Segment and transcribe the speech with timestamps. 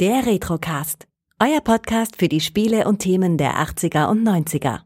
[0.00, 1.06] Der Retrocast.
[1.40, 4.80] Euer Podcast für die Spiele und Themen der 80er und 90er.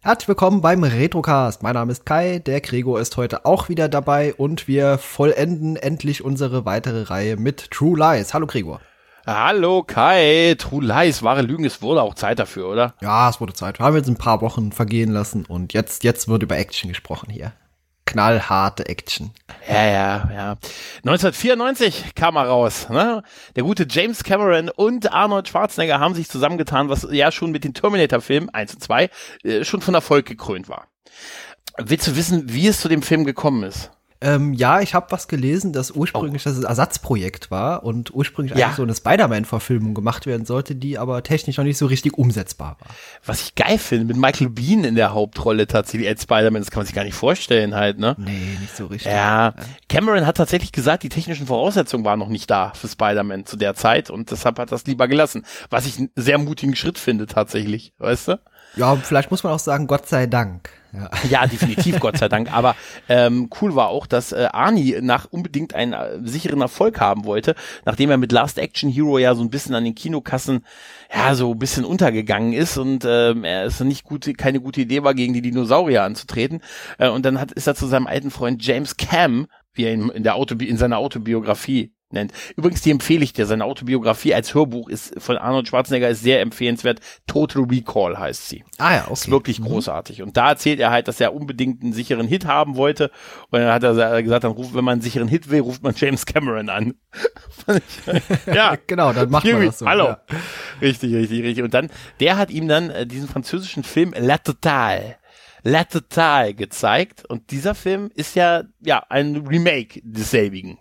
[0.00, 1.64] Herzlich willkommen beim Retrocast.
[1.64, 6.22] Mein Name ist Kai, der Gregor ist heute auch wieder dabei und wir vollenden endlich
[6.22, 8.32] unsere weitere Reihe mit True Lies.
[8.32, 8.80] Hallo Gregor.
[9.30, 12.94] Hallo Kai, True Lies, wahre Lügen, es wurde auch Zeit dafür, oder?
[13.02, 13.78] Ja, es wurde Zeit.
[13.78, 17.28] Wir haben jetzt ein paar Wochen vergehen lassen und jetzt, jetzt wird über Action gesprochen
[17.28, 17.52] hier.
[18.06, 19.32] Knallharte Action.
[19.68, 20.56] Ja, ja, ja.
[21.04, 22.88] 1994 kam er raus.
[22.88, 23.22] Ne?
[23.54, 27.74] Der gute James Cameron und Arnold Schwarzenegger haben sich zusammengetan, was ja schon mit den
[27.74, 29.10] Terminator-Filmen 1 und 2
[29.42, 30.86] äh, schon von Erfolg gekrönt war.
[31.76, 33.90] Willst du wissen, wie es zu dem Film gekommen ist?
[34.20, 36.50] Ähm, ja, ich habe was gelesen, dass ursprünglich oh.
[36.50, 38.66] das Ersatzprojekt war und ursprünglich Ja.
[38.66, 42.76] eigentlich so eine Spider-Man-Verfilmung gemacht werden sollte, die aber technisch noch nicht so richtig umsetzbar
[42.80, 42.88] war.
[43.24, 46.80] Was ich geil finde, mit Michael Bean in der Hauptrolle tatsächlich als Spider-Man, das kann
[46.80, 48.16] man sich gar nicht vorstellen halt, ne?
[48.18, 49.12] Nee, nicht so richtig.
[49.12, 49.54] Ja,
[49.88, 53.74] Cameron hat tatsächlich gesagt, die technischen Voraussetzungen waren noch nicht da für Spider-Man zu der
[53.74, 55.44] Zeit und deshalb hat das lieber gelassen.
[55.70, 58.40] Was ich einen sehr mutigen Schritt finde tatsächlich, weißt du?
[58.78, 60.70] Ja, vielleicht muss man auch sagen, Gott sei Dank.
[60.92, 61.10] Ja.
[61.28, 62.52] Ja, definitiv, Gott sei Dank.
[62.52, 62.76] Aber
[63.08, 67.56] ähm, cool war auch, dass äh, Arnie nach unbedingt einen äh, sicheren Erfolg haben wollte,
[67.84, 70.64] nachdem er mit Last Action Hero ja so ein bisschen an den Kinokassen
[71.14, 75.02] ja so ein bisschen untergegangen ist und ähm, er ist nicht gut, keine gute Idee
[75.02, 76.62] war, gegen die Dinosaurier anzutreten.
[76.98, 80.08] Äh, und dann hat, ist er zu seinem alten Freund James Cam, wie er ihn
[80.08, 82.32] in der Autobi in seiner Autobiografie nennt.
[82.56, 83.46] Übrigens, die empfehle ich dir.
[83.46, 87.00] Seine Autobiografie als Hörbuch ist von Arnold Schwarzenegger ist sehr empfehlenswert.
[87.26, 88.64] Total Recall heißt sie.
[88.78, 89.12] Ah ja, okay.
[89.12, 90.22] Ist wirklich großartig.
[90.22, 93.10] Und da erzählt er halt, dass er unbedingt einen sicheren Hit haben wollte.
[93.50, 95.94] Und dann hat er gesagt, dann ruft, wenn man einen sicheren Hit will, ruft man
[95.96, 96.94] James Cameron an.
[98.46, 98.76] ja.
[98.86, 99.86] Genau, dann macht man das so.
[99.86, 100.04] Hallo.
[100.04, 100.20] Ja.
[100.80, 101.64] Richtig, richtig, richtig.
[101.64, 105.16] Und dann, der hat ihm dann äh, diesen französischen Film La Totale.
[105.62, 107.24] La Totale gezeigt.
[107.26, 110.78] Und dieser Film ist ja, ja, ein Remake desselbigen.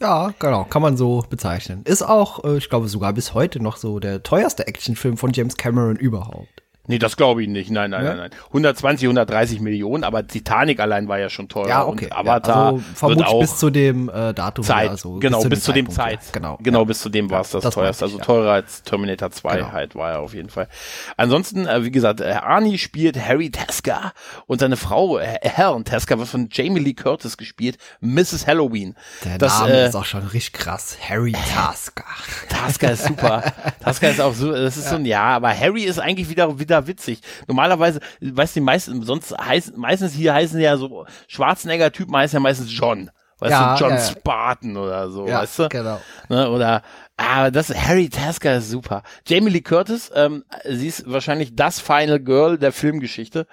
[0.00, 1.82] Ja, genau, kann man so bezeichnen.
[1.84, 5.56] Ist auch, äh, ich glaube, sogar bis heute noch so der teuerste Actionfilm von James
[5.56, 6.62] Cameron überhaupt.
[6.88, 7.70] Nee, das glaube ich nicht.
[7.70, 8.10] Nein, nein, Ja?
[8.10, 8.30] nein, nein.
[8.48, 11.68] 120, 130 Millionen, aber Titanic allein war ja schon teuer.
[11.68, 12.06] Ja, okay.
[12.06, 14.64] Und Avatar ja, also vermutlich bis zu dem äh, Datum.
[14.64, 14.90] Zeit.
[14.90, 16.26] Also genau, bis zu dem Zeitpunkt, Zeit.
[16.26, 16.32] Ja.
[16.32, 16.58] Genau.
[16.62, 18.04] Genau, bis zu dem war es das, das teuerste.
[18.06, 19.72] Also teurer als Terminator 2 Genau.
[19.72, 20.68] halt war er auf jeden Fall.
[21.16, 24.12] Ansonsten, äh, wie gesagt, äh, Arnie spielt Harry Tasker
[24.46, 28.46] und seine Frau äh, Helen Tasker wird von Jamie Lee Curtis gespielt, Mrs.
[28.46, 28.94] Halloween.
[29.24, 30.96] Der das, Name äh, ist auch schon richtig krass.
[31.06, 32.04] Harry Tasker.
[32.48, 33.42] Tasker ist super.
[33.80, 36.77] Tasker ist auch so, das ist so ein Ja, aber Harry ist eigentlich wieder, wieder
[36.86, 37.20] witzig.
[37.46, 42.40] Normalerweise, weißt du, die meisten, sonst heißen, meistens hier heißen ja so Schwarzenegger-Typen heißen ja
[42.40, 43.10] meistens John.
[43.40, 44.00] Weißt Ja, du, John ja.
[44.00, 45.68] Spartan oder so, Ja, weißt du?
[45.68, 46.00] genau.
[46.28, 46.82] Ne, oder,
[47.16, 49.02] ah, das, Harry Tasker ist super.
[49.26, 53.46] Jamie Lee Curtis, ähm, sie ist wahrscheinlich das Final Girl der Filmgeschichte.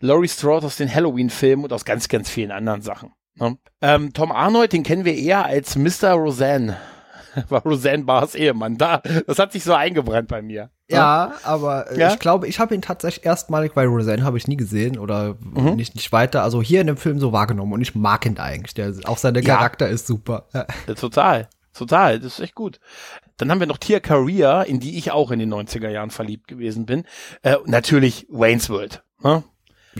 [0.00, 3.12] Laurie Strode aus den Halloween-Filmen und aus ganz, ganz vielen anderen Sachen.
[3.34, 3.58] Ne?
[3.82, 6.12] Ähm, Tom Arnold, den kennen wir eher als Mr.
[6.12, 6.76] Roseanne.
[7.48, 8.76] War Roseanne Barrs Ehemann.
[8.78, 10.70] Da, das hat sich so eingebrannt bei mir.
[10.90, 12.08] Ja, aber äh, Ja?
[12.12, 15.74] ich glaube, ich habe ihn tatsächlich erstmalig bei Roseanne habe ich nie gesehen oder Mhm.
[15.76, 16.42] nicht, nicht weiter.
[16.42, 18.74] Also hier in dem Film so wahrgenommen und ich mag ihn eigentlich.
[18.74, 19.42] Der, auch sein Ja.
[19.42, 20.46] Charakter ist super.
[20.54, 20.64] Ja.
[20.94, 22.80] Total, total, das ist echt gut.
[23.36, 26.48] Dann haben wir noch Tia Career, in die ich auch in den 90er Jahren verliebt
[26.48, 27.04] gewesen bin.
[27.42, 29.02] Äh, natürlich Wayne's World.
[29.22, 29.44] Ne?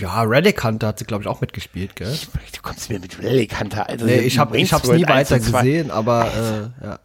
[0.01, 2.13] Ja, Reddick Hunter hat sie, glaube ich, auch mitgespielt, gell?
[2.13, 3.89] Ich, du kommst mir mit Relic Hunter.
[3.89, 5.61] Also Nee, ich habe World nie 1 weiter und 2.
[5.63, 6.99] gesehen, aber äh, ja.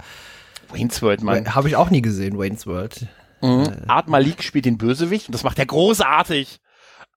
[0.71, 1.55] Wayne's World, Mann.
[1.55, 3.07] habe ich auch nie gesehen, Wayne's World.
[3.41, 3.69] Mhm.
[3.87, 6.59] Art Malik spielt den Bösewicht und das macht er großartig.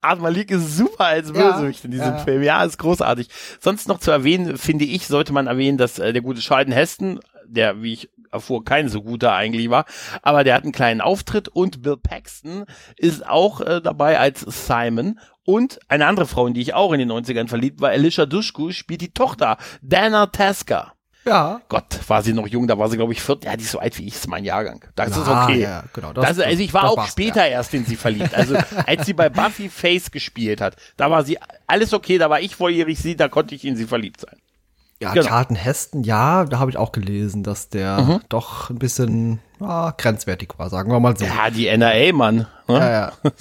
[0.03, 2.19] Art Malik ist super als Ja, Bösewicht in diesem ja.
[2.19, 2.43] Film.
[2.43, 3.29] Ja, ist großartig.
[3.61, 7.21] Sonst noch zu erwähnen, finde ich, sollte man erwähnen, dass äh, der gute Charlton Heston,
[7.47, 9.85] der, wie ich erfuhr, kein so guter eigentlich war,
[10.23, 12.65] aber der hat einen kleinen Auftritt und Bill Paxton
[12.97, 16.99] ist auch äh, dabei als Simon und eine andere Frau, in die ich auch in
[16.99, 20.93] den 90ern verliebt war, Alicia Dushku, spielt die Tochter, Dana Tasker.
[21.25, 21.61] Ja.
[21.69, 23.45] Gott, war sie noch jung, da war sie, glaube ich, viert.
[23.45, 24.85] Ja, die ist so alt wie ich, ist mein Jahrgang.
[24.95, 25.61] Das ist Ah, okay.
[25.61, 28.33] ja, genau, das- Das, also ich war auch passt, später erst in sie verliebt.
[28.33, 28.55] Also
[28.87, 31.37] als sie bei Buffy Face gespielt hat, da war sie
[31.67, 34.37] alles okay, da war ich volljährig sie, da konnte ich in sie verliebt sein.
[35.01, 35.27] Ja, Genau.
[35.27, 38.21] Charlton Heston, ja, da habe ich auch gelesen, dass der Mhm.
[38.31, 41.25] doch ein bisschen ah, grenzwertig war, sagen wir mal so.
[41.25, 42.47] Ja, die NRA, Mann.
[42.69, 42.79] Ne?
[42.79, 43.13] Ja, ja.
[43.23, 43.33] Wenn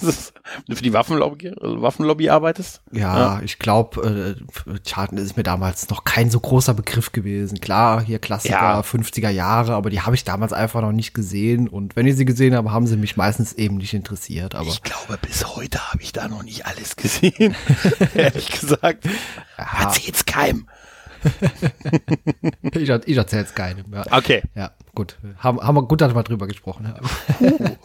[0.68, 2.80] du für die Waffenlobby, Waffenlobby arbeitest?
[2.92, 4.36] Ja, ich glaube,
[4.68, 7.58] äh, Charlton ist mir damals noch kein so großer Begriff gewesen.
[7.60, 8.80] Klar, hier Klassiker, Ja.
[8.82, 11.68] 50er Jahre, aber die habe ich damals einfach noch nicht gesehen.
[11.68, 14.54] Und wenn ich sie gesehen habe, haben sie mich meistens eben nicht interessiert.
[14.54, 17.54] Aber Ich glaube, bis heute habe ich da noch nicht alles gesehen.
[18.14, 19.04] Ehrlich gesagt.
[19.56, 20.66] Erzähl's keinem.
[22.72, 23.84] ich, ich erzähle es keinem.
[23.92, 24.04] Ja.
[24.10, 24.42] Okay.
[24.54, 25.18] ja, gut.
[25.38, 26.94] Haben, haben wir gut, wir drüber gesprochen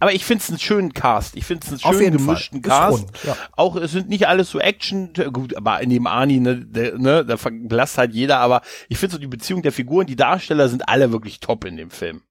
[0.00, 1.36] aber ich finde es einen schönen Cast.
[1.36, 2.90] Ich finde es einen Auf schön jeden gemischten Fall.
[2.90, 3.02] Cast.
[3.02, 3.36] rund, ja.
[3.52, 7.24] Auch es sind nicht alles so Action, gut, aber in dem Ani, ne, der, ne,
[7.24, 10.88] da verblasst halt jeder, aber ich finde so die Beziehung der Figuren, die Darsteller sind
[10.88, 12.22] alle wirklich top in dem Film.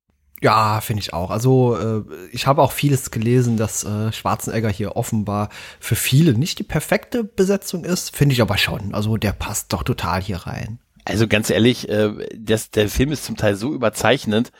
[0.41, 1.29] Ja, finde ich auch.
[1.29, 5.49] Also äh, ich habe auch vieles gelesen, dass äh, Schwarzenegger hier offenbar
[5.79, 8.15] für viele nicht die perfekte Besetzung ist.
[8.15, 8.95] Finde ich aber schon.
[8.95, 10.79] Also der passt doch total hier rein.
[11.05, 14.51] Also ganz ehrlich, äh, das, der Film ist zum Teil so überzeichnend.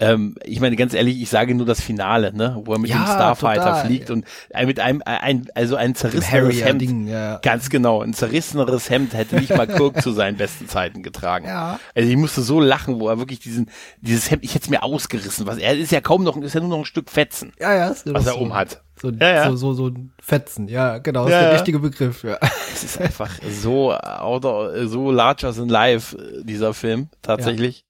[0.00, 2.96] Ähm, ich meine, ganz ehrlich, ich sage nur das Finale, ne, wo er mit Ja,
[2.96, 3.86] dem Starfighter total.
[3.86, 6.80] fliegt und äh, mit einem, ein, also ein zerrissenes Hemd.
[6.80, 7.38] Ding, ja.
[7.38, 11.46] Ganz genau, ein zerrisseneres Hemd hätte nicht mal Kirk zu seinen besten Zeiten getragen.
[11.46, 11.78] Ja.
[11.94, 13.70] Also ich musste so lachen, wo er wirklich diesen,
[14.00, 16.60] dieses Hemd, ich hätte es mir ausgerissen, was er ist ja kaum noch, ist ja
[16.60, 18.82] nur noch ein Stück Fetzen, Ja, ja, ist was er so, um hat.
[19.00, 19.50] So, Ja, ja.
[19.50, 21.54] so, so, so ein Fetzen, ja, genau, ist Ja, der ja.
[21.54, 22.36] richtige Begriff, ja.
[22.72, 27.84] Es ist einfach so outer, so larger than life, äh, dieser Film, tatsächlich.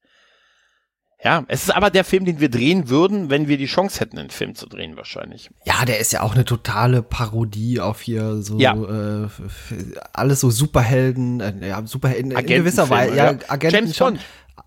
[1.25, 1.45] Ja.
[1.49, 4.31] es ist aber der Film, den wir drehen würden, wenn wir die Chance hätten, einen
[4.31, 5.51] Film zu drehen, wahrscheinlich.
[5.65, 8.75] Ja, der ist ja auch eine totale Parodie auf hier so Ja.
[8.75, 9.29] äh,
[10.13, 13.39] alles so Superhelden, äh, ja, Superhelden in gewisser Weise, ja, ja.
[13.49, 13.99] Agenten James.
[13.99, 14.21] Bond.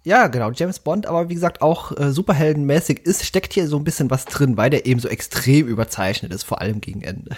[0.03, 3.83] Ja, genau, James Bond, aber wie gesagt auch äh, Superheldenmäßig ist steckt hier so ein
[3.83, 7.35] bisschen was drin, weil der eben so extrem überzeichnet ist, vor allem gegen Ende.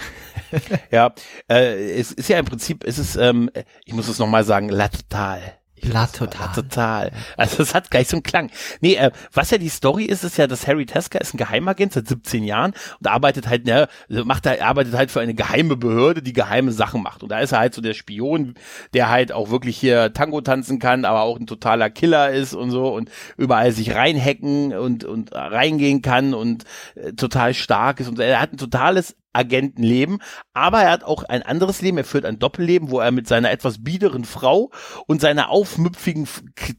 [0.92, 1.14] Ja,
[1.48, 3.52] äh, es ist ja im Prinzip, es ist, ähm,
[3.86, 5.40] ich muss es nochmal sagen, La Total.
[5.40, 6.48] Ich La Total.
[6.48, 7.12] La Total.
[7.38, 8.52] Also es hat gleich so einen Klang.
[8.82, 11.94] Nee, äh, was ja die Story ist, ist ja, dass Harry Tasker ist ein Geheimagent
[11.94, 16.22] seit 17 Jahren und arbeitet halt, ne, macht er, arbeitet halt für eine geheime Behörde,
[16.22, 17.24] die geheime Sachen macht.
[17.24, 18.56] Und da ist er halt so der Spion,
[18.94, 22.72] der halt auch wirklich hier Tango tanzen kann, aber auch ein totaler Killer ist und
[22.72, 26.66] so und überall sich reinhacken und, und reingehen kann und
[26.96, 30.22] äh, total stark ist und er hat ein totales Agentenleben,
[30.54, 33.52] aber er hat auch ein anderes Leben, er führt ein Doppelleben, wo er mit seiner
[33.52, 34.70] etwas biederen Frau
[35.08, 36.28] und seiner aufmüpfigen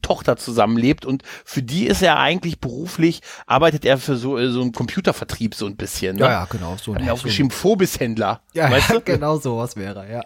[0.01, 4.61] Tochter zusammenlebt und für die ist er eigentlich beruflich, arbeitet er für so, äh, so
[4.61, 6.15] einen Computervertrieb so ein bisschen.
[6.15, 6.21] Ne?
[6.21, 8.41] Ja, ja, genau, so ein aufgeschrieben, Phobishändler.
[8.53, 9.01] Ja, weißt ja, du?
[9.05, 10.25] genau sowas wäre, er,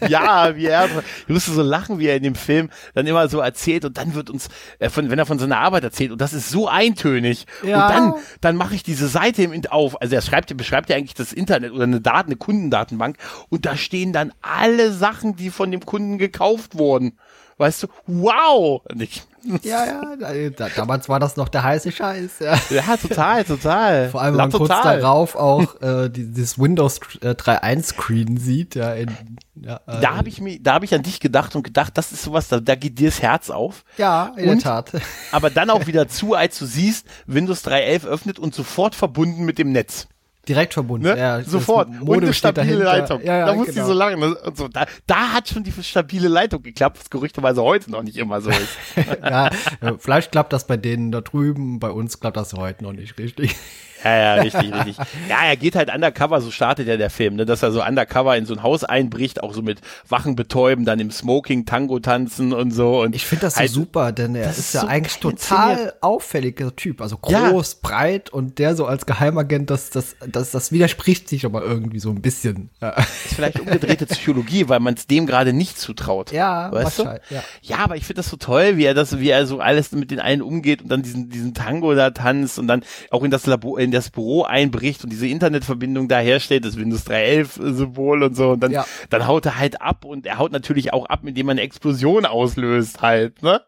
[0.00, 0.08] ja.
[0.08, 3.40] ja, wie er, ich musste so lachen, wie er in dem Film dann immer so
[3.40, 4.48] erzählt und dann wird uns,
[4.78, 7.86] äh, von, wenn er von seiner Arbeit erzählt und das ist so eintönig Ja.
[7.86, 11.14] und dann, dann mache ich diese Seite im auf, also er schreibt, beschreibt ja eigentlich
[11.14, 13.16] das Internet oder eine Daten, eine Kundendatenbank
[13.48, 17.18] und da stehen dann alle Sachen, die von dem Kunden gekauft wurden.
[17.58, 18.82] Weißt du, wow!
[18.98, 19.22] Ich,
[19.62, 22.54] Ja, ja, da, da, damals war das noch der heiße Scheiß, ja.
[22.70, 24.08] ja, total, total.
[24.08, 25.00] Vor allem, wenn man kurz total.
[25.00, 29.10] darauf auch äh, die- dieses Windows äh, 3.1 Screen sieht, ja, in,
[29.54, 32.10] ja, äh, Da habe ich mir, da habe ich an dich gedacht und gedacht, das
[32.12, 33.84] ist sowas, da, da geht dir das Herz auf.
[33.98, 34.64] ja, in Und?
[34.64, 34.92] der Tat.
[35.32, 39.58] aber dann auch wieder zu, als du siehst, Windows 3.11 öffnet und sofort verbunden mit
[39.58, 40.06] dem Netz.
[40.48, 41.16] Direkt verbunden, Ne?
[41.18, 41.42] ja.
[41.42, 41.88] sofort.
[42.00, 42.82] Und eine stabile.
[42.82, 43.22] Leitung.
[43.22, 43.84] Ja, ja, da musste genau.
[43.84, 44.36] ich so lange.
[44.54, 48.40] so, da, da hat schon die stabile Leitung geklappt, was gerüchteweise heute noch nicht immer
[48.40, 48.76] so ist.
[49.22, 49.46] ja,
[49.80, 53.18] äh, vielleicht klappt das bei denen da drüben, bei uns klappt das heute noch nicht
[53.18, 53.54] richtig.
[54.04, 54.96] Ja, ja, richtig, richtig.
[55.28, 58.36] Ja, er geht halt undercover, so startet ja der Film, ne, dass er so undercover
[58.36, 62.52] in so ein Haus einbricht, auch so mit Wachen betäuben, dann im Smoking Tango tanzen
[62.52, 63.02] und so.
[63.02, 65.94] Und Ich finde das so halt, super, denn er ist, ist ja so eigentlich total
[66.00, 67.00] auffälliger Typ.
[67.00, 67.50] Also Ja.
[67.50, 71.98] groß, breit und der so als Geheimagent, das, das, das, das widerspricht sich aber irgendwie
[72.00, 72.70] so ein bisschen.
[72.80, 76.32] Ja, ist vielleicht umgedrehte Psychologie, weil man es dem gerade nicht zutraut.
[76.32, 77.04] ja weißt du?
[77.04, 77.30] wahrscheinlich.
[77.30, 77.42] Ja.
[77.62, 80.10] Ja, aber ich finde das so toll, wie er das, wie er so alles mit
[80.10, 83.46] den einen umgeht und dann diesen, diesen Tango da tanzt und dann auch in das
[83.46, 88.34] Labor, in das Büro einbricht und diese Internetverbindung da herstellt, das Windows 3.11 Symbol und
[88.36, 88.84] so und dann, Ja.
[89.10, 92.26] dann haut er halt ab und er haut natürlich auch ab, indem er eine Explosion
[92.26, 93.60] auslöst halt, ne?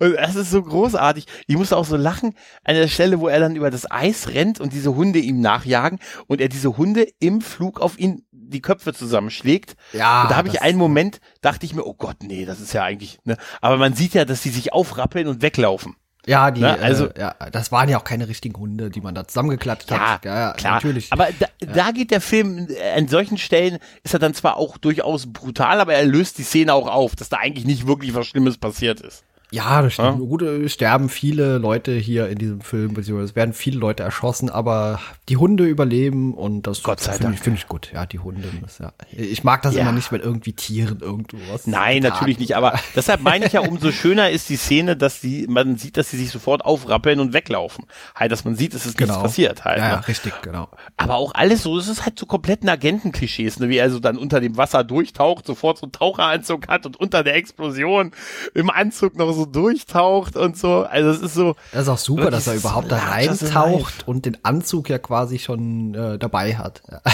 [0.00, 1.26] Und das ist so großartig.
[1.46, 2.34] Ich musste auch so lachen
[2.64, 5.98] an der Stelle, wo er dann über das Eis rennt und diese Hunde ihm nachjagen
[6.26, 9.74] und er diese Hunde im Flug auf ihn die Köpfe zusammenschlägt.
[9.92, 12.72] Ja, und da habe ich einen Moment, dachte ich mir, oh Gott, nee, das ist
[12.74, 13.36] ja eigentlich, ne?
[13.60, 15.96] Aber man sieht ja, dass die sich aufrappeln und weglaufen.
[16.26, 19.14] Ja, die, Ne, also- äh, ja, das waren ja auch keine richtigen Hunde, die man
[19.14, 20.24] da zusammengeklatscht Ja, hat.
[20.24, 20.74] Ja, ja, klar.
[20.74, 21.12] natürlich.
[21.12, 24.78] Aber da, da geht der Film, äh, an solchen Stellen ist er dann zwar auch
[24.78, 28.26] durchaus brutal, aber er löst die Szene auch auf, dass da eigentlich nicht wirklich was
[28.26, 29.24] Schlimmes passiert ist.
[29.54, 30.18] Ja, das stimmt.
[30.20, 30.26] Ja.
[30.26, 34.50] Gut, es sterben viele Leute hier in diesem Film, beziehungsweise es werden viele Leute erschossen,
[34.50, 37.44] aber die Hunde überleben und das Gott sei finde ich, Dank.
[37.44, 37.90] finde ich gut.
[37.94, 38.48] Ja, die Hunde.
[38.62, 38.92] Das, ja.
[39.12, 39.82] Ich mag das Ja.
[39.82, 41.66] immer nicht, wenn irgendwie Tieren irgendwas.
[41.66, 45.46] Nein, natürlich nicht, aber deshalb meine ich ja, umso schöner ist die Szene, dass die,
[45.48, 47.86] man sieht, dass sie sich sofort aufrappeln und weglaufen.
[48.16, 49.12] Halt, dass man sieht, es ist Genau.
[49.14, 49.78] nichts passiert halt.
[49.78, 50.08] Ja, ja, ne?
[50.08, 50.68] richtig, genau.
[50.96, 53.68] Aber auch alles so, es ist halt so kompletten Agentenklischees, ne?
[53.68, 57.22] wie er so dann unter dem Wasser durchtaucht, sofort so einen Taucheranzug hat und unter
[57.22, 58.12] der Explosion
[58.54, 60.82] im Anzug noch so durchtaucht und so.
[60.82, 64.26] Also es ist so, Das ist auch super, dass er so überhaupt da reintaucht und
[64.26, 66.82] den Anzug ja quasi schon äh, dabei hat.
[66.90, 67.00] Ja.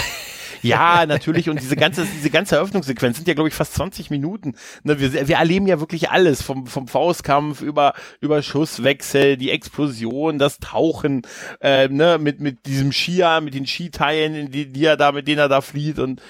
[0.61, 1.49] Ja, natürlich.
[1.49, 4.55] Und diese ganze, diese ganze Eröffnungssequenz sind ja, glaube ich, fast 20 Minuten.
[4.83, 6.41] Ne, wir, wir erleben ja wirklich alles.
[6.41, 11.23] Vom, vom Faustkampf über, über Schusswechsel, die Explosion, das Tauchen,
[11.61, 15.39] äh, ne, mit, mit diesem Skier, mit den Skiteilen, die, die er da, mit denen
[15.39, 16.21] er da flieht und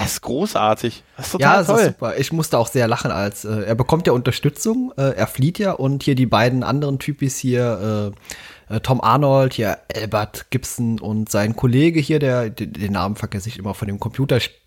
[0.00, 1.02] das ist großartig.
[1.16, 1.80] Das ist total ja, toll.
[1.80, 2.18] ist super.
[2.18, 5.72] Ich musste auch sehr lachen, als äh, er bekommt ja Unterstützung, äh, er flieht ja
[5.72, 8.12] und hier die beiden anderen Typis hier,
[8.70, 13.48] äh, äh, Tom Arnold, hier Albert Gibson und sein Kollege hier, der den, Namen vergesse
[13.48, 13.98] ich immer von dem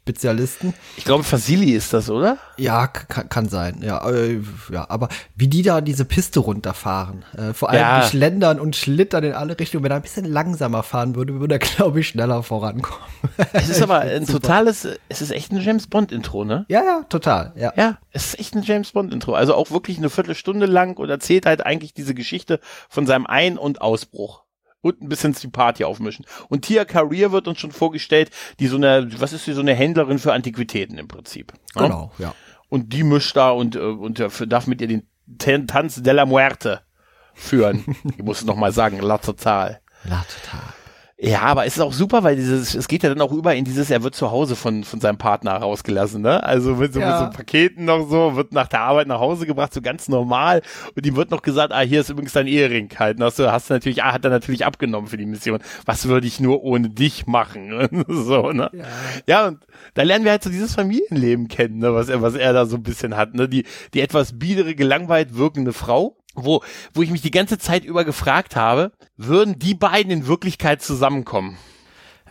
[0.03, 0.73] Computerspezialisten.
[0.97, 2.37] Ich glaube, Fasili ist das, oder?
[2.57, 3.79] Ja, kann, kann sein.
[3.81, 4.39] Ja, äh,
[4.71, 8.01] ja, aber wie die da diese Piste runterfahren, äh, vor allem Ja.
[8.01, 9.83] die schlendern und schlittern in alle Richtungen.
[9.83, 12.99] Wenn er ein bisschen langsamer fahren würde, würde er, glaube ich, schneller vorankommen.
[13.53, 14.41] Es ist aber ein super.
[14.41, 16.65] totales, es ist echt ein James Bond Intro, ne?
[16.67, 17.53] Ja, ja, total.
[17.55, 17.73] Ja.
[17.77, 19.33] Ja, es ist echt ein James Bond Intro.
[19.33, 23.57] Also auch wirklich eine Viertelstunde lang und erzählt halt eigentlich diese Geschichte von seinem Ein-
[23.57, 24.42] und Ausbruch.
[24.83, 26.25] Und ein bisschen die Party aufmischen.
[26.49, 29.73] Und Tia Career wird uns schon vorgestellt, die so eine, was ist die, so eine
[29.73, 31.53] Händlerin für Antiquitäten im Prinzip.
[31.75, 31.83] ne?
[31.83, 32.35] Genau, ja.
[32.67, 36.11] Und die mischt da und, äh, und dafür darf mit ihr den Tan- Tanz de
[36.13, 36.81] la Muerte
[37.33, 37.95] führen.
[38.17, 39.79] ich muss es nochmal sagen, la total.
[40.03, 40.72] Ja, total.
[41.25, 43.63] Ja, aber es ist auch super, weil dieses, es geht ja dann auch über in
[43.63, 46.43] dieses, er wird zu Hause von, von seinem Partner rausgelassen, ne?
[46.43, 47.21] Also mit so, Ja.
[47.21, 50.61] mit so Paketen noch so, wird nach der Arbeit nach Hause gebracht, so ganz normal.
[50.97, 53.17] Und ihm wird noch gesagt, ah, hier ist übrigens dein Ehering halt.
[53.19, 55.59] Und hast du, hast du natürlich, ah, hat er natürlich abgenommen für die Mission.
[55.85, 58.03] Was würde ich nur ohne dich machen?
[58.09, 58.69] So, ne?
[58.73, 58.83] Ja.
[59.27, 59.59] Ja, und
[59.93, 62.75] da lernen wir halt so dieses Familienleben kennen, ne, was er, was er da so
[62.75, 63.63] ein bisschen hat, ne, die,
[63.93, 66.63] die etwas biedere, gelangweilt wirkende Frau, wo,
[66.93, 71.57] wo ich mich die ganze Zeit über gefragt habe, würden die beiden in Wirklichkeit zusammenkommen?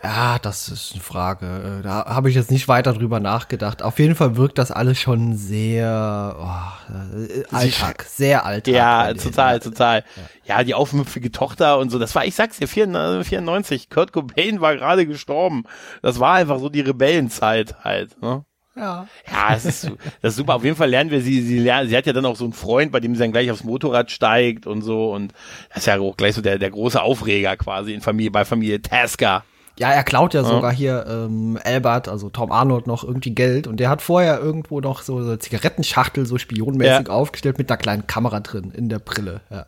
[0.03, 1.79] Ja, das ist eine Frage.
[1.79, 3.81] Äh, Da habe ich jetzt nicht weiter drüber nachgedacht.
[3.81, 8.73] Auf jeden Fall wirkt das alles schon sehr oh, äh, Alltag, sehr Alltag.
[8.73, 10.03] Ja, total, total.
[10.43, 14.59] Ja, die aufmüpfige Tochter und so, das war, ich sag's dir, 94, 94, Kurt Cobain
[14.59, 15.63] war gerade gestorben.
[16.01, 18.43] Das war einfach so die Rebellenzeit halt, ne?
[18.75, 19.07] Ja.
[19.31, 20.55] Ja, es ist, das ist super.
[20.55, 22.53] Auf jeden Fall lernen wir sie, sie lernen, sie hat ja dann auch so einen
[22.53, 25.31] Freund, bei dem sie dann gleich aufs Motorrad steigt und so und
[25.69, 28.81] das ist ja auch gleich so der, der große Aufreger quasi in Familie, bei Familie
[28.81, 29.43] Tasker.
[29.79, 33.79] Ja, er klaut ja sogar hier ähm, Albert, also Tom Arnold, noch irgendwie Geld und
[33.79, 37.13] der hat vorher irgendwo noch so eine Zigarettenschachtel so spionmäßig Ja.
[37.13, 39.41] aufgestellt mit einer kleinen Kamera drin in der Brille.
[39.49, 39.65] Ja.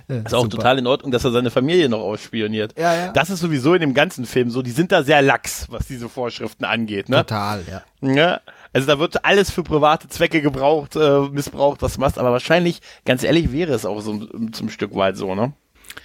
[0.08, 2.78] Ist auch total in Ordnung, dass er seine Familie noch ausspioniert.
[2.78, 3.12] Ja, ja.
[3.12, 4.62] Das ist sowieso in dem ganzen Film so.
[4.62, 7.18] Die sind da sehr lax, was diese Vorschriften angeht, ne?
[7.18, 7.82] Total, ja.
[8.02, 8.42] Ja,
[8.74, 12.20] also da wird alles für private Zwecke gebraucht, äh, missbraucht, was du machst.
[12.20, 15.54] Aber wahrscheinlich, ganz ehrlich, wäre es auch so zum Stück weit so, ne?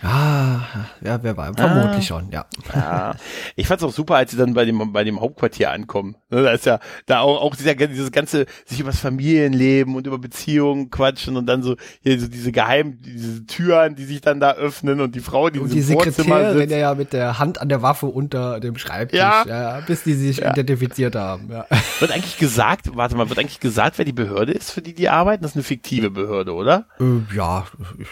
[0.02, 0.60] Ah,
[1.02, 1.52] ja, wer war?
[1.54, 2.46] Vermutlich schon, ja.
[2.74, 3.14] Ja,
[3.56, 6.16] ich fand's auch super, als sie dann bei dem bei dem Hauptquartier ankommen.
[6.30, 10.06] Ne, da ist ja da auch, auch dieser dieses ganze sich über das Familienleben und
[10.06, 14.40] über Beziehungen quatschen und dann so hier so diese geheimen diese Türen, die sich dann
[14.40, 16.72] da öffnen und die Frau, die Und die Sekretärin sitzt.
[16.72, 19.44] ja mit der Hand an der Waffe unter dem Schreibtisch, Ja.
[19.46, 21.50] ja, bis die sich identifiziert haben.
[21.50, 21.66] Ja.
[21.98, 25.08] Wird eigentlich gesagt, warte mal, wird eigentlich gesagt, wer die Behörde ist, für die die
[25.10, 25.42] arbeiten?
[25.42, 26.86] Das ist eine fiktive Behörde, oder?
[26.98, 27.66] Äh, ja,
[27.98, 28.06] ich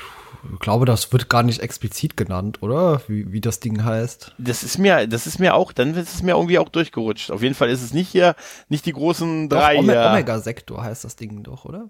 [0.61, 3.01] glaube, das wird gar nicht explizit genannt, oder?
[3.09, 4.35] Wie, wie das Ding heißt.
[4.39, 7.31] Das ist mir, das ist mir auch, dann ist es mir irgendwie auch durchgerutscht.
[7.31, 8.35] Auf jeden Fall ist es nicht hier,
[8.69, 10.07] nicht die großen Doch, drei Ome hier.
[10.11, 11.89] Omega-Sektor heißt das Ding doch, oder?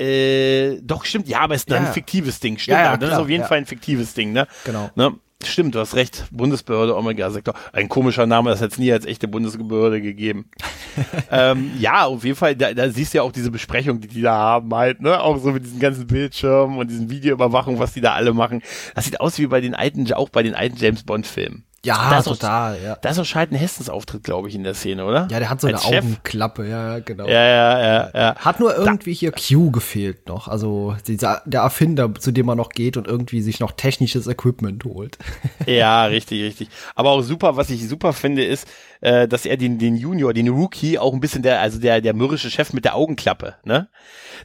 [0.00, 1.76] Äh, doch, stimmt, ja, aber es ist Ja.
[1.76, 3.44] ein fiktives Ding, stimmt, Ja, ja, aber dann ist klar, auf jeden.
[3.44, 4.46] Fall ein fiktives Ding, ne?
[4.64, 4.90] Genau.
[4.96, 5.14] Ne?
[5.46, 6.24] Stimmt, du hast recht.
[6.30, 7.54] Bundesbehörde Omega-Sektor.
[7.72, 10.50] Ein komischer Name, das hat es nie als echte Bundesbehörde gegeben.
[11.30, 14.22] ähm, ja, auf jeden Fall, da, da siehst du ja auch diese Besprechung, die die
[14.22, 15.20] da haben halt, ne?
[15.20, 18.62] Auch so mit diesen ganzen Bildschirmen und diesen Videoüberwachung, was die da alle machen.
[18.94, 21.64] Das sieht aus wie bei den alten, auch bei den alten James Bond-Filmen.
[21.84, 22.94] Ja, Da ist auch- total, ja.
[22.94, 25.26] Da ist auch Schalten Hestens Auftritt, glaube ich, in der Szene, oder?
[25.32, 26.04] Ja, der hat so eine Als Chef.
[26.04, 27.26] Augenklappe, ja, genau.
[27.26, 28.36] Ja, ja, ja, ja.
[28.36, 30.46] Hat nur irgendwie hier Q gefehlt noch.
[30.46, 34.84] Also dieser, der Erfinder, zu dem man noch geht und irgendwie sich noch technisches Equipment
[34.84, 35.18] holt.
[35.66, 36.68] Ja, richtig, richtig.
[36.94, 38.66] Aber auch super, was ich super finde, ist,
[39.00, 42.14] äh, dass er den, den Junior, den Rookie, auch ein bisschen der, also der, der
[42.14, 43.88] mürrische Chef mit der Augenklappe, ne?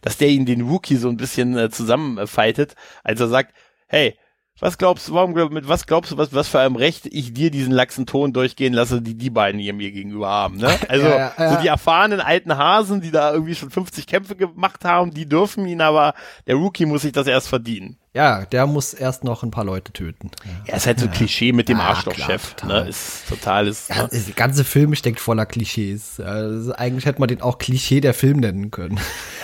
[0.02, 3.54] Dass der ihn den Rookie so ein bisschen äh, zusammenfaltet, als er sagt,
[3.88, 4.16] hey,
[4.60, 7.52] was glaubst du, warum, mit was glaubst du, was, was für einem Recht ich dir
[7.52, 10.70] diesen laxen Ton durchgehen lasse, die die beiden hier mir gegenüber haben, ne?
[10.90, 11.54] Also, Ja, ja, ja.
[11.54, 15.68] so die erfahrenen alten Hasen, die da irgendwie schon 50 Kämpfe gemacht haben, die dürfen
[15.68, 16.14] ihn, aber
[16.48, 17.98] der Rookie muss sich das erst verdienen.
[18.14, 20.32] Ja, der muss erst noch ein paar Leute töten.
[20.66, 22.84] Ja, ist halt so ein Klischee mit dem Ja, Arschlochchef, total.
[22.84, 22.90] ne?
[22.90, 24.10] Ist total, ist, Ja, ne?
[24.12, 26.20] der ganze Film steckt voller Klischees.
[26.20, 29.00] Also eigentlich hätte man den auch Klischee der Film nennen können.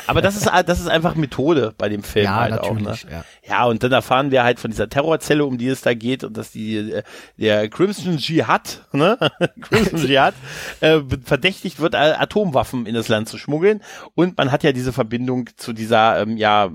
[0.08, 2.74] Aber das ist, das ist einfach Methode bei dem Film Ja, halt auch.
[2.74, 2.82] Ne?
[2.84, 3.26] natürlich, ja.
[3.48, 6.36] Ja, und dann erfahren wir halt von dieser Terrorzelle, um die es da geht, und
[6.38, 7.04] dass die äh,
[7.38, 9.18] der Crimson Jihad, ne?
[9.62, 10.34] Crimson Jihad,
[10.80, 13.82] äh, verdächtigt wird, Atomwaffen in das Land zu schmuggeln.
[14.16, 16.72] Und man hat ja diese Verbindung zu dieser, ähm, ja,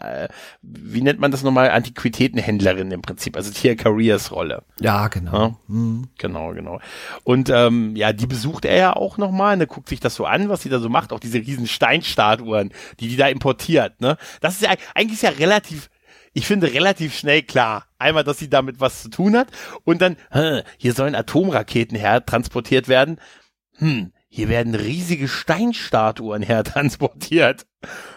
[0.00, 0.28] äh,
[0.62, 4.62] wie nennt man das nochmal, Antiquitätenhändlerin im Prinzip, also Tia Careers Rolle.
[4.80, 5.58] Ja, genau.
[5.68, 6.02] Ja.
[6.18, 6.80] Genau, genau.
[7.24, 10.48] Und ähm, ja, die besucht er ja auch nochmal, ne, guckt sich das so an,
[10.48, 14.16] was sie da so macht, auch diese riesen Steinstatuen, die die da importiert, ne.
[14.40, 15.90] Das ist ja eigentlich ist ja relativ,
[16.32, 17.86] ich finde relativ schnell klar.
[17.98, 19.48] Einmal, dass sie damit was zu tun hat
[19.84, 23.20] und dann, hä, hier sollen Atomraketen her transportiert werden.
[23.76, 27.66] Hm, hier werden riesige Steinstatuen her transportiert.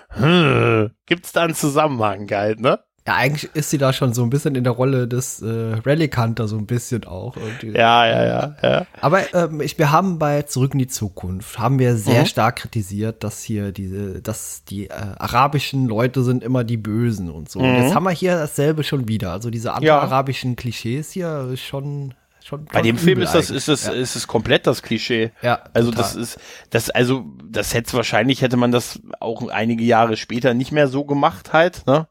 [0.10, 2.80] Hm, gibt's da einen Zusammenhang halt, ne?
[3.08, 5.46] Ja, eigentlich ist sie da schon so ein bisschen in der Rolle des äh,
[5.86, 7.38] Relic Hunter so ein bisschen auch.
[7.38, 7.78] irgendwie.
[7.78, 8.86] Ja, ja, ja, ja.
[9.00, 12.26] Aber ähm, ich, wir haben bei Zurück in die Zukunft, haben wir sehr Mhm.
[12.26, 17.48] stark kritisiert, dass hier diese, dass die äh, arabischen Leute sind immer die Bösen und
[17.50, 17.60] so.
[17.60, 19.32] Und jetzt haben wir hier dasselbe schon wieder.
[19.34, 23.58] Also diese anti-arabischen Klischees hier ist schon, schon Bei schon dem Film ist das, eigentlich.
[23.58, 23.92] ist das, ja.
[23.94, 25.32] ist es komplett das Klischee.
[25.44, 26.04] Ja, Also total.
[26.06, 26.40] das ist,
[26.72, 31.04] das, also, das hätte wahrscheinlich hätte man das auch einige Jahre später nicht mehr so
[31.06, 32.08] gemacht halt, ne?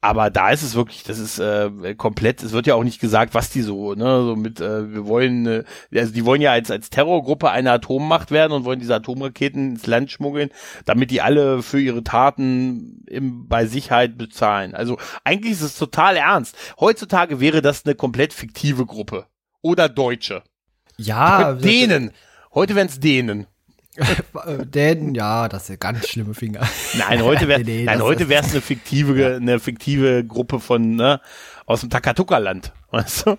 [0.00, 3.34] Aber da ist es wirklich, das ist äh, komplett, es wird ja auch nicht gesagt,
[3.34, 6.70] was die so, ne, so mit, äh, wir wollen, äh, also die wollen ja als,
[6.70, 10.50] als Terrorgruppe eine Atommacht werden und wollen diese Atomraketen ins Land schmuggeln,
[10.84, 14.76] damit die alle für ihre Taten im, bei Sicherheit bezahlen.
[14.76, 16.56] Also eigentlich ist es total ernst.
[16.78, 19.26] Heutzutage wäre das eine komplett fiktive Gruppe.
[19.62, 20.44] Oder Deutsche.
[20.96, 22.12] ja, Dänen.
[22.54, 23.48] Heute wären es Dänen.
[23.98, 26.66] Äh, Dänen, ja, das sind ganz schlimme Finger.
[26.96, 30.96] Nein, heute wäre Nee, nee, nein, heute wäre es eine fiktive eine fiktive Gruppe von
[30.96, 31.20] ne,
[31.66, 33.38] aus dem Takatuka-Land, weißt du?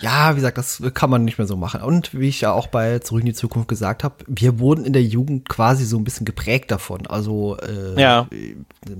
[0.00, 1.80] Ja, wie gesagt, das kann man nicht mehr so machen.
[1.82, 4.92] Und wie ich ja auch bei Zurück in die Zukunft gesagt habe, wir wurden in
[4.92, 7.06] der Jugend quasi so ein bisschen geprägt davon.
[7.06, 8.26] Also äh, Ja.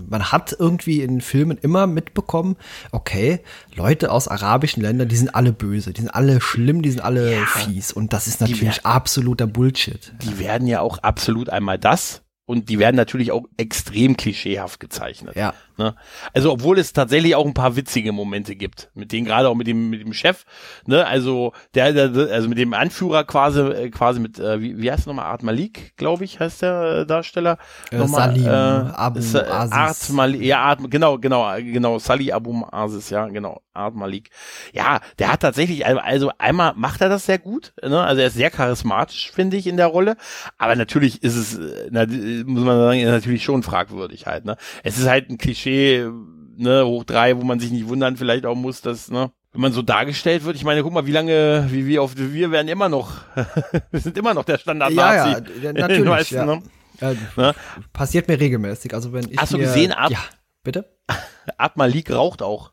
[0.08, 2.56] man hat irgendwie in Filmen immer mitbekommen,
[2.92, 3.40] okay,
[3.74, 7.44] Leute aus arabischen Ländern, die sind alle böse, die sind alle schlimm, die sind alle
[7.46, 7.92] fies.
[7.92, 10.12] Und das ist natürlich absoluter Bullshit.
[10.22, 15.34] Die werden ja auch absolut einmal das und die werden natürlich auch extrem klischeehaft gezeichnet.
[15.36, 15.54] Ja.
[15.76, 15.94] Ne?
[16.32, 19.66] Also obwohl es tatsächlich auch ein paar witzige Momente gibt, mit denen gerade auch mit
[19.66, 20.44] dem mit dem Chef,
[20.86, 24.90] ne, also der, der also mit dem Anführer quasi äh, quasi mit äh, wie, wie
[24.90, 27.58] heißt nochmal Art Malik, glaube ich, heißt der äh, Darsteller.
[27.90, 29.72] Äh, Nochmal, Salim Abu ist, äh, Aziz.
[29.72, 34.30] Art Malik, ja Art genau genau genau Sali Abu Aziz, ja genau Art Malik.
[34.72, 38.00] Ja, der hat tatsächlich also- einmal macht er das sehr gut, ne?
[38.00, 40.16] Also er ist sehr charismatisch finde ich in der Rolle,
[40.58, 44.56] aber natürlich ist es äh, na, muss man sagen natürlich schon fragwürdig halt, ne?
[44.84, 48.54] Es ist halt ein Klischee, ne, hoch drei, wo man sich nicht wundern vielleicht auch
[48.54, 51.86] muss, dass, ne, wenn man so dargestellt wird, ich meine, guck mal, wie lange, wie
[51.86, 53.12] wir auf, wir werden immer noch,
[53.90, 55.40] wir sind immer noch der Standard Ja, ja,
[55.72, 56.04] natürlich.
[56.06, 56.44] meisten, ja.
[56.46, 56.62] ne?
[57.00, 57.54] Ja, Ne?
[57.92, 58.94] Passiert mir regelmäßig.
[58.94, 60.18] Also wenn ich Hast du mir, gesehen, Ab- Ja,
[60.62, 60.96] bitte?
[61.58, 62.72] Art Malik raucht auch.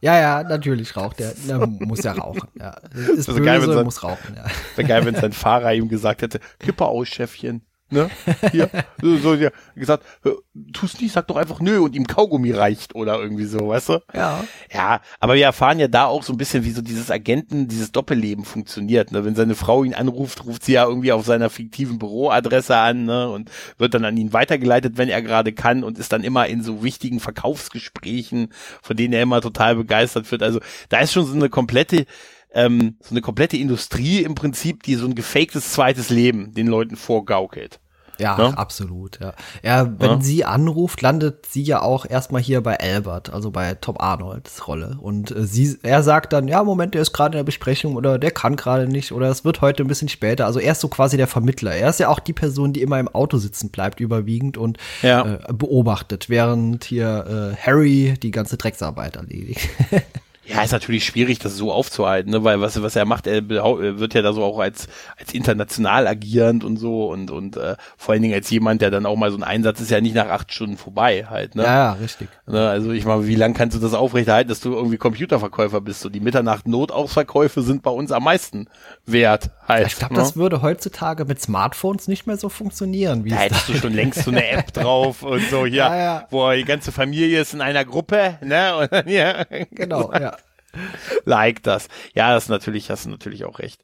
[0.00, 1.34] Ja, ja, natürlich raucht der.
[1.48, 2.48] Na, muss ja rauchen.
[2.58, 2.70] Ja.
[2.94, 4.36] Ist ist böse, geil, wenn so- muss rauchen.
[4.36, 4.44] Ja.
[4.76, 7.62] Wäre geil, wenn sein Fahrer ihm gesagt hätte, Kippe aus, Chefchen.
[7.90, 8.10] Ne?
[8.52, 8.68] Hier,
[9.00, 10.36] so, so ja, gesagt, "Hör,
[10.72, 14.00] tu's nicht, sag doch einfach nö und ihm Kaugummi reicht oder irgendwie so, weißt du?
[14.14, 14.44] ja.
[14.72, 17.90] Ja, aber wir erfahren ja da auch so ein bisschen, wie so dieses Agenten, dieses
[17.92, 19.12] Doppelleben funktioniert.
[19.12, 19.24] Ne?
[19.24, 23.30] Wenn seine Frau ihn anruft, ruft sie ja irgendwie auf seiner fiktiven Büroadresse an ne?
[23.30, 26.62] und wird dann an ihn weitergeleitet, wenn er gerade kann und ist dann immer in
[26.62, 30.42] so wichtigen Verkaufsgesprächen, von denen er immer total begeistert wird.
[30.42, 32.04] Also da ist schon so eine komplette
[32.52, 36.96] ähm, so eine komplette Industrie im Prinzip, die so ein gefaktes zweites Leben den Leuten
[36.96, 37.80] vorgaukelt.
[38.20, 38.58] Ja, Ne?
[38.58, 39.32] absolut, ja.
[39.62, 40.20] Ja, wenn Ja.
[40.20, 44.98] sie anruft, landet sie ja auch erstmal hier bei Albert, also bei Tom Arnolds Rolle.
[45.00, 48.18] Und äh, sie, er sagt dann, ja, Moment, der ist gerade in der Besprechung oder
[48.18, 50.46] der kann gerade nicht oder es wird heute ein bisschen später.
[50.46, 51.76] Also er ist so quasi der Vermittler.
[51.76, 55.34] Er ist ja auch die Person, die immer im Auto sitzen bleibt, überwiegend und Ja.
[55.48, 59.68] äh, beobachtet, während hier äh, Harry die ganze Drecksarbeit erledigt.
[60.48, 62.42] Ja, ist natürlich schwierig, das so aufzuhalten, ne?
[62.44, 66.64] weil was, was er macht, er wird ja da so auch als, als international agierend
[66.64, 69.36] und so und, und äh, vor allen Dingen als jemand, der dann auch mal so
[69.36, 71.54] ein Einsatz ist ja nicht nach acht Stunden vorbei halt.
[71.54, 71.64] Ne?
[71.64, 72.28] Ja, ja, richtig.
[72.46, 72.68] Ne?
[72.68, 76.00] Also ich meine, wie lange kannst du das aufrechterhalten, dass du irgendwie Computerverkäufer bist?
[76.00, 78.68] So die Mitternacht-Notausverkäufe sind bei uns am meisten
[79.06, 79.86] wert halt.
[79.88, 80.20] Ich glaube, ne?
[80.20, 83.92] das würde heutzutage mit Smartphones nicht mehr so funktionieren, wie Da es hättest du schon
[83.92, 86.26] längst so eine App drauf und so hier, Ja, ja.
[86.30, 88.76] wo die ganze Familie ist in einer Gruppe, ne?
[88.76, 90.36] Und ja, Genau, ja.
[91.24, 91.88] like das.
[92.14, 93.80] Ja, das ist natürlich, hast du natürlich auch recht.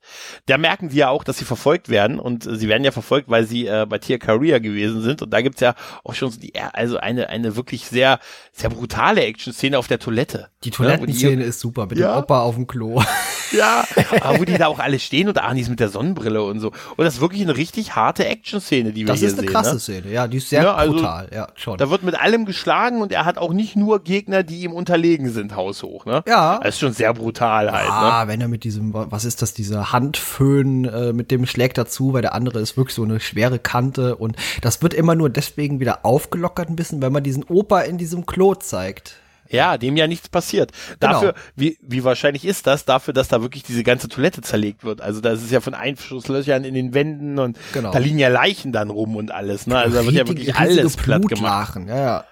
[0.47, 3.29] Da merken die ja auch, dass sie verfolgt werden und äh, sie werden ja verfolgt,
[3.29, 6.41] weil sie äh, bei Tia Career gewesen sind und da gibt's ja auch schon so
[6.41, 8.19] die, also eine, eine wirklich sehr,
[8.53, 10.49] sehr brutale Action-Szene auf der Toilette.
[10.65, 10.77] Die Ne?
[10.77, 12.15] Toilettenszene ist super mit Ja.
[12.15, 13.03] dem Opa auf dem Klo.
[13.53, 13.85] Ja,
[14.21, 16.69] aber wo die da auch alle stehen und Arnie ist mit der Sonnenbrille und so.
[16.97, 19.53] Und das ist wirklich eine richtig harte Action-Szene, die wir Das hier ist eine sehen.
[19.53, 19.81] krasse ne?
[19.81, 21.79] Szene, ja, die ist sehr Ja, also, brutal, ja, schon.
[21.79, 25.29] Da wird mit allem geschlagen und er hat auch nicht nur Gegner, die ihm unterlegen
[25.31, 26.25] sind, haushoch, ne?
[26.27, 26.59] Ja.
[26.65, 27.93] Das ist schon sehr brutal halt, ne?
[27.93, 32.13] Ah, wenn er mit diesem, was ist das, dieser Handföhn, äh, mit dem schlägt dazu,
[32.13, 35.81] weil der andere ist wirklich so eine schwere Kante und das wird immer nur deswegen
[35.81, 39.17] wieder aufgelockert ein bisschen, wenn man diesen Opa in diesem Klo zeigt.
[39.51, 40.73] Ja, dem ja nichts passiert.
[41.01, 41.13] Genau.
[41.13, 42.87] Dafür, wie, wie wahrscheinlich ist das?
[42.87, 45.01] Dafür, dass da wirklich diese ganze Toilette zerlegt wird.
[45.01, 47.93] Also da ist es ja von Einschusslöchern in den Wänden und Genau.
[47.93, 49.67] da liegen ja Leichen dann rum und alles.
[49.67, 49.79] Ne?
[49.79, 51.79] Also da wird ja wirklich alles platt gemacht.
[51.87, 52.25] Ja, ja.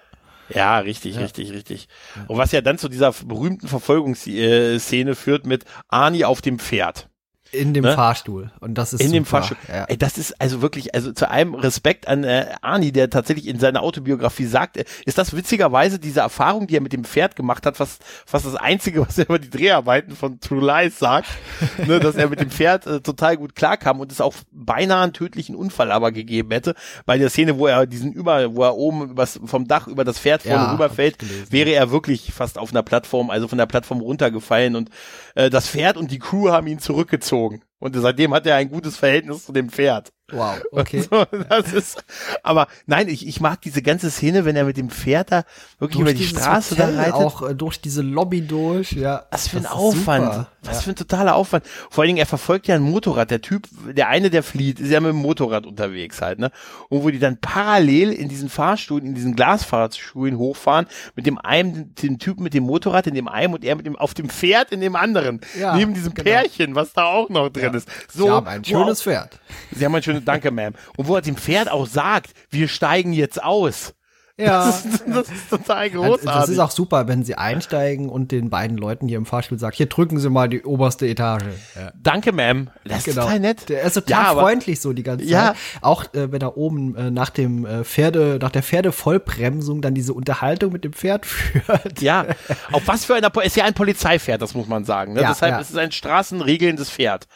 [0.53, 1.87] Ja, richtig, richtig, richtig.
[2.27, 7.09] Und was ja dann zu dieser berühmten Verfolgungsszene führt mit Arnie auf dem Pferd.
[7.53, 7.93] In dem Ne?
[7.93, 8.51] Fahrstuhl.
[8.59, 9.37] Und das ist in dem super.
[9.37, 9.57] Fahrstuhl.
[9.67, 9.85] Ja.
[9.85, 13.59] Ey, das ist also wirklich, also zu einem Respekt an äh, Arnie, der tatsächlich in
[13.59, 17.65] seiner Autobiografie sagt, äh, ist das witzigerweise diese Erfahrung, die er mit dem Pferd gemacht
[17.65, 21.27] hat, fast, fast das Einzige, was er über die Dreharbeiten von True Lies sagt,
[21.87, 25.13] ne, dass er mit dem Pferd äh, total gut klarkam und es auch beinahe einen
[25.13, 26.73] tödlichen Unfall aber gegeben hätte.
[27.05, 30.19] Bei der Szene, wo er diesen über, wo er oben übers, vom Dach über das
[30.19, 31.17] Pferd vorne Ja, rüberfällt,
[31.51, 34.89] wäre er wirklich fast auf einer Plattform, also von der Plattform runtergefallen und
[35.35, 37.72] äh, das Pferd und die Crew haben ihn zurückgezogen gezogen.
[37.83, 40.13] Und seitdem hat er ein gutes Verhältnis zu dem Pferd.
[40.31, 41.01] Wow, okay.
[41.01, 42.03] So, das ist,
[42.41, 45.43] aber nein, ich, ich mag diese ganze Szene, wenn er mit dem Pferd da
[45.79, 47.13] wirklich über die Straße da Hotel reitet.
[47.13, 49.25] auch äh, durch diese Lobby durch, ja.
[49.31, 50.33] Was für ein Aufwand.
[50.33, 50.47] super.
[50.63, 51.65] Was für ein totaler Aufwand.
[51.89, 53.31] Vor allen Dingen, er verfolgt ja ein Motorrad.
[53.31, 56.51] Der Typ, der eine, der flieht, ist ja mit dem Motorrad unterwegs halt, ne?
[56.87, 61.93] Und wo die dann parallel in diesen Fahrstuhlen, in diesen Glasfahrschulen hochfahren, mit dem einen,
[61.95, 64.71] dem Typen mit dem Motorrad in dem einen und er mit dem, auf dem Pferd
[64.71, 65.41] in dem anderen.
[65.59, 66.29] Ja, neben diesem genau.
[66.29, 67.72] Pärchen, was da auch noch drin Ja.
[67.75, 67.87] Ist.
[68.13, 68.67] So, Sie haben ein wow.
[68.67, 69.39] schönes Pferd.
[69.71, 70.73] Sie haben ein schönes, danke, Ma'am.
[70.97, 73.93] Und wo er dem Pferd auch sagt, wir steigen jetzt aus.
[74.35, 74.65] Ja.
[74.65, 76.25] Das ist, das ist total großartig.
[76.25, 79.75] Das ist auch super, wenn sie einsteigen und den beiden Leuten hier im Fahrstuhl sagt,
[79.77, 81.43] hier drücken Sie mal die oberste Etage.
[81.75, 81.91] Ja.
[82.01, 82.65] danke, Ma'am.
[82.83, 83.21] Das ist Genau.
[83.27, 83.69] total nett.
[83.69, 85.31] Der ist total Ja, freundlich so die ganze Zeit.
[85.31, 85.53] Ja.
[85.81, 90.13] Auch äh, wenn er oben äh, nach dem äh, Pferde, nach der Pferdevollbremsung dann diese
[90.13, 92.01] Unterhaltung mit dem Pferd führt.
[92.01, 92.25] Ja,
[92.71, 95.13] auf was für einer, Po- ist ja ein Polizeipferd, das muss man sagen.
[95.13, 95.19] Ne?
[95.29, 97.27] Deshalb ist es ein straßenregelndes Pferd.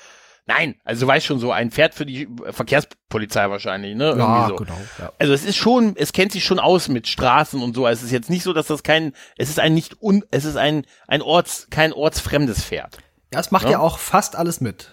[0.48, 4.06] Nein, also du weißt schon so, ein Pferd für die Verkehrspolizei wahrscheinlich, ne?
[4.12, 4.56] Irgendwie Ja, so.
[4.56, 5.12] genau, ja.
[5.20, 7.86] Also es ist schon, es kennt sich schon aus mit Straßen und so.
[7.86, 10.46] Also Es ist jetzt nicht so, dass das kein, es ist ein nicht un, es
[10.46, 12.98] ist ein, ein Orts, kein ortsfremdes Pferd.
[13.34, 13.72] Ja, es macht Ja.
[13.72, 14.92] ja auch fast alles mit.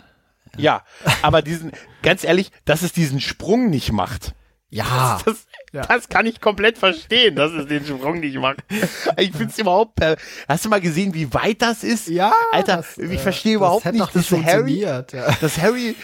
[0.56, 0.82] Ja,
[1.22, 4.34] aber diesen, ganz ehrlich, dass es diesen Sprung nicht macht.
[4.74, 5.20] Ja.
[5.24, 5.46] Das,
[5.88, 8.58] das kann ich komplett verstehen, dass es den Sprung nicht macht.
[9.16, 10.00] Ich find's überhaupt,
[10.48, 12.08] hast du mal gesehen, wie weit das ist?
[12.08, 15.02] Ja, Alter, das, ich äh, verstehe überhaupt nicht, dass Harry, ja.
[15.02, 15.94] dass Harry,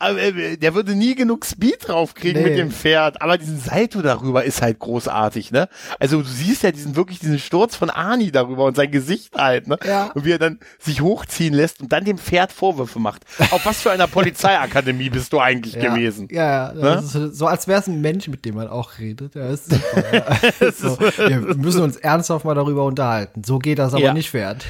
[0.00, 2.48] äh, der würde nie genug Speed draufkriegen Nee.
[2.50, 5.68] mit dem Pferd, aber diesen Salto darüber ist halt großartig, ne?
[5.98, 9.66] Also du siehst ja diesen wirklich diesen Sturz von Arnie darüber und sein Gesicht halt,
[9.66, 9.78] ne?
[9.84, 10.10] Ja.
[10.14, 13.22] Und wie er dann sich hochziehen lässt und dann dem Pferd Vorwürfe macht.
[13.50, 16.28] Auf was für einer Polizeiakademie bist du eigentlich Ja, gewesen?
[16.30, 17.02] Ja, ja Ne?
[17.32, 19.34] so als wäre es ein Mensch, mit dem man auch redet.
[19.34, 19.68] Ja, ist
[20.78, 23.42] so, wir müssen uns ernsthaft mal darüber unterhalten.
[23.44, 24.12] So geht das aber Ja.
[24.14, 24.64] nicht, Pferd.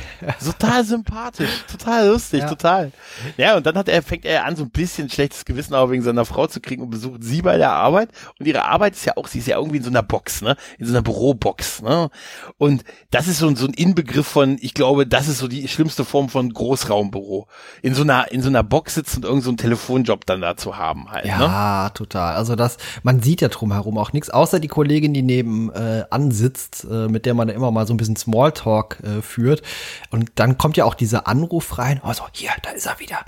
[0.44, 2.92] Total sympathisch, total lustig, total.
[3.36, 6.02] Ja, und dann hat er, fängt er an, so ein bisschen schlechtes Gewissen aber wegen
[6.04, 8.10] seiner Frau zu kriegen und besucht sie bei der Arbeit.
[8.38, 10.56] Und ihre Arbeit ist ja auch, sie ist ja irgendwie in so einer Box, ne?
[10.78, 12.08] In so einer Bürobox, ne?
[12.56, 15.66] Und das ist so, ein- so ein Inbegriff von, ich glaube, das ist so die
[15.66, 17.48] schlimmste Form von Großraumbüro.
[17.82, 20.56] In so einer, in so einer Box sitzen und irgend so einen Telefonjob dann da
[20.56, 21.30] zu haben halt, ne?
[21.30, 22.36] Ja, total.
[22.36, 26.86] Also das, man sieht ja drumherum auch nichts, außer die Kollegin, die neben äh, ansitzt,
[26.90, 29.62] äh, mit der man immer mal so ein bisschen Smalltalk äh, führt.
[30.10, 32.00] Und dann kommt ja auch dieser Anruf rein.
[32.04, 33.18] Also hier, da ist er wieder.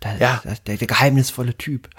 [0.00, 0.40] Da, Ja.
[0.44, 1.88] da, der, der geheimnisvolle Typ.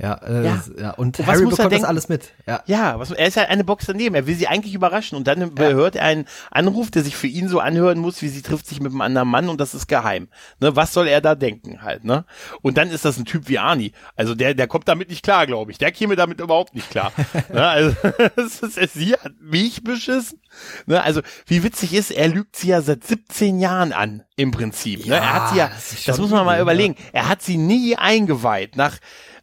[0.00, 0.62] Ja, äh, Ja.
[0.78, 0.90] ja.
[0.92, 2.32] Und Und was Harry muss er bekommt das alles mit.
[2.46, 2.62] Ja.
[2.66, 4.14] Ja, was, er ist ja eine Box daneben.
[4.14, 7.48] Er will sie eigentlich überraschen und dann hört er einen Anruf, der sich für ihn
[7.48, 10.28] so anhören muss, wie sie trifft sich mit einem anderen Mann und das ist geheim.
[10.60, 12.24] Ne, was soll er da denken halt, ne?
[12.62, 13.92] Und dann ist das ein Typ wie Arnie.
[14.14, 15.78] Also der, der kommt damit nicht klar, glaube ich.
[15.78, 17.12] Der käme damit überhaupt nicht klar.
[17.52, 17.96] ne, also,
[18.36, 20.40] ist, sie hat mich beschissen.
[20.86, 25.04] Ne, also, wie witzig ist, er lügt sie ja seit 17 Jahren an, im Prinzip.
[25.04, 25.16] ne?
[25.16, 26.94] Er hat sie ja, das das, muss man mal überlegen.
[27.12, 28.98] Er hat sie nie eingeweiht nach,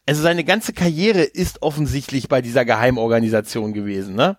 [0.08, 4.38] also seine ganze Karriere ist offensichtlich bei dieser Geheimorganisation gewesen, ne?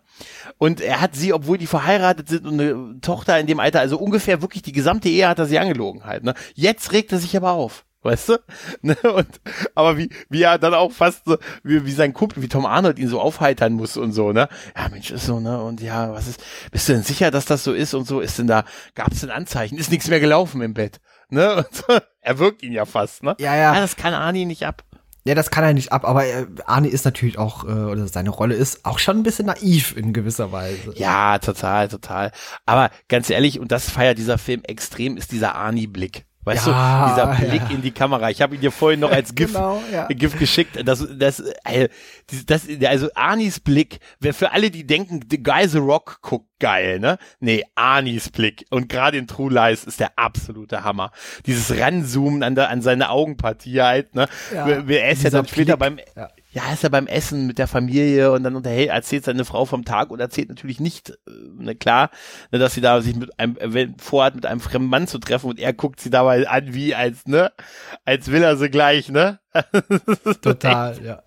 [0.58, 3.98] Und er hat sie, obwohl die verheiratet sind und eine Tochter in dem Alter, also
[3.98, 6.34] ungefähr wirklich die gesamte Ehe hat er sie angelogen halt, ne?
[6.54, 7.84] Jetzt regt er sich aber auf.
[8.06, 8.38] Weißt du?
[8.82, 8.96] Ne?
[9.02, 9.40] Und,
[9.74, 12.98] aber wie, wie er dann auch fast so, wie, wie sein Kumpel, wie Tom Arnold
[12.98, 14.48] ihn so aufheitern muss und so, ne?
[14.76, 15.60] Ja, Mensch, ist so, ne?
[15.60, 16.40] Und ja, was ist,
[16.70, 18.20] bist du denn sicher, dass das so ist und so?
[18.20, 18.64] Ist denn da,
[18.94, 19.76] gab's denn Anzeichen?
[19.76, 21.00] Ist nichts mehr gelaufen im Bett?
[21.28, 21.56] Ne?
[21.56, 23.34] Und so, er wirkt ihn ja fast, ne?
[23.40, 23.74] Ja, ja.
[23.74, 24.84] Ja, das kann Arnie nicht ab.
[25.24, 28.30] Ja, das kann er nicht ab, aber äh, Arnie ist natürlich auch, äh, oder seine
[28.30, 30.94] Rolle ist auch schon ein bisschen naiv in gewisser Weise.
[30.94, 32.30] Ja, total, total.
[32.64, 36.25] Aber ganz ehrlich, und das feiert dieser Film extrem, ist dieser Arnie-Blick.
[36.46, 37.74] Weißt Ja, du, dieser Blick ja.
[37.74, 38.30] in die Kamera.
[38.30, 40.06] Ich habe ihn dir vorhin noch als GIF, Genau, ja.
[40.10, 40.78] GIF geschickt.
[40.84, 41.88] Das, das, äh,
[42.46, 47.00] das, also Arnis Blick, wer für alle, die denken, The Guy The Rock guckt geil,
[47.00, 47.18] ne?
[47.40, 48.64] Nee, Arnis Blick.
[48.70, 51.10] Und gerade in True Lies ist der absolute Hammer.
[51.46, 54.28] Dieses Ranzoomen an, der, an seine Augenpartie halt, ne?
[54.54, 56.28] Ja, er ist ja dann später Blick, beim, ja.
[56.56, 59.84] Ja, ist er beim Essen mit der Familie und dann unterhält, erzählt seine Frau vom
[59.84, 61.14] Tag und erzählt natürlich nicht, äh,
[61.54, 62.08] ne, klar,
[62.50, 65.50] ne, dass sie da sich mit einem, äh, vorhat, mit einem fremden Mann zu treffen
[65.50, 67.52] und er guckt sie dabei an, wie als, ne,
[68.06, 69.38] als will er sie gleich, ne?
[70.40, 71.22] Total, ja.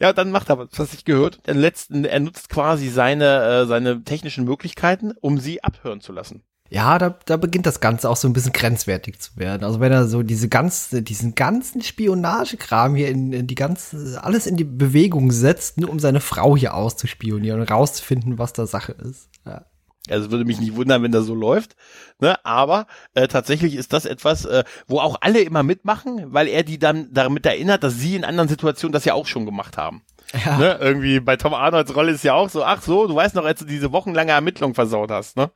[0.00, 3.42] Ja, und dann macht er, was was ich gehört, den letzten, er nutzt quasi seine,
[3.44, 6.44] äh, seine technischen Möglichkeiten, um sie abhören zu lassen.
[6.72, 9.62] Ja, da, da beginnt das Ganze auch so ein bisschen grenzwertig zu werden.
[9.62, 14.46] Also wenn er so diese ganze, diesen ganzen Spionagekram hier in, in die ganze, alles
[14.46, 18.92] in die Bewegung setzt, nur um seine Frau hier auszuspionieren und rauszufinden, was da Sache
[18.92, 19.28] ist.
[19.44, 19.66] Ja.
[20.08, 21.76] Also würde mich nicht wundern, wenn das so läuft.
[22.20, 22.42] Ne?
[22.42, 26.78] Aber äh, tatsächlich ist das etwas, äh, wo auch alle immer mitmachen, weil er die
[26.78, 30.00] dann damit erinnert, dass sie in anderen Situationen das ja auch schon gemacht haben.
[30.44, 30.56] Ja.
[30.58, 30.78] Ne?
[30.80, 33.58] Irgendwie bei Tom Arnolds Rolle ist ja auch so, ach so, du weißt noch, als
[33.60, 35.36] du diese wochenlange Ermittlung versaut hast.
[35.36, 35.50] Ne?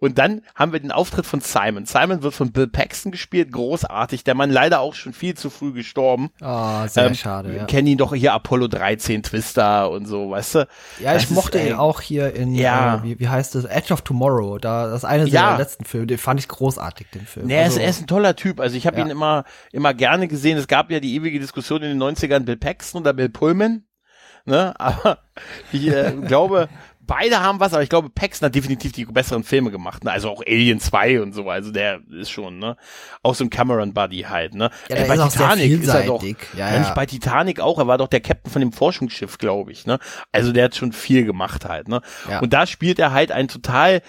[0.00, 1.84] Und dann haben wir den Auftritt von Simon.
[1.86, 4.24] Simon wird von Bill Paxton gespielt, großartig.
[4.24, 6.30] Der Mann leider auch schon viel zu früh gestorben.
[6.40, 7.64] Ah, sehr Ähm, schade, ja.
[7.66, 10.58] Kennen ihn doch hier Apollo 13, Twister und so, weißt du?
[11.00, 12.96] Ja, ich Das ist, mochte ey, ihn auch hier in, Ja.
[12.96, 14.58] äh, wie, wie heißt es, Edge of Tomorrow.
[14.58, 15.40] Da, das ist eine Ja.
[15.48, 17.46] seiner letzten Filme, den fand ich großartig, den Film.
[17.46, 18.60] Nee, er, Also, ist, er ist ein toller Typ.
[18.60, 19.04] Also ich habe Ja.
[19.04, 20.56] ihn immer, immer gerne gesehen.
[20.58, 23.84] Es gab ja die ewige Diskussion in den 90ern, Bill Paxton oder Bill Pullman.
[24.44, 24.74] Ne?
[24.80, 25.18] Aber
[25.72, 26.68] ich äh, glaube,
[27.06, 30.04] beide haben was, aber ich glaube, Paxton hat definitiv die besseren Filme gemacht.
[30.04, 30.10] Ne?
[30.10, 31.48] Also auch Alien 2 und so.
[31.48, 32.76] Also der ist schon, ne?
[33.22, 34.70] Auch so ein Cameron Buddy halt, ne?
[34.88, 36.22] Ja, der bei ist auch sehr ist er doch.
[36.22, 39.72] Ja, Ja, nicht bei Titanic auch, er war doch der Captain von dem Forschungsschiff, glaube
[39.72, 39.98] ich, ne?
[40.30, 42.00] Also der hat schon viel gemacht halt, ne?
[42.28, 42.40] Ja.
[42.40, 44.02] Und da spielt er halt ein total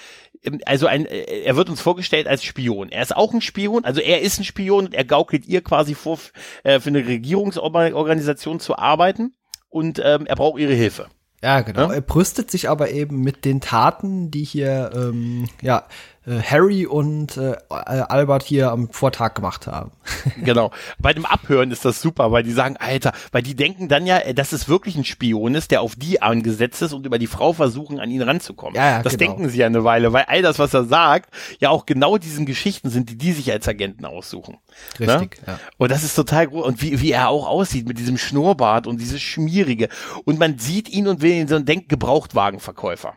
[0.65, 2.89] also ein, äh, er wird uns vorgestellt als Spion.
[2.89, 5.95] Er ist auch ein Spion, also er ist ein Spion und er gaukelt ihr quasi
[5.95, 6.19] vor,
[6.63, 9.33] äh, für eine Regierungsorganisation zu arbeiten
[9.73, 11.07] und ähm, er braucht ihre Hilfe.
[11.41, 11.89] Ja, genau.
[11.89, 11.93] Ja?
[11.95, 15.85] Er brüstet sich aber eben mit den Taten, die hier, ähm, ja,
[16.25, 19.91] Harry und äh, Albert hier am Vortag gemacht haben.
[20.37, 20.71] Genau.
[20.99, 24.19] Bei dem Abhören ist das super, weil die sagen, Alter, weil die denken dann ja,
[24.19, 27.27] äh, dass es wirklich ein Spion ist, der auf die angesetzt ist und über die
[27.27, 28.75] Frau versuchen, an ihn ranzukommen.
[28.75, 29.31] Ja, ja, das genau.
[29.31, 32.45] denken sie ja eine Weile, weil all das, was er sagt, ja auch genau diesen
[32.45, 34.57] Geschichten sind, die die sich als Agenten aussuchen.
[34.99, 35.47] Richtig, Ne?
[35.47, 35.59] ja.
[35.77, 36.65] Und das ist total groß.
[36.65, 39.89] Und wie, wie er auch aussieht mit diesem Schnurrbart und dieses Schmierige.
[40.25, 43.13] Und man sieht ihn und will ihn so und denkt Gebrauchtwagenverkäufer.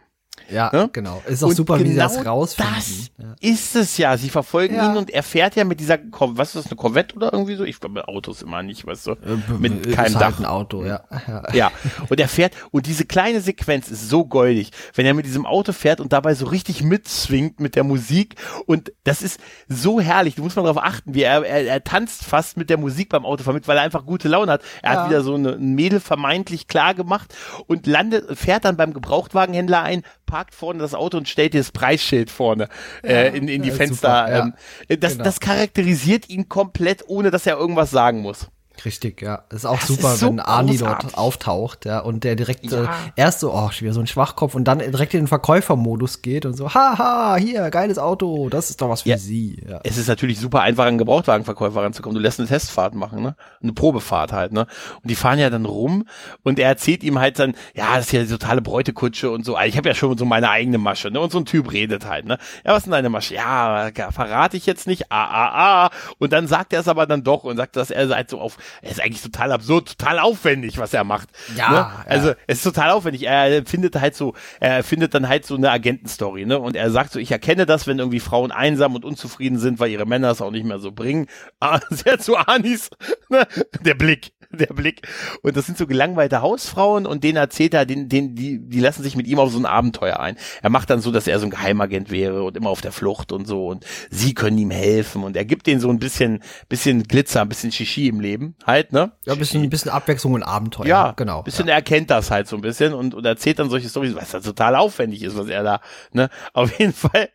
[0.50, 0.88] Ja, Ne?
[0.92, 1.22] genau.
[1.26, 2.74] Ist auch Und super, wie sie das genau rausfinden.
[2.76, 3.34] Das ja.
[3.40, 4.16] ist es ja.
[4.16, 4.90] Sie verfolgen Ja.
[4.90, 7.64] ihn und er fährt ja mit dieser, was ist das, eine Corvette oder irgendwie so?
[7.64, 9.16] Ich glaube, mit Autos immer nicht, weißt du?
[9.58, 10.38] Mit ist keinem halt Dach.
[10.38, 11.00] ein Auto, ja.
[11.26, 11.42] ja.
[11.52, 11.70] Ja,
[12.08, 15.72] und er fährt, und diese kleine Sequenz ist so goldig, wenn er mit diesem Auto
[15.72, 18.36] fährt und dabei so richtig mitzwingt mit der Musik.
[18.66, 20.34] Und das ist so herrlich.
[20.36, 23.24] Du musst mal darauf achten, wie er, er, er tanzt fast mit der Musik beim
[23.24, 24.62] Autofahren mit, weil er einfach gute Laune hat.
[24.82, 25.00] Er Ja.
[25.02, 27.34] hat wieder so eine, ein Mädel vermeintlich klar gemacht
[27.66, 30.02] und landet, fährt dann beim Gebrauchtwagenhändler ein,
[30.36, 32.68] parkt vorne das Auto und stellt dir das Preisschild vorne
[33.02, 34.26] äh, in, in die Ja, Fenster.
[34.26, 34.52] super, ja.
[34.90, 35.24] ähm, das, Genau.
[35.24, 38.48] das charakterisiert ihn komplett, ohne dass er irgendwas sagen muss.
[38.84, 39.42] Richtig, ja.
[39.48, 41.10] Das ist auch Das super, ist so wenn Arnie großartig.
[41.10, 42.84] dort auftaucht, ja, und der direkt Ja.
[42.84, 46.22] äh, erst so, oh, schon wieder so ein Schwachkopf und dann direkt in den Verkäufermodus
[46.22, 49.18] geht und so, haha, hier, geiles Auto, das ist doch was für Ja.
[49.18, 49.62] sie.
[49.68, 49.80] Ja.
[49.84, 52.14] es ist natürlich super einfach an einen Gebrauchtwagenverkäufer ranzukommen.
[52.16, 53.36] Du lässt eine Testfahrt machen, ne?
[53.62, 54.66] Eine Probefahrt halt, ne?
[55.02, 56.04] Und die fahren ja dann rum
[56.42, 59.56] und er erzählt ihm halt dann, ja, das ist ja die totale Bräutekutsche und so.
[59.56, 61.20] Also Ich habe ja schon so meine eigene Masche, ne?
[61.20, 62.38] Und so ein Typ redet halt, ne?
[62.64, 63.34] Ja, was ist denn deine Masche?
[63.34, 65.10] Ja, ja, verrate ich jetzt nicht.
[65.10, 65.90] Ah, ah, ah.
[66.18, 68.56] Und dann sagt er es aber dann doch und sagt, dass er halt so auf,
[68.82, 71.28] er ist eigentlich total absurd, total aufwendig, was er macht.
[71.56, 71.76] Ja, ne?
[71.76, 72.04] ja.
[72.06, 73.24] Also es ist total aufwendig.
[73.24, 76.58] Er findet halt so, er findet dann halt so eine Agentenstory, ne?
[76.58, 79.90] Und er sagt so, ich erkenne das, wenn irgendwie Frauen einsam und unzufrieden sind, weil
[79.90, 81.26] ihre Männer es auch nicht mehr so bringen.
[81.60, 82.90] Ah, Sehr zu Anis,
[83.28, 83.46] ne?
[83.84, 84.32] Der Blick.
[84.58, 85.06] Der Blick.
[85.42, 89.02] Und das sind so gelangweilte Hausfrauen und denen erzählt er, den, den, die, die lassen
[89.02, 90.36] sich mit ihm auf so ein Abenteuer ein.
[90.62, 93.32] Er macht dann so, dass er so ein Geheimagent wäre und immer auf der Flucht
[93.32, 97.04] und so und sie können ihm helfen und er gibt denen so ein bisschen, bisschen
[97.04, 99.12] Glitzer, ein bisschen Shishi im Leben halt, ne?
[99.24, 100.86] Ja, ein bisschen, ein bisschen Abwechslung und Abenteuer.
[100.86, 101.42] Ja, genau.
[101.42, 104.30] Bisschen, er erkennt das halt so ein bisschen und, und erzählt dann solche Storys, was
[104.30, 105.80] da total aufwendig ist, was er da,
[106.12, 107.28] ne, auf jeden Fall.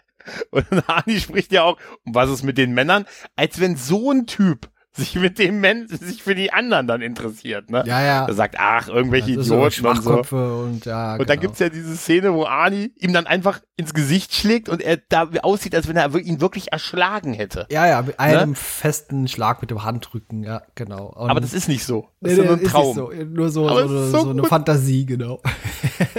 [0.52, 4.70] Und Hani spricht ja auch, was ist mit den Männern, als wenn so ein Typ
[4.94, 7.84] sich mit dem Men sich für die anderen dann interessiert, ne?
[7.86, 8.26] Ja, ja.
[8.28, 10.38] Er sagt, ach, irgendwelche Das ist so Idioten und so.
[10.38, 11.14] Und ja.
[11.14, 11.42] Und dann genau.
[11.42, 15.30] gibt's ja diese Szene, wo Ani ihm dann einfach ins Gesicht schlägt und er da
[15.44, 17.68] aussieht, als wenn er ihn wirklich erschlagen hätte.
[17.72, 21.08] Ja, ja, mit einem festen Schlag mit dem Handrücken, ja, genau.
[21.08, 22.10] Und Aber das ist nicht so.
[22.20, 22.96] Das nee, ist nur ein Traum.
[22.96, 23.12] so.
[23.12, 24.44] Nur so, so, so so eine.
[24.44, 25.42] Fantasie, genau.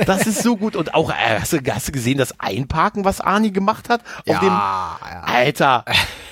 [0.07, 0.77] Das ist so gut.
[0.77, 4.03] Und auch, äh, hast du, hast du gesehen, das Einparken, was Arnie gemacht hat?
[4.27, 5.21] Auf dem, ja, ja.
[5.23, 5.85] Alter,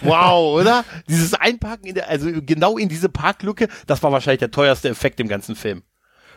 [0.02, 0.84] Wow, oder?
[1.08, 5.20] Dieses Einparken in der, also genau in diese Parklücke, das war wahrscheinlich der teuerste Effekt
[5.20, 5.82] im ganzen Film.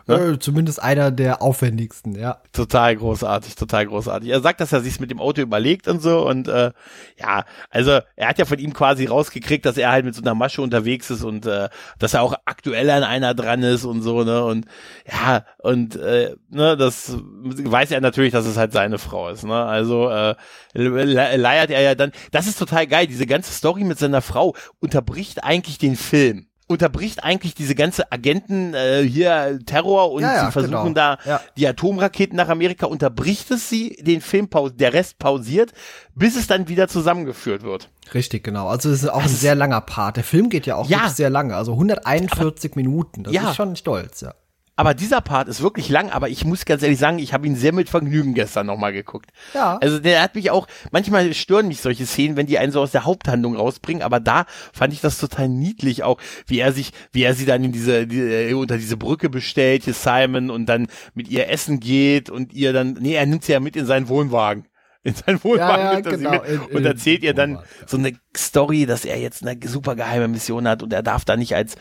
[0.05, 0.37] Ne?
[0.39, 2.41] Zumindest einer der aufwendigsten, ja.
[2.51, 4.29] Total großartig, total großartig.
[4.29, 6.71] Er sagt, dass er sich's mit dem Auto überlegt und so und äh,
[7.17, 10.35] ja, also er hat ja von ihm quasi rausgekriegt, dass er halt mit so einer
[10.35, 14.23] Masche unterwegs ist und äh, dass er auch aktuell an einer dran ist und so,
[14.23, 14.43] ne?
[14.43, 14.65] Und
[15.09, 19.63] ja, und äh, ne, das weiß er natürlich, dass es halt seine Frau ist, ne?
[19.63, 20.35] Also äh,
[20.73, 22.11] leiert er ja dann.
[22.31, 27.23] Das ist total geil, diese ganze Story mit seiner Frau unterbricht eigentlich den Film unterbricht
[27.23, 30.93] eigentlich diese ganze Agenten äh, hier Terror und ja, ja, sie versuchen genau.
[30.93, 31.41] da ja.
[31.57, 35.73] die Atomraketen nach Amerika unterbricht es sie den Film der Rest pausiert
[36.15, 37.89] bis es dann wieder zusammengeführt wird.
[38.13, 38.67] Richtig genau.
[38.67, 40.17] Also es ist auch das ein sehr langer Part.
[40.17, 43.23] Der Film geht ja auch sehr lange also 141 aber, Minuten.
[43.23, 44.33] Das ist schon stolz ja
[44.75, 47.55] aber dieser Part ist wirklich lang, aber ich muss ganz ehrlich sagen, ich habe ihn
[47.55, 49.29] sehr mit Vergnügen gestern nochmal geguckt.
[49.53, 49.77] Ja.
[49.77, 52.91] Also der hat mich auch, manchmal stören mich solche Szenen, wenn die einen so aus
[52.91, 57.23] der Haupthandlung rausbringen, aber da fand ich das total niedlich auch, wie er sich, wie
[57.23, 60.87] er sie dann in diese, die, äh, unter diese Brücke bestellt, hier Simon, und dann
[61.13, 64.07] mit ihr essen geht und ihr dann, nee, er nimmt sie ja mit in seinen
[64.09, 64.65] Wohnwagen
[65.03, 66.31] in sein Wohnwagen ja, ja, genau.
[66.31, 70.67] mit und erzählt ihr dann so eine Story, dass er jetzt eine super geheime Mission
[70.67, 71.75] hat und er darf da nicht als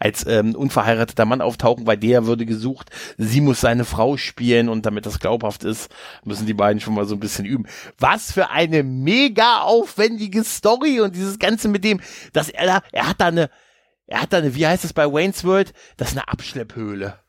[0.00, 2.90] als ähm, unverheirateter Mann auftauchen, weil der würde gesucht.
[3.16, 5.88] Sie muss seine Frau spielen und damit das glaubhaft ist,
[6.24, 7.66] müssen die beiden schon mal so ein bisschen üben.
[7.98, 12.00] Was für eine mega aufwendige Story und dieses ganze mit dem,
[12.32, 13.50] dass er da, er hat da eine,
[14.06, 17.20] er hat da eine, wie heißt es bei Wayne's World, das ist eine Abschlepphöhle.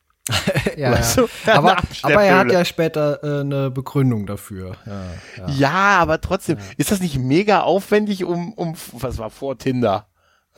[0.76, 0.94] Ja,
[1.46, 1.54] ja.
[1.54, 4.76] Aber, aber er hat ja später äh, eine Begründung dafür.
[4.86, 5.02] Ja,
[5.38, 5.48] ja.
[5.48, 10.06] ja aber trotzdem, ist das nicht mega aufwendig um, um, was war vor Tinder?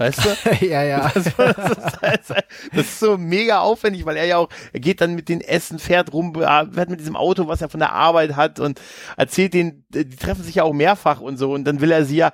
[0.02, 0.66] Weißt du?
[0.66, 1.12] ja, ja.
[1.14, 5.28] Das, das, das, ist so mega aufwendig, weil er ja auch, er geht dann mit
[5.28, 8.80] den Essen, fährt rum, fährt mit diesem Auto, was er von der Arbeit hat und
[9.16, 12.16] erzählt den, die treffen sich ja auch mehrfach und so und dann will er sie
[12.16, 12.32] ja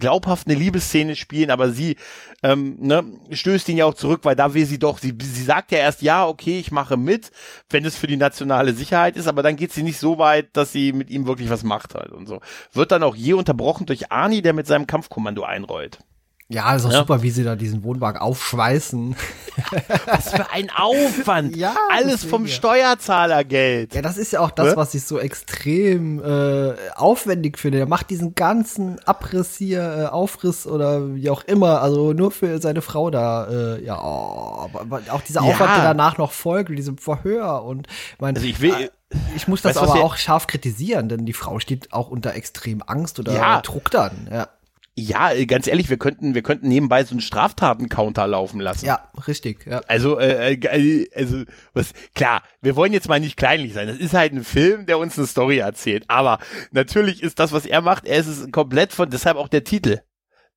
[0.00, 1.96] glaubhaft eine Liebesszene spielen, aber sie
[2.42, 5.70] ähm, ne, stößt ihn ja auch zurück, weil da will sie doch, sie, sie sagt
[5.70, 7.30] ja erst, ja, okay, ich mache mit,
[7.70, 10.72] wenn es für die nationale Sicherheit ist, aber dann geht sie nicht so weit, dass
[10.72, 12.40] sie mit ihm wirklich was macht halt und so.
[12.72, 16.00] Wird dann auch je unterbrochen durch Arnie, der mit seinem Kampfkommando einrollt.
[16.48, 16.98] Ja, ist auch ja.
[16.98, 19.16] super, wie sie da diesen Wohnwagen aufschweißen.
[20.06, 21.56] Was für ein Aufwand.
[21.56, 23.94] ja, Alles deswegen, vom Steuerzahlergeld.
[23.94, 27.78] Ja, das ist ja auch das, was ich so extrem äh, aufwendig finde.
[27.78, 32.60] Er macht diesen ganzen Abriss hier, äh, Aufriss oder wie auch immer, also nur für
[32.60, 33.46] seine Frau da.
[33.46, 35.76] Äh, ja, oh, aber auch dieser Aufwand, ja.
[35.76, 37.86] der danach noch folgt, mit diesem Verhör und
[38.18, 38.74] mein, also ich will.
[38.74, 38.90] Äh,
[39.36, 42.82] ich muss das weißt, aber auch scharf kritisieren, denn die Frau steht auch unter extrem
[42.84, 43.60] Angst oder ja.
[43.60, 44.28] Druck dann.
[44.30, 44.48] Ja.
[44.96, 48.86] Ja, äh, ganz ehrlich, wir könnten, wir könnten nebenbei so einen Straftaten-Counter laufen lassen.
[48.86, 49.66] Ja, richtig.
[49.66, 49.80] Ja.
[49.88, 53.88] Also, äh, äh, also, was, klar, wir wollen jetzt mal nicht kleinlich sein.
[53.88, 56.04] Das ist halt ein Film, der uns eine Story erzählt.
[56.06, 56.38] Aber
[56.70, 60.00] natürlich ist das, was er macht, er ist es komplett von, deshalb auch der Titel.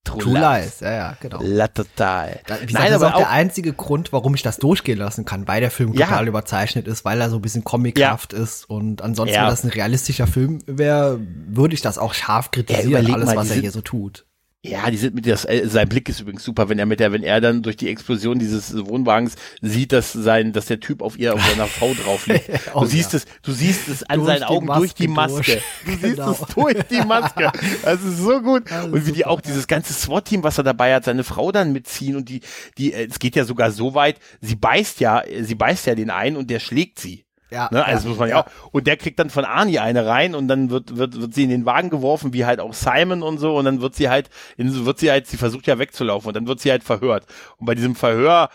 [0.03, 0.79] True, True Lies.
[0.79, 1.39] Ja, ja, genau.
[1.41, 2.39] La total.
[2.47, 5.25] Da, wie Nein, das ist auch, auch der einzige Grund, warum ich das durchgehen lassen
[5.25, 6.05] kann, weil der Film ja.
[6.05, 8.39] total überzeichnet ist, weil er so ein bisschen comichaft ja.
[8.39, 9.41] ist und ansonsten, ja.
[9.41, 13.57] wenn das ein realistischer Film wäre, würde ich das auch scharf kritisieren, alles, was er
[13.57, 14.26] hier so tut.
[14.67, 17.11] Ja, die sind mit das, äh, sein Blick ist übrigens super, wenn er mit der,
[17.11, 21.17] wenn er dann durch die Explosion dieses Wohnwagens sieht, dass sein, dass der Typ auf
[21.17, 22.49] ihr, auf seiner Frau drauf liegt.
[22.73, 23.17] oh, du siehst ja.
[23.17, 25.61] es, du siehst es an durch seinen Augen durch die Maske.
[25.85, 26.01] Durch.
[26.01, 26.31] Du genau.
[26.31, 27.51] siehst es durch die Maske.
[27.83, 28.69] Das ist so gut.
[28.69, 31.51] Das und wie super, die auch dieses ganze SWAT-Team, was er dabei hat, seine Frau
[31.51, 32.41] dann mitziehen und die,
[32.77, 36.09] die, äh, es geht ja sogar so weit, sie beißt ja, sie beißt ja den
[36.09, 37.26] ein und der schlägt sie.
[37.49, 37.85] Ja, ne?
[37.85, 38.45] Also ja, muss man ja, auch.
[38.71, 41.49] Und der kriegt dann von Arnie eine rein und dann wird, wird, wird sie in
[41.49, 43.55] den Wagen geworfen, wie halt auch Simon und so.
[43.57, 46.47] Und dann wird sie halt, in, wird sie halt, sie versucht ja wegzulaufen und dann
[46.47, 47.25] wird sie halt verhört.
[47.57, 48.49] Und bei diesem Verhör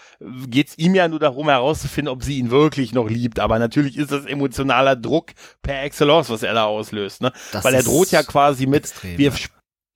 [0.47, 3.41] geht's ihm ja nur darum herauszufinden, ob sie ihn wirklich noch liebt.
[3.41, 5.31] Aber natürlich ist das emotionaler Druck
[5.63, 7.23] per Excellence, was er da auslöst.
[7.23, 7.33] Ne?
[7.53, 9.33] Weil er droht ja quasi mit, extrem, wir,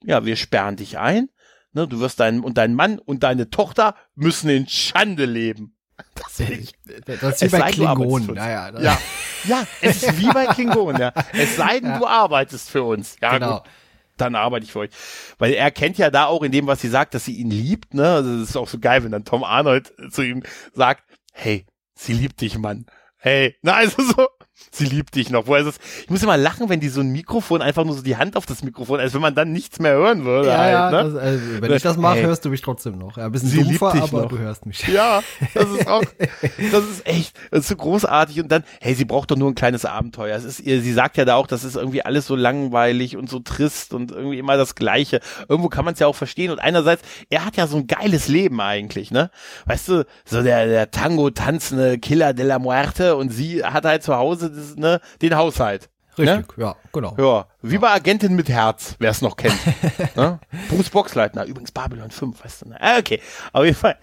[0.04, 1.28] ja, wir sperren dich ein.
[1.72, 1.86] Ne?
[1.86, 5.75] Du wirst dein, und dein Mann und deine Tochter müssen in Schande leben.
[6.14, 6.74] Das, ich,
[7.06, 8.34] das ist wie bei Klingonen.
[8.34, 8.98] Ja, ja, ja,
[9.44, 11.00] ja, es ist wie bei Klingonen.
[11.00, 11.12] Ja.
[11.32, 11.98] Es sei denn, ja.
[11.98, 13.16] du arbeitest für uns.
[13.20, 13.58] Ja, genau.
[13.60, 13.70] Gut,
[14.16, 14.90] dann arbeite ich für euch.
[15.38, 17.94] Weil er kennt ja da auch in dem, was sie sagt, dass sie ihn liebt.
[17.94, 18.06] Ne?
[18.06, 22.12] Also das ist auch so geil, wenn dann Tom Arnold zu ihm sagt, hey, sie
[22.12, 22.86] liebt dich, Mann.
[23.16, 24.28] Hey, na also so,
[24.70, 25.46] sie liebt dich noch.
[25.48, 25.78] Ist es?
[26.02, 28.46] Ich muss immer lachen, wenn die so ein Mikrofon einfach nur so die Hand auf
[28.46, 30.48] das Mikrofon, als wenn man dann nichts mehr hören würde.
[30.48, 31.12] Ja, halt, ne?
[31.12, 32.24] das, also, wenn ich das mache, hey.
[32.24, 33.16] hörst du mich trotzdem noch.
[33.16, 34.28] Ja, ein bisschen sie dumpfer, aber noch.
[34.28, 34.86] du hörst mich.
[34.88, 35.22] Ja,
[35.54, 36.02] das ist auch,
[36.72, 38.40] das ist echt, das ist so großartig.
[38.40, 40.36] Und dann, hey, sie braucht doch nur ein kleines Abenteuer.
[40.36, 43.28] Es ist ihr, sie sagt ja da auch, das ist irgendwie alles so langweilig und
[43.28, 45.20] so trist und irgendwie immer das Gleiche.
[45.48, 46.50] Irgendwo kann man es ja auch verstehen.
[46.50, 49.30] Und einerseits, er hat ja so ein geiles Leben eigentlich, ne?
[49.66, 54.02] Weißt du, so der, der Tango tanzende Killer de la Muerte und sie hat halt
[54.02, 55.88] zu Hause das, ne, den Haushalt.
[56.18, 56.64] Richtig, ne?
[56.64, 57.14] ja, genau.
[57.18, 59.58] Ja, wie bei Agentin mit Herz, wer es noch kennt.
[60.16, 60.40] ne?
[60.70, 62.68] Bruce Boxleitner, übrigens Babylon 5, weißt du.
[62.70, 62.78] Ne?
[62.80, 63.20] Ah, okay,
[63.52, 63.96] auf jeden Fall.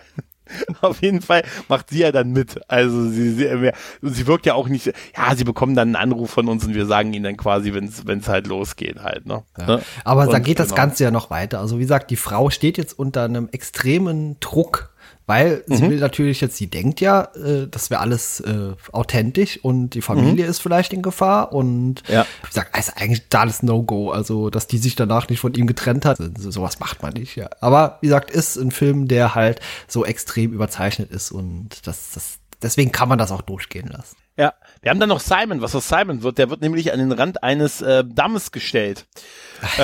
[0.82, 2.60] Auf jeden Fall macht sie ja dann mit.
[2.68, 3.72] Also sie, sie,
[4.02, 6.86] sie wirkt ja auch nicht, ja, sie bekommen dann einen Anruf von uns und wir
[6.86, 9.26] sagen ihnen dann quasi, wenn es halt losgeht halt.
[9.26, 9.44] Ne?
[9.58, 9.66] Ja.
[9.66, 9.82] Ne?
[10.04, 10.78] Aber und, da geht das genau.
[10.82, 11.60] Ganze ja noch weiter.
[11.60, 14.93] Also wie gesagt, die Frau steht jetzt unter einem extremen Druck
[15.26, 15.76] weil mhm.
[15.76, 20.02] sie will natürlich jetzt, sie denkt ja, äh, das wäre alles äh, authentisch und die
[20.02, 20.50] Familie mhm.
[20.50, 22.26] ist vielleicht in Gefahr und ja.
[22.44, 24.12] ich sag, ist eigentlich totales No-Go.
[24.12, 27.36] Also, dass die sich danach nicht von ihm getrennt hat, so, sowas macht man nicht,
[27.36, 27.50] ja.
[27.62, 32.40] Aber wie gesagt, ist ein Film, der halt so extrem überzeichnet ist und das, das,
[32.62, 34.18] deswegen kann man das auch durchgehen lassen.
[34.36, 35.62] Ja, wir haben dann noch Simon.
[35.62, 39.06] Was aus Simon wird, der wird nämlich an den Rand eines äh, Dammes gestellt.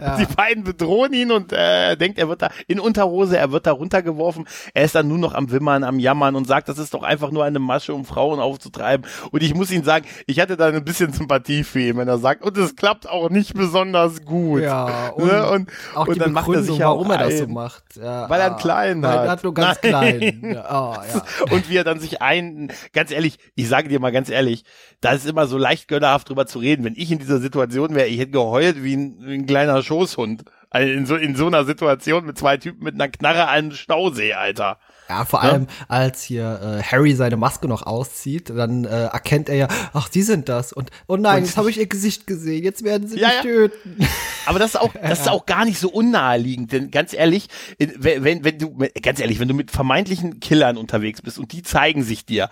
[0.00, 0.16] ja.
[0.16, 3.66] Die beiden bedrohen ihn und äh, er denkt, er wird da in Unterhose, er wird
[3.66, 4.46] da runtergeworfen.
[4.74, 7.30] Er ist dann nur noch am Wimmern, am Jammern und sagt, das ist doch einfach
[7.30, 9.06] nur eine Masche, um Frauen aufzutreiben.
[9.30, 12.18] Und ich muss ihm sagen, ich hatte da ein bisschen Sympathie für ihn, wenn er
[12.18, 14.62] sagt, und es klappt auch nicht besonders gut.
[14.62, 15.50] Ja, und, ne?
[15.50, 17.84] und, auch und dann macht er sich ja warum er das so macht.
[17.96, 19.24] Ja, weil er einen kleinen hat.
[19.24, 20.18] Er hat nur ganz Nein.
[20.18, 20.52] klein.
[20.54, 21.54] Ja, oh, ja.
[21.54, 24.64] Und wie er dann sich ein, ganz ehrlich, ich sage dir mal ganz ehrlich,
[25.00, 26.84] da ist immer so leicht gönnerhaft drüber zu reden.
[26.84, 30.44] Wenn ich in dieser Situation wäre, ich hätte geheult wie ein, wie ein kleiner Schoßhund.
[30.70, 33.72] Also in so, in so einer Situation mit zwei Typen mit einer Knarre an einem
[33.72, 34.78] Stausee, Alter.
[35.10, 39.56] Ja, vor allem, als hier äh, Harry seine Maske noch auszieht, dann äh, erkennt er
[39.56, 40.72] ja, ach, die sind das.
[40.72, 43.36] Und oh nein, und jetzt habe ich ihr Gesicht gesehen, jetzt werden sie ja, mich
[43.38, 43.42] ja.
[43.42, 44.06] töten.
[44.46, 47.48] Aber das ist auch, das ist auch gar nicht so unnaheliegend, denn ganz ehrlich,
[47.78, 51.64] wenn, wenn, wenn du, ganz ehrlich, wenn du mit vermeintlichen Killern unterwegs bist und die
[51.64, 52.48] zeigen sich dir,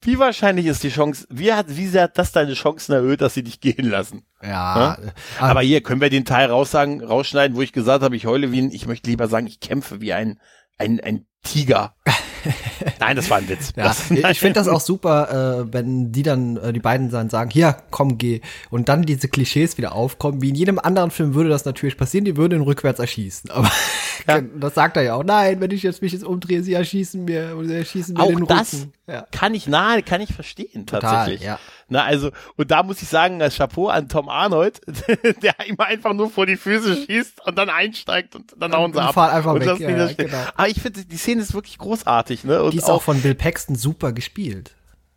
[0.00, 3.34] wie wahrscheinlich ist die Chance, wie hat, wie sehr hat das deine Chancen erhöht, dass
[3.34, 4.24] sie dich gehen lassen?
[4.42, 4.96] Ja.
[4.98, 4.98] ja?
[5.40, 8.62] Aber hier können wir den Teil raussagen, rausschneiden, wo ich gesagt habe, ich heule wie
[8.62, 10.40] ein, ich möchte lieber sagen, ich kämpfe wie ein,
[10.78, 11.94] ein, ein Tiger.
[13.00, 13.72] Nein, das war ein Witz.
[13.76, 13.94] Ja,
[14.30, 17.76] ich finde das auch super, äh, wenn die dann, äh, die beiden dann sagen, hier,
[17.90, 18.40] komm, geh.
[18.70, 20.42] Und dann diese Klischees wieder aufkommen.
[20.42, 23.50] Wie in jedem anderen Film würde das natürlich passieren, die würden ihn rückwärts erschießen.
[23.50, 23.70] Aber
[24.28, 24.40] ja.
[24.40, 25.24] das sagt er ja auch.
[25.24, 28.38] Nein, wenn ich jetzt mich jetzt umdrehe, sie erschießen mir, sie erschießen mir auch den
[28.38, 28.48] Rücken.
[28.48, 29.26] Das ja.
[29.30, 31.40] kann ich nahe, kann ich verstehen, tatsächlich.
[31.40, 31.58] Total, ja.
[31.88, 34.80] Na, also, und da muss ich sagen, das Chapeau an Tom Arnold,
[35.42, 39.00] der immer einfach nur vor die Füße schießt und dann einsteigt und dann hauen sie
[39.00, 39.16] ab.
[39.16, 40.44] Einfach und weg, ja, genau.
[40.54, 42.62] Aber ich finde, die Szene ist wirklich großartig, ne?
[42.62, 44.74] Und die ist auch, auch von Bill Paxton super gespielt.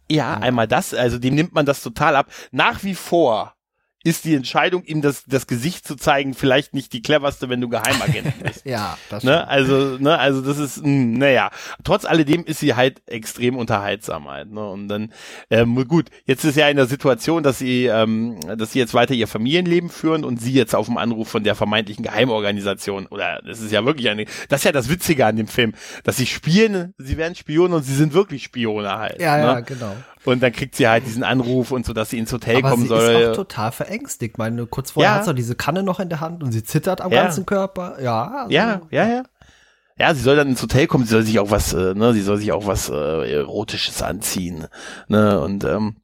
[0.10, 2.28] Ja, ja, einmal das, also dem nimmt man das total ab.
[2.52, 3.54] Nach wie vor
[4.04, 7.70] ist die Entscheidung, ihm das, das Gesicht zu zeigen, vielleicht nicht die cleverste, wenn du
[7.70, 8.66] Geheimagent bist.
[8.66, 9.48] ja, das ne?
[9.48, 11.52] Also, ne, also das ist, mh, hm, naja.
[11.84, 14.68] Trotz alledem ist sie halt extrem unterhaltsam halt, ne?
[14.68, 15.14] Und dann,
[15.50, 19.14] ähm, gut, jetzt ist ja in der Situation, dass sie, ähm, dass sie jetzt weiter
[19.14, 23.60] ihr Familienleben führen und sie jetzt auf dem Anruf von der vermeintlichen Geheimorganisation, oder das
[23.60, 25.74] ist ja wirklich eine, das ist ja das Witzige an dem Film,
[26.04, 29.22] dass sie spielen, sie werden Spione und sie sind wirklich Spione halt.
[29.22, 29.44] Ja, ne?
[29.44, 29.96] ja, genau.
[30.24, 32.84] Und dann kriegt sie halt diesen Anruf und so, dass sie ins Hotel Aber kommen
[32.84, 33.14] sie soll.
[33.14, 34.38] ist auch total verängstigt.
[34.38, 35.18] Meine, kurz vorher ja.
[35.18, 37.24] hat sie diese Kanne noch in der Hand und sie zittert am ja.
[37.24, 37.98] ganzen Körper.
[38.02, 39.24] Ja, also, ja, ja, ja.
[39.98, 42.22] Ja, sie soll dann ins Hotel kommen, sie soll sich auch was, äh, ne, sie
[42.22, 44.68] soll sich auch was äh, Erotisches anziehen.
[45.08, 45.98] Ne, und ähm,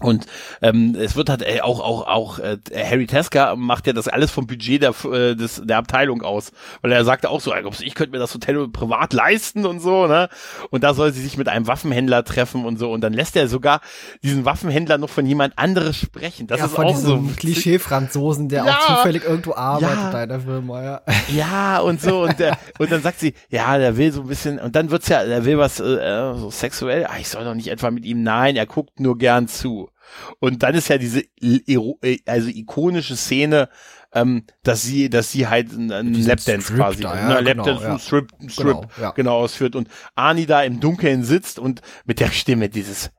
[0.00, 0.26] und
[0.62, 4.30] ähm, es wird halt äh, auch auch auch äh, Harry Tesker macht ja das alles
[4.30, 8.12] vom Budget der äh, des, der Abteilung aus, weil er sagte auch so, ich könnte
[8.12, 10.28] mir das Hotel privat leisten und so, ne?
[10.70, 13.48] Und da soll sie sich mit einem Waffenhändler treffen und so und dann lässt er
[13.48, 13.80] sogar
[14.22, 16.46] diesen Waffenhändler noch von jemand anderes sprechen.
[16.46, 20.10] Das ja, ist von auch so Klischee Franzosen, der ja, auch zufällig irgendwo arbeitet ja,
[20.10, 21.00] bei der Firma, ja.
[21.28, 24.58] Ja, und so und der und dann sagt sie, ja, der will so ein bisschen
[24.58, 27.06] und dann wird's ja, der will was äh, so sexuell.
[27.06, 29.89] Ah, ich soll doch nicht etwa mit ihm nein, er guckt nur gern zu.
[30.38, 33.68] Und dann ist ja diese äh, also ikonische Szene,
[34.12, 37.98] ähm, dass sie, dass sie halt einen Lapdance quasi, da, ja, ne, Lapdance, genau, ja.
[37.98, 39.10] Strip, Strip genau, ja.
[39.12, 43.10] genau ausführt und Arnie da im Dunkeln sitzt und mit der Stimme dieses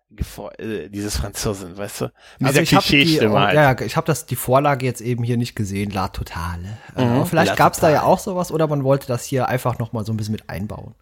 [0.58, 2.06] äh, dieses Franzosen, weißt du?
[2.40, 3.56] Mit also ich habe halt.
[3.56, 6.78] ja, ich habe das die Vorlage jetzt eben hier nicht gesehen, La Totale.
[6.98, 9.94] Mhm, vielleicht gab es da ja auch sowas oder man wollte das hier einfach noch
[9.94, 10.96] mal so ein bisschen mit einbauen.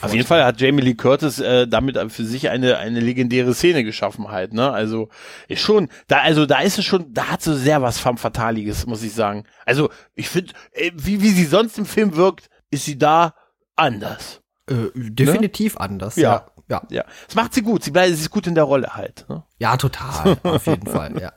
[0.00, 3.84] Auf jeden Fall hat Jamie Lee Curtis äh, damit für sich eine eine legendäre Szene
[3.84, 4.70] geschaffen halt, ne?
[4.70, 5.08] Also
[5.48, 8.86] ist schon da also da ist es schon, da hat sie sehr was femme fataliges,
[8.86, 9.44] muss ich sagen.
[9.66, 13.34] Also, ich finde äh, wie wie sie sonst im Film wirkt, ist sie da
[13.76, 14.40] anders.
[14.68, 15.80] Äh, definitiv ne?
[15.80, 16.32] anders, ja.
[16.32, 16.46] ja.
[16.66, 16.82] Ja.
[16.90, 17.04] Ja.
[17.26, 19.44] Das macht sie gut, sie bleibt sie ist gut in der Rolle halt, ne?
[19.58, 21.32] Ja, total, auf jeden Fall, ja.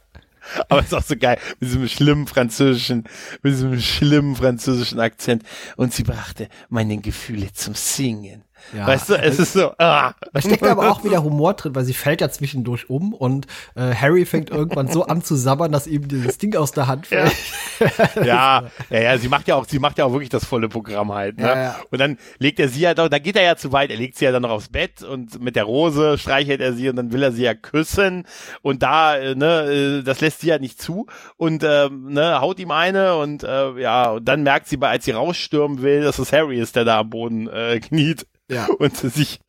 [0.70, 3.06] Aber ist auch so geil, mit diesem schlimmen französischen,
[3.42, 5.44] mit diesem schlimmen französischen Akzent.
[5.76, 8.44] Und sie brachte meine Gefühle zum Singen.
[8.74, 8.88] Ja.
[8.88, 9.72] Weißt du, es ist so.
[9.78, 10.14] Ah.
[10.34, 13.94] Da steckt aber auch wieder Humor drin, weil sie fällt ja zwischendurch um und äh,
[13.94, 17.34] Harry fängt irgendwann so an zu sabbern, dass ihm dieses Ding aus der Hand fällt.
[17.80, 17.88] Ja.
[18.24, 21.14] ja, ja, ja, sie macht ja auch, sie macht ja auch wirklich das volle Programm
[21.14, 21.38] halt.
[21.38, 21.44] Ne?
[21.44, 21.76] Ja, ja.
[21.92, 24.18] Und dann legt er sie ja doch, da geht er ja zu weit, er legt
[24.18, 27.12] sie ja dann noch aufs Bett und mit der Rose streichelt er sie und dann
[27.12, 28.26] will er sie ja küssen
[28.62, 31.08] und da, äh, ne, äh, das lässt sie ja nicht zu
[31.38, 35.12] und ähm, ne, haut ihm eine und äh, ja, und dann merkt sie, als sie
[35.12, 38.68] rausstürmen will, dass es Harry ist, der da am Boden äh, kniet ja.
[38.80, 39.40] und sich,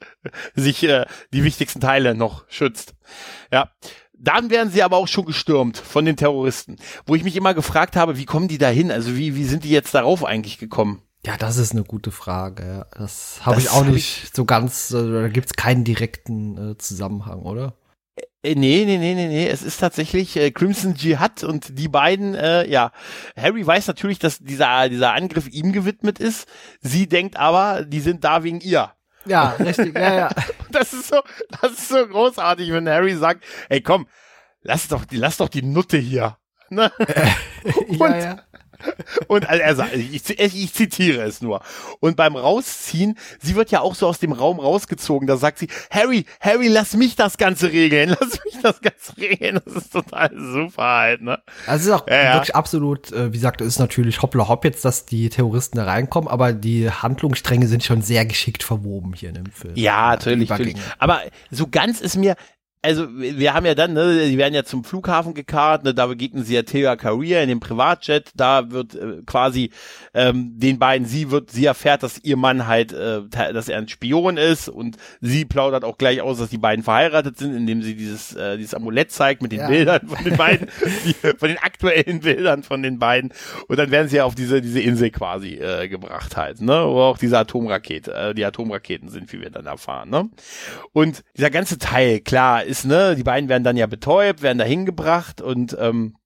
[0.54, 2.94] sich äh, die wichtigsten Teile noch schützt.
[3.52, 3.70] Ja.
[4.20, 6.76] Dann werden sie aber auch schon gestürmt von den Terroristen,
[7.06, 8.90] wo ich mich immer gefragt habe, wie kommen die da hin?
[8.90, 11.02] Also wie, wie sind die jetzt darauf eigentlich gekommen?
[11.24, 12.86] Ja, das ist eine gute Frage.
[12.96, 17.42] Das habe ich auch nicht so ganz, also da gibt es keinen direkten äh, Zusammenhang,
[17.42, 17.74] oder?
[18.42, 19.48] Äh, nee, nee, nee, nee, nee.
[19.48, 22.92] Es ist tatsächlich äh, Crimson Jihad und die beiden, äh, ja.
[23.36, 26.48] Harry weiß natürlich, dass dieser, dieser Angriff ihm gewidmet ist.
[26.80, 28.92] Sie denkt aber, die sind da wegen ihr.
[29.26, 30.28] Ja, richtig, ja, ja.
[30.70, 31.20] das ist so,
[31.60, 34.06] das ist so großartig, wenn Harry sagt, ey komm,
[34.62, 36.38] lass doch die, lass doch die Nutte hier.
[36.70, 36.92] Ne?
[37.88, 38.42] ja, ja.
[39.28, 41.60] Und also er sagt, ich, ich, zitiere es nur.
[42.00, 45.26] Und beim Rausziehen, sie wird ja auch so aus dem Raum rausgezogen.
[45.26, 48.08] Da sagt sie, Harry, Harry, lass mich das Ganze regeln.
[48.20, 49.60] Lass mich das Ganze regeln.
[49.64, 51.38] Das ist total super halt, ne?
[51.66, 52.54] Also es ist auch ja, wirklich ja.
[52.54, 56.28] absolut, äh, wie gesagt, es ist natürlich hoppla hopp jetzt, dass die Terroristen da reinkommen,
[56.28, 59.74] aber die Handlungsstränge sind schon sehr geschickt verwoben hier in dem Film.
[59.76, 60.76] Ja, natürlich, natürlich.
[60.98, 61.20] Aber
[61.50, 62.36] so ganz ist mir,
[62.80, 66.44] also wir haben ja dann, ne, die werden ja zum Flughafen gekarrt, ne, da begegnen
[66.44, 69.70] sie ja Thea Career in dem Privatjet, da wird äh, quasi
[70.14, 73.88] ähm, den beiden, sie wird, sie erfährt, dass ihr Mann halt, äh, dass er ein
[73.88, 77.96] Spion ist und sie plaudert auch gleich aus, dass die beiden verheiratet sind, indem sie
[77.96, 79.68] dieses, äh, dieses Amulett zeigt mit den ja.
[79.68, 80.68] Bildern von den beiden,
[81.04, 83.32] die, von den aktuellen Bildern von den beiden
[83.66, 87.00] und dann werden sie ja auf diese, diese Insel quasi äh, gebracht halt, ne, wo
[87.00, 90.28] auch diese Atomrakete, äh, die Atomraketen sind, wie wir dann erfahren, ne.
[90.92, 94.64] Und dieser ganze Teil, klar, ist, ne, die beiden werden dann ja betäubt, werden da
[94.64, 96.16] hingebracht und ähm,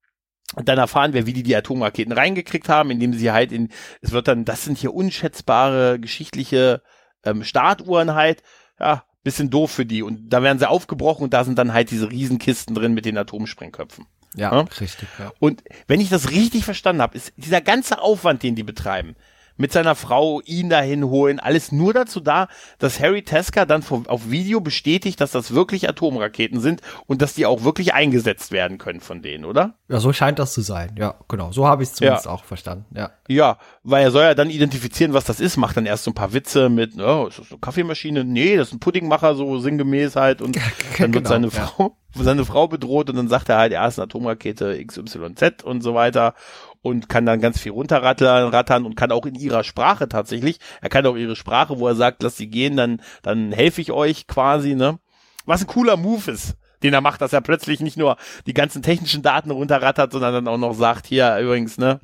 [0.56, 3.70] dann erfahren wir, wie die die Atomraketen reingekriegt haben, indem sie halt in,
[4.02, 6.82] es wird dann, das sind hier unschätzbare geschichtliche
[7.24, 8.42] ähm, Startuhren halt,
[8.78, 10.02] ja, bisschen doof für die.
[10.02, 13.16] Und da werden sie aufgebrochen und da sind dann halt diese Riesenkisten drin mit den
[13.16, 14.06] Atomsprengköpfen.
[14.34, 14.60] Ja, ja?
[14.80, 15.08] richtig.
[15.18, 15.32] Ja.
[15.38, 19.14] Und wenn ich das richtig verstanden habe, ist dieser ganze Aufwand, den die betreiben,
[19.62, 21.38] mit seiner Frau ihn dahin holen.
[21.38, 22.48] Alles nur dazu da,
[22.80, 27.46] dass Harry Tesker dann auf Video bestätigt, dass das wirklich Atomraketen sind und dass die
[27.46, 29.74] auch wirklich eingesetzt werden können von denen, oder?
[29.88, 30.96] Ja, so scheint das zu sein.
[30.98, 31.52] Ja, genau.
[31.52, 32.32] So habe ich es zumindest ja.
[32.32, 32.86] auch verstanden.
[32.96, 33.12] Ja.
[33.28, 36.14] Ja, weil er soll ja dann identifizieren, was das ist, macht dann erst so ein
[36.14, 38.24] paar Witze mit, oh, ist das eine Kaffeemaschine?
[38.24, 40.42] Nee, das ist ein Puddingmacher, so sinngemäß halt.
[40.42, 40.56] Und
[40.98, 42.22] dann wird genau, seine Frau, ja.
[42.24, 45.94] seine Frau bedroht und dann sagt er halt, er ist eine Atomrakete XYZ und so
[45.94, 46.34] weiter
[46.82, 50.88] und kann dann ganz viel runterrattern rattern und kann auch in ihrer Sprache tatsächlich, er
[50.88, 54.26] kann auch ihre Sprache, wo er sagt, lass sie gehen, dann, dann helfe ich euch
[54.26, 54.98] quasi, ne?
[55.46, 58.16] Was ein cooler Move ist, den er macht, dass er plötzlich nicht nur
[58.46, 62.00] die ganzen technischen Daten runterrattert, sondern dann auch noch sagt, hier übrigens, ne?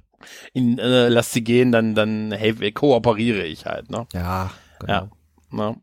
[0.52, 4.06] In, äh, lass sie gehen, dann, dann helfe, kooperiere ich halt, ne?
[4.12, 4.50] Ja,
[4.80, 4.92] genau.
[4.92, 5.08] Ja,
[5.50, 5.76] ne?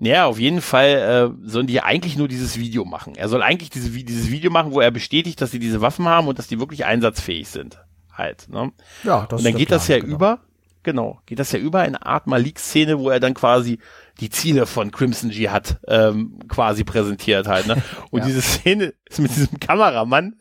[0.00, 3.14] Ja, auf jeden Fall äh, sollen die eigentlich nur dieses Video machen.
[3.14, 6.26] Er soll eigentlich diese, dieses Video machen, wo er bestätigt, dass sie diese Waffen haben
[6.26, 7.78] und dass die wirklich einsatzfähig sind
[8.14, 8.48] halt.
[8.48, 8.72] Ne?
[9.02, 10.14] Ja, das Und dann geht Plan, das ja genau.
[10.14, 10.38] über,
[10.82, 13.78] genau, geht das ja über in eine Art Malik-Szene, wo er dann quasi
[14.20, 17.66] die Ziele von Crimson G hat ähm, quasi präsentiert halt.
[17.66, 17.82] Ne?
[18.10, 18.26] Und ja.
[18.26, 20.36] diese Szene ist mit diesem Kameramann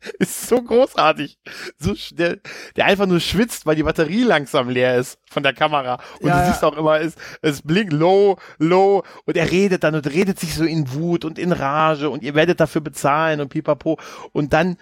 [0.18, 1.38] ist so großartig.
[1.78, 2.38] So, der,
[2.76, 6.00] der einfach nur schwitzt, weil die Batterie langsam leer ist von der Kamera.
[6.20, 9.02] Und ja, du siehst auch immer, es, es blinkt low, low.
[9.24, 12.34] Und er redet dann und redet sich so in Wut und in Rage und ihr
[12.34, 13.98] werdet dafür bezahlen und pipapo.
[14.32, 14.76] Und dann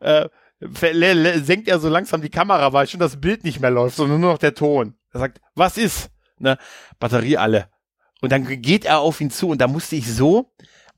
[0.00, 0.28] äh,
[0.72, 4.32] senkt er so langsam die Kamera, weil schon das Bild nicht mehr läuft, sondern nur
[4.32, 4.94] noch der Ton.
[5.12, 6.10] Er sagt, was ist?
[6.38, 6.58] Ne,
[6.98, 7.68] Batterie alle.
[8.20, 10.52] Und dann geht er auf ihn zu und da musste ich so,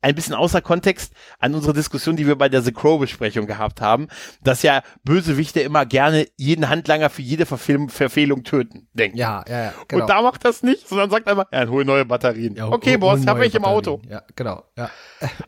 [0.06, 4.08] ein bisschen außer Kontext an unsere Diskussion, die wir bei der The Crow-Besprechung gehabt haben,
[4.42, 9.18] dass ja Bösewichte immer gerne jeden Handlanger für jede Verfehlung, Verfehlung töten, denken.
[9.18, 9.74] Ja, ja, ja.
[9.88, 10.02] Genau.
[10.02, 12.54] Und da macht das nicht, sondern sagt einfach, ja, hol neue Batterien.
[12.54, 14.00] Ja, okay, hol, Boss, hol hab ich im Auto.
[14.08, 14.90] Ja, genau, ja.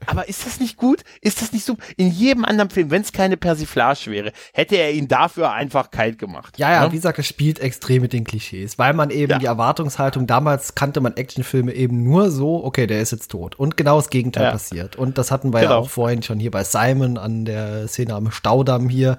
[0.06, 1.02] Aber ist das nicht gut?
[1.20, 1.76] Ist das nicht so?
[1.96, 6.18] In jedem anderen Film, wenn es keine Persiflage wäre, hätte er ihn dafür einfach kalt
[6.18, 6.58] gemacht.
[6.58, 6.92] Ja, ja, ja?
[6.92, 9.38] wie gesagt, er spielt extrem mit den Klischees, weil man eben ja.
[9.38, 13.56] die Erwartungshaltung, damals kannte man Actionfilme eben nur so, okay, der ist jetzt tot.
[13.56, 14.50] Und genau das Gegenteil ja.
[14.52, 14.96] passiert.
[14.96, 15.72] Und das hatten wir genau.
[15.72, 19.18] ja auch vorhin schon hier bei Simon an der Szene am Staudamm hier.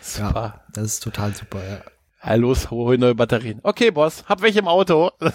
[0.00, 0.32] Super.
[0.34, 2.34] Ja, das ist total super, ja.
[2.36, 3.58] Los, hol neue Batterien.
[3.62, 5.10] Okay, Boss, hab welche im Auto.
[5.20, 5.30] Ja.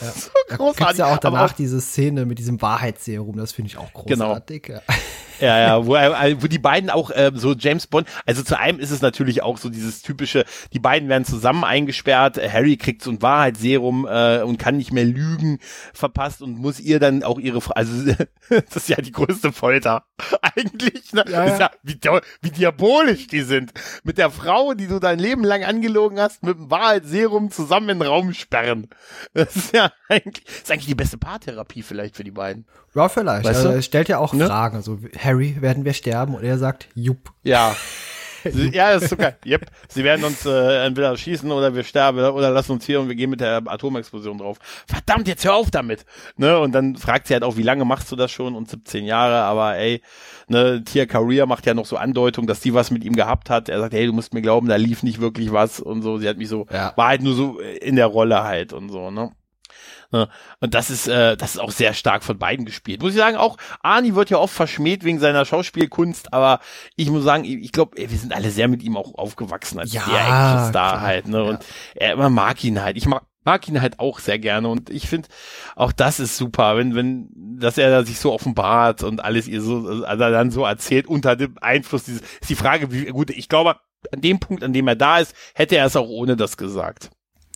[0.48, 0.78] Großartig.
[0.78, 4.28] Gibt's ja auch danach diese Szene mit diesem Wahrheitsserum, das finde ich auch genau.
[4.28, 4.64] großartig.
[4.64, 4.82] Genau.
[4.88, 4.96] Ja.
[5.40, 8.92] Ja, wo, äh, wo die beiden auch äh, so James Bond, also zu einem ist
[8.92, 13.22] es natürlich auch so dieses typische, die beiden werden zusammen eingesperrt, Harry kriegt so ein
[13.22, 15.60] Wahrheitsserum äh, und kann nicht mehr lügen,
[15.94, 18.14] verpasst und muss ihr dann auch ihre, also
[18.50, 20.06] das ist ja die größte Folter
[20.42, 21.24] eigentlich, ne?
[21.28, 21.58] Ja, ja.
[21.58, 22.00] ja wie,
[22.42, 23.74] wie diabolisch die sind.
[24.04, 28.00] Mit der Frau, die du dein Leben lang angelogen hast, mit dem Wahrheitsserum zusammen in
[28.00, 28.88] den Raum sperren.
[29.34, 32.66] Das ist ja eigentlich, das ist eigentlich die beste Paartherapie vielleicht für die beiden.
[32.96, 33.46] Ja, vielleicht.
[33.46, 34.46] Weißt also, er stellt ja auch Ne?
[34.46, 34.82] Fragen.
[34.82, 36.36] So, Harry, werden wir sterben?
[36.36, 37.32] Und er sagt, jupp.
[37.44, 37.76] Ja.
[38.50, 39.36] Sie, ja, das ist so geil.
[39.46, 39.66] Yep.
[39.90, 43.16] Sie werden uns äh, entweder schießen oder wir sterben oder lassen uns hier und wir
[43.16, 44.58] gehen mit der Atomexplosion drauf.
[44.88, 46.06] Verdammt, jetzt hör auf damit.
[46.38, 46.58] Ne?
[46.60, 48.56] Und dann fragt sie halt auch, wie lange machst du das schon?
[48.56, 50.02] Und 17 Jahre, aber ey,
[50.48, 53.70] ne, Tia Career macht ja noch so Andeutung, dass die was mit ihm gehabt hat.
[53.70, 56.18] Er sagt, hey, du musst mir glauben, da lief nicht wirklich was und so.
[56.18, 56.94] Sie hat mich so, Ja.
[56.96, 59.32] war halt nur so in der Rolle halt und so, ne?
[60.12, 60.30] Ne?
[60.60, 63.02] Und das ist, äh, das ist auch sehr stark von beiden gespielt.
[63.02, 66.60] Muss ich sagen, auch Arnie wird ja oft verschmäht wegen seiner Schauspielkunst, aber
[66.96, 70.04] ich muss sagen, ich glaube, wir sind alle sehr mit ihm auch aufgewachsen als Ja,
[70.06, 71.44] der Actionstar halt, ne?
[71.44, 71.60] Und
[71.96, 72.98] er immer mag ihn halt.
[72.98, 75.30] Ich mag mag ihn halt auch sehr gerne und ich finde
[75.78, 79.62] auch das ist super, wenn wenn dass er da sich so offenbart und alles ihr
[79.62, 83.48] so also dann so erzählt unter dem Einfluss dieses ist die Frage wie gut ich
[83.48, 83.78] glaube
[84.12, 87.10] an dem Punkt an dem er da ist hätte er es auch ohne das gesagt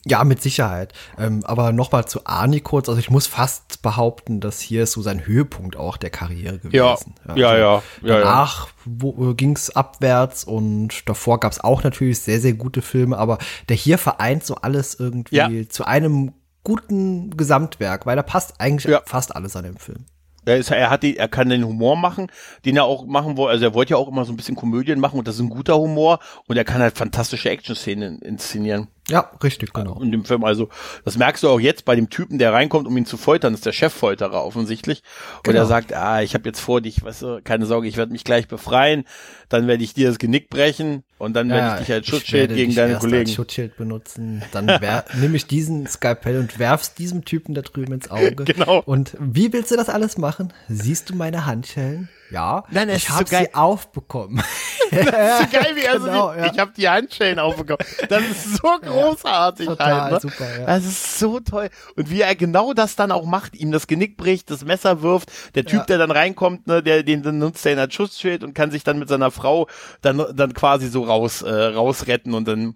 [0.06, 0.94] Ja, mit Sicherheit.
[1.20, 2.90] Ähm, aber nochmal zu Arnie kurz.
[2.90, 6.92] Also ich muss fast behaupten, dass hier ist so sein Höhepunkt auch der Karriere ja
[6.92, 7.14] gewesen.
[7.28, 8.18] ja ja ja, ja.
[8.20, 13.38] Danach wo, ging's abwärts und davor gab's auch natürlich sehr, sehr gute Filme, aber
[13.70, 15.50] der hier vereint so alles irgendwie Ja.
[15.70, 16.34] zu einem
[16.64, 19.02] guten Gesamtwerk, weil da passt eigentlich Ja.
[19.06, 20.06] fast alles an dem Film.
[20.44, 22.32] Er, ist, er hat die, er kann den Humor machen,
[22.66, 23.52] den er auch machen wollte.
[23.52, 25.50] Also er wollte ja auch immer so ein bisschen Komödien machen und das ist ein
[25.50, 30.00] guter Humor und er kann halt fantastische Action-Szenen inszenieren Ja, richtig, genau.
[30.02, 30.44] in dem Film.
[30.44, 30.70] Also
[31.06, 33.66] das merkst du auch jetzt bei dem Typen, der reinkommt, um ihn zu foltern, ist
[33.66, 35.04] der Cheffolterer offensichtlich.
[35.38, 35.60] Und Genau.
[35.60, 38.24] er sagt, ah, ich habe jetzt vor dich, weißt du, keine Sorge, ich werde mich
[38.24, 39.06] gleich befreien,
[39.50, 42.74] dann werde ich dir das Genick brechen und dann werde ich dich als Schutzschild gegen
[42.74, 43.22] deine Kollegen.
[43.28, 44.42] Als Schutzschild benutzen.
[44.52, 44.66] Dann
[45.20, 48.46] nehme ich diesen Skalpell und werf's diesem Typen da drüben ins Auge.
[48.46, 48.82] Genau.
[48.86, 50.54] Und wie willst du das alles machen?
[50.68, 52.10] Siehst du meine Handschellen?
[52.32, 52.64] Ja.
[52.72, 53.48] Nein, ich ist so habe geil.
[53.50, 54.42] sie aufbekommen.
[54.92, 56.52] so geil, wie er so Genau, die, ja.
[56.52, 57.86] ich habe die Handschellen aufbekommen.
[58.10, 60.14] Das ist so großartig total halt.
[60.14, 60.20] Ne?
[60.20, 60.66] super, ja.
[60.66, 61.70] Das ist so toll.
[61.96, 65.30] Und wie er genau das dann auch macht, ihm das Genick bricht, das Messer wirft,
[65.56, 65.86] der Typ, Ja.
[65.86, 68.84] der dann reinkommt, ne, der den dann nutzt er ihn als Schutzschild und kann sich
[68.84, 69.68] dann mit seiner Frau
[70.02, 72.76] dann dann quasi so raus äh, rausretten und dann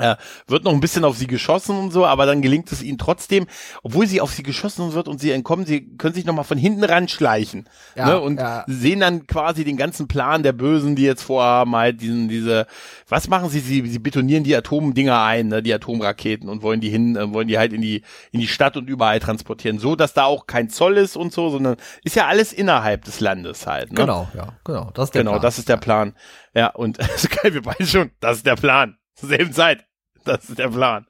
[0.00, 2.98] äh, wird noch ein bisschen auf sie geschossen und so, aber dann gelingt es ihnen
[2.98, 3.46] trotzdem,
[3.82, 6.58] obwohl sie auf sie geschossen wird und sie entkommen, sie können sich noch mal von
[6.58, 8.64] hinten ranschleichen Ja, ne, und ja.
[8.66, 12.66] sehen dann quasi den ganzen Plan der Bösen, die jetzt vorhaben, halt diesen, diese,
[13.08, 13.60] was machen sie?
[13.60, 17.48] Sie, sie betonieren die Atomdinger ein, ne, die Atomraketen und wollen die hin, äh, wollen
[17.48, 20.70] die halt in die, in die Stadt und überall transportieren, so, dass da auch kein
[20.70, 23.96] Zoll ist und so, sondern ist ja alles innerhalb des Landes halt, ne?
[24.00, 24.90] Genau, ja, genau.
[24.94, 25.42] Das ist der Genau, Plan.
[25.42, 26.14] das ist der Plan.
[26.54, 28.96] Ja, und so geil, wir beide schon, das ist der Plan.
[29.14, 29.84] Zur selben Zeit.
[30.28, 31.06] Das ist der Plan.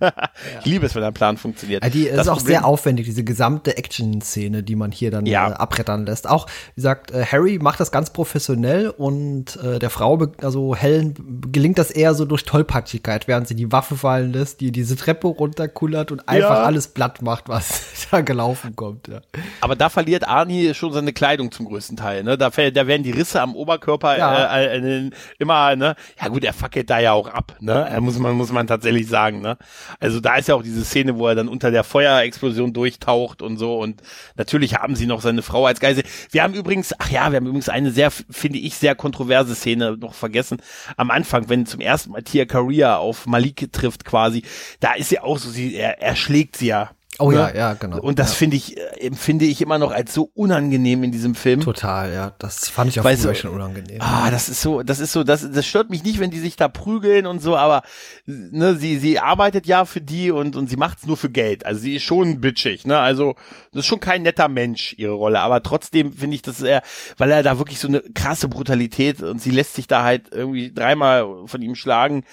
[0.60, 1.82] Ich liebe es, wenn ein Plan funktioniert.
[1.82, 5.26] Ja, die ist Das auch Problem- sehr aufwendig, diese gesamte Action-Szene, die man hier dann
[5.26, 5.50] Ja.
[5.50, 6.28] äh, abrettern lässt.
[6.28, 11.14] Auch, wie gesagt, äh, Harry macht das ganz professionell und äh, der Frau, also Helen,
[11.52, 15.26] gelingt das eher so durch Tollpatschigkeit, während sie die Waffe fallen lässt, die diese Treppe
[15.28, 16.62] runterkullert und einfach Ja.
[16.62, 19.08] alles platt macht, was da gelaufen kommt.
[19.08, 19.20] Ja.
[19.60, 22.38] Aber da verliert Arnie schon seine Kleidung zum größten Teil, ne?
[22.38, 24.56] Da, da werden die Risse am Oberkörper Ja.
[24.58, 25.96] äh, immer, ne?
[26.20, 27.86] Ja gut, er fackelt da ja auch ab, ne?
[27.90, 29.56] Er muss man, muss man tatsächlich sagen, ne?
[30.00, 33.56] Also da ist ja auch diese Szene, wo er dann unter der Feuerexplosion durchtaucht und
[33.56, 34.02] so und
[34.36, 36.04] natürlich haben sie noch seine Frau als Geisel.
[36.30, 39.96] Wir haben übrigens, ach ja, wir haben übrigens eine sehr, finde ich, sehr kontroverse Szene
[39.96, 40.58] noch vergessen.
[40.96, 44.42] Am Anfang, wenn zum ersten Mal Tia Career auf Malik trifft quasi,
[44.80, 46.90] da ist sie auch so, sie, er, er schlägt sie ja.
[47.20, 47.36] Oh ne?
[47.36, 48.00] ja, ja, genau.
[48.00, 48.36] Und das ja.
[48.36, 51.60] finde ich, äh, empfinde ich immer noch als so unangenehm in diesem Film.
[51.60, 52.32] Total, ja.
[52.38, 53.98] Das fand ich auch Weißt du- schon unangenehm.
[54.00, 56.56] Ah, das ist so, das ist so, das, das stört mich nicht, wenn die sich
[56.56, 57.82] da prügeln und so, aber
[58.26, 61.66] ne, sie, sie arbeitet ja für die und, und sie macht's nur für Geld.
[61.66, 62.98] Also sie ist schon bitchig, ne?
[62.98, 63.34] Also
[63.72, 65.40] das ist schon kein netter Mensch, ihre Rolle.
[65.40, 66.82] Aber trotzdem finde ich, dass er,
[67.16, 70.72] weil er da wirklich so eine krasse Brutalität und sie lässt sich da halt irgendwie
[70.72, 72.24] dreimal von ihm schlagen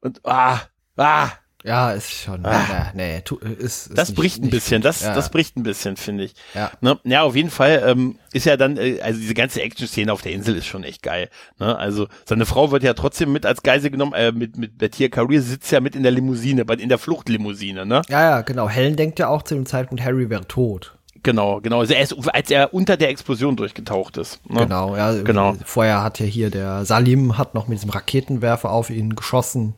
[0.00, 0.60] und ah,
[0.96, 1.28] ah,
[1.66, 2.44] Ja, ist schon.
[2.44, 2.92] Ah.
[2.94, 4.84] Nee, tu, ist, ist das nicht- bricht ein bisschen, gut.
[4.84, 5.14] das, ja.
[5.14, 6.34] das bricht ein bisschen, finde ich.
[6.54, 6.70] Ja.
[6.82, 6.98] Ne?
[7.04, 10.32] Ja, auf jeden Fall ähm, ist ja dann, äh, also diese ganze Action-Szene auf der
[10.32, 11.30] Insel ist schon echt geil.
[11.58, 11.74] Ne?
[11.78, 15.40] Also seine Frau wird ja trotzdem mit als Geisel genommen, äh, mit, mit Bettia Career
[15.40, 18.02] sitzt ja mit in der Limousine, bei- in der Fluchtlimousine, ne?
[18.10, 18.68] Ja, ja, genau.
[18.68, 20.94] Helen denkt ja auch zu dem Zeitpunkt, Harry wäre tot.
[21.22, 21.80] Genau, genau.
[21.80, 24.38] Also er ist, als er unter der Explosion durchgetaucht ist.
[24.50, 24.60] Ne?
[24.64, 25.14] Genau, ja.
[25.22, 25.56] Genau.
[25.64, 29.74] Vorher hat ja hier der Salim hat noch mit diesem Raketenwerfer auf ihn geschossen.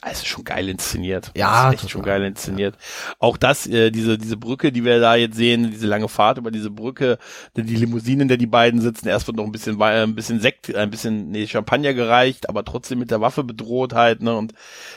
[0.00, 1.30] Also schon geil inszeniert.
[1.36, 2.76] Ja, echt schon geil inszeniert.
[2.76, 3.14] Ja.
[3.20, 6.50] Auch das, äh, diese diese Brücke, die wir da jetzt sehen, diese lange Fahrt über
[6.50, 7.18] diese Brücke,
[7.56, 9.08] die Limousine, in der die beiden sitzen.
[9.08, 12.98] Erst wird noch ein bisschen ein bisschen Sekt, ein bisschen nee, Champagner gereicht, aber trotzdem
[12.98, 14.20] mit der Waffe bedroht halt.
[14.22, 14.36] Ne?
[14.36, 14.52] Und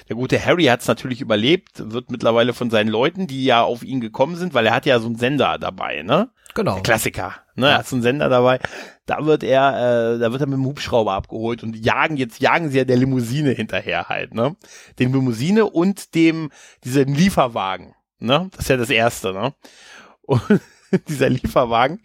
[0.09, 3.83] der gute Harry hat es natürlich überlebt, wird mittlerweile von seinen Leuten, die ja auf
[3.83, 6.29] ihn gekommen sind, weil er hat ja so einen Sender dabei, ne?
[6.53, 6.73] Genau.
[6.73, 7.35] Der Klassiker.
[7.59, 8.59] Ne, hat so einen Sender dabei.
[9.07, 12.69] Da wird er, äh, da wird er mit dem Hubschrauber abgeholt und jagen, jetzt jagen
[12.69, 14.55] sie ja der Limousine hinterher halt, ne?
[14.99, 16.51] Den Limousine und dem,
[16.83, 18.49] diesem Lieferwagen, ne?
[18.51, 19.55] Das ist ja das erste, ne?
[20.21, 20.61] Und
[21.07, 21.99] dieser Lieferwagen,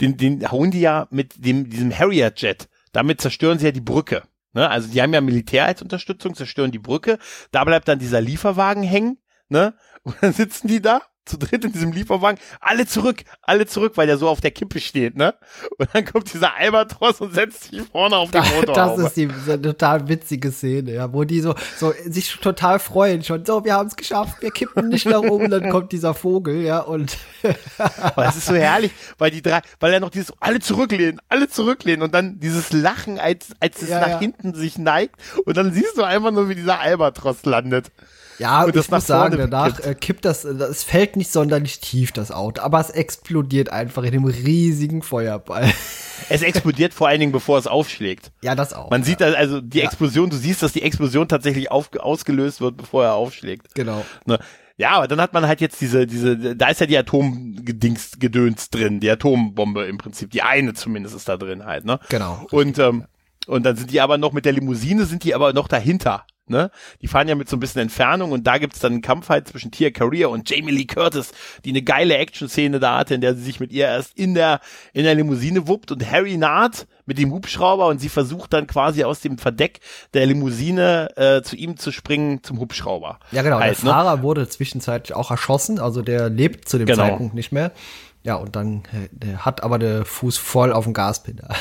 [0.00, 2.68] den, den hauen die ja mit dem, diesem Harrier-Jet.
[2.90, 4.24] Damit zerstören sie ja die Brücke.
[4.54, 4.68] Ne?
[4.68, 7.18] Also die haben ja Militär als Unterstützung, zerstören die Brücke.
[7.52, 9.74] Da bleibt dann dieser Lieferwagen hängen, ne?
[10.02, 14.06] Und dann sitzen die da zu dritt in diesem Lieferwagen, alle zurück, alle zurück, weil
[14.06, 15.34] der so auf der Kippe steht, ne?
[15.78, 18.74] Und dann kommt dieser Albatros und setzt sich vorne auf den Motor.
[18.74, 23.22] Das ist die so total witzige Szene, ja, wo die so, so sich total freuen
[23.24, 23.44] schon.
[23.44, 26.80] So, wir haben es geschafft, wir kippen nicht nach oben, dann kommt dieser Vogel, ja,
[26.80, 27.16] und.
[27.78, 31.48] Aber das ist so herrlich, weil die drei, weil er noch dieses, alle zurücklehnen, alle
[31.48, 34.18] zurücklehnen und dann dieses Lachen, als, als es ja, nach ja.
[34.20, 37.90] hinten sich neigt und dann siehst du einfach nur, wie dieser Albatros landet.
[38.38, 39.86] Ja, und ich muss sagen, danach kippt.
[39.86, 44.12] Äh, kippt das, es fällt nicht sonderlich tief, das Auto, aber es explodiert einfach in
[44.12, 45.72] dem riesigen Feuerball.
[46.30, 48.32] Es explodiert vor allen Dingen, bevor es aufschlägt.
[48.42, 48.90] Ja, das auch.
[48.90, 49.06] Man ja.
[49.06, 53.14] sieht also die Explosion, du siehst, dass die Explosion tatsächlich auf, ausgelöst wird, bevor er
[53.14, 53.74] aufschlägt.
[53.74, 54.04] Genau.
[54.24, 54.38] Ne?
[54.78, 58.70] Ja, aber dann hat man halt jetzt diese, diese, da ist ja die Atomgedings Gedöns
[58.70, 61.98] drin, die Atombombe im Prinzip, die eine zumindest ist da drin halt, ne?
[62.10, 62.46] Genau.
[62.50, 63.06] Und, ähm,
[63.46, 66.26] und dann sind die aber noch mit der Limousine, sind die aber noch dahinter.
[66.48, 66.70] Ne?
[67.02, 69.48] Die fahren ja mit so ein bisschen Entfernung und da gibt's dann einen Kampf halt
[69.48, 71.32] zwischen Tia Career und Jamie Lee Curtis,
[71.64, 74.60] die eine geile Action-Szene da hatte, in der sie sich mit ihr erst in der,
[74.92, 79.02] in der Limousine wuppt und Harry naht mit dem Hubschrauber und sie versucht dann quasi
[79.02, 79.80] aus dem Verdeck
[80.14, 83.18] der Limousine äh, zu ihm zu springen zum Hubschrauber.
[83.32, 83.58] Ja, genau.
[83.58, 83.90] Halt, der ne?
[83.90, 87.02] Fahrer wurde zwischenzeitlich auch erschossen, also der lebt zu dem genau.
[87.02, 87.72] Zeitpunkt nicht mehr.
[88.22, 91.56] Ja, und dann äh, der hat aber der Fuß voll auf dem Gaspedal.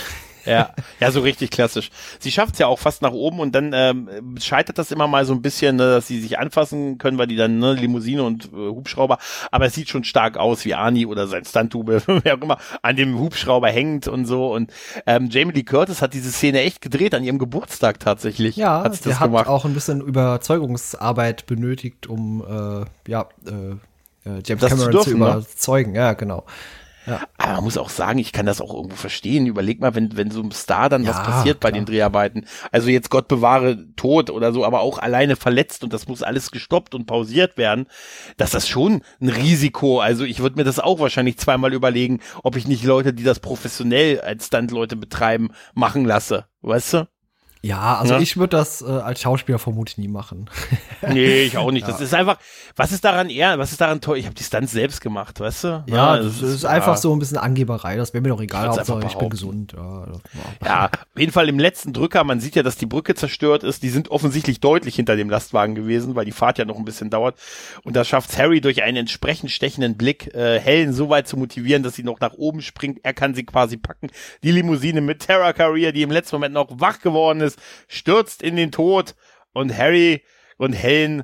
[0.46, 1.90] Ja, ja, so richtig klassisch.
[2.20, 5.26] Sie schafft es ja auch fast nach oben und dann ähm, scheitert das immer mal
[5.26, 8.46] so ein bisschen, ne, dass sie sich anfassen können, weil die dann ne, Limousine und
[8.46, 9.18] äh, Hubschrauber,
[9.52, 12.96] aber es sieht schon stark aus, wie Arnie oder sein Stuntube, wer auch immer, an
[12.96, 14.54] dem Hubschrauber hängt und so.
[14.54, 14.72] Und
[15.06, 18.56] ähm, Jamie Lee Curtis hat diese Szene echt gedreht an ihrem Geburtstag tatsächlich.
[18.56, 19.48] Ja, hat sie hat gemacht.
[19.48, 25.12] auch ein bisschen Überzeugungsarbeit benötigt, um äh, ja äh, äh James das Cameron zu, dürfen,
[25.12, 25.32] zu ne?
[25.32, 25.92] überzeugen.
[25.94, 25.98] Ne?
[25.98, 26.46] Ja, genau.
[27.06, 27.22] Ja.
[27.38, 29.46] Aber man muss auch sagen, ich kann das auch irgendwo verstehen.
[29.46, 32.46] Überleg mal, wenn, wenn so einem Star dann ja, was passiert bei den Dreharbeiten.
[32.72, 36.52] Also jetzt Gott bewahre tot oder so, aber auch alleine verletzt und das muss alles
[36.52, 37.88] gestoppt und pausiert werden.
[38.38, 40.00] Das ist schon ein Risiko.
[40.00, 43.40] Also ich würde mir das auch wahrscheinlich zweimal überlegen, ob ich nicht Leute, die das
[43.40, 46.46] professionell als Stuntleute betreiben, machen lasse.
[46.62, 47.08] Weißt du?
[47.66, 48.20] Ja, also ja.
[48.20, 50.48] ich würde das äh, als Schauspieler vermutlich nie machen.
[51.10, 51.88] nee, ich auch nicht.
[51.88, 52.38] Das ist einfach,
[52.76, 54.20] was ist daran eher, was ist daran toll?
[54.20, 55.68] Ich habe die Stunts selbst gemacht, weißt du?
[55.88, 56.70] Ja, ja das, das, ist ja.
[56.70, 57.96] einfach so ein bisschen Angeberei.
[57.96, 59.74] Das wäre mir doch egal, Hauptsache ich bin gesund.
[59.76, 60.06] Ja,
[60.64, 63.82] ja, auf jeden Fall im letzten Drücker, man sieht ja, dass die Brücke zerstört ist.
[63.82, 67.10] Die sind offensichtlich deutlich hinter dem Lastwagen gewesen, weil die Fahrt ja noch ein bisschen
[67.10, 67.36] dauert.
[67.84, 71.82] Und da schafft Harry durch einen entsprechend stechenden Blick, äh, Helen so weit zu motivieren,
[71.82, 73.00] dass sie noch nach oben springt.
[73.02, 74.12] Er kann sie quasi packen.
[74.44, 77.55] Die Limousine mit Terra Career, die im letzten Moment noch wach geworden ist,
[77.88, 79.16] stürzt in den Tod
[79.54, 80.24] und Harry
[80.58, 81.24] und Helen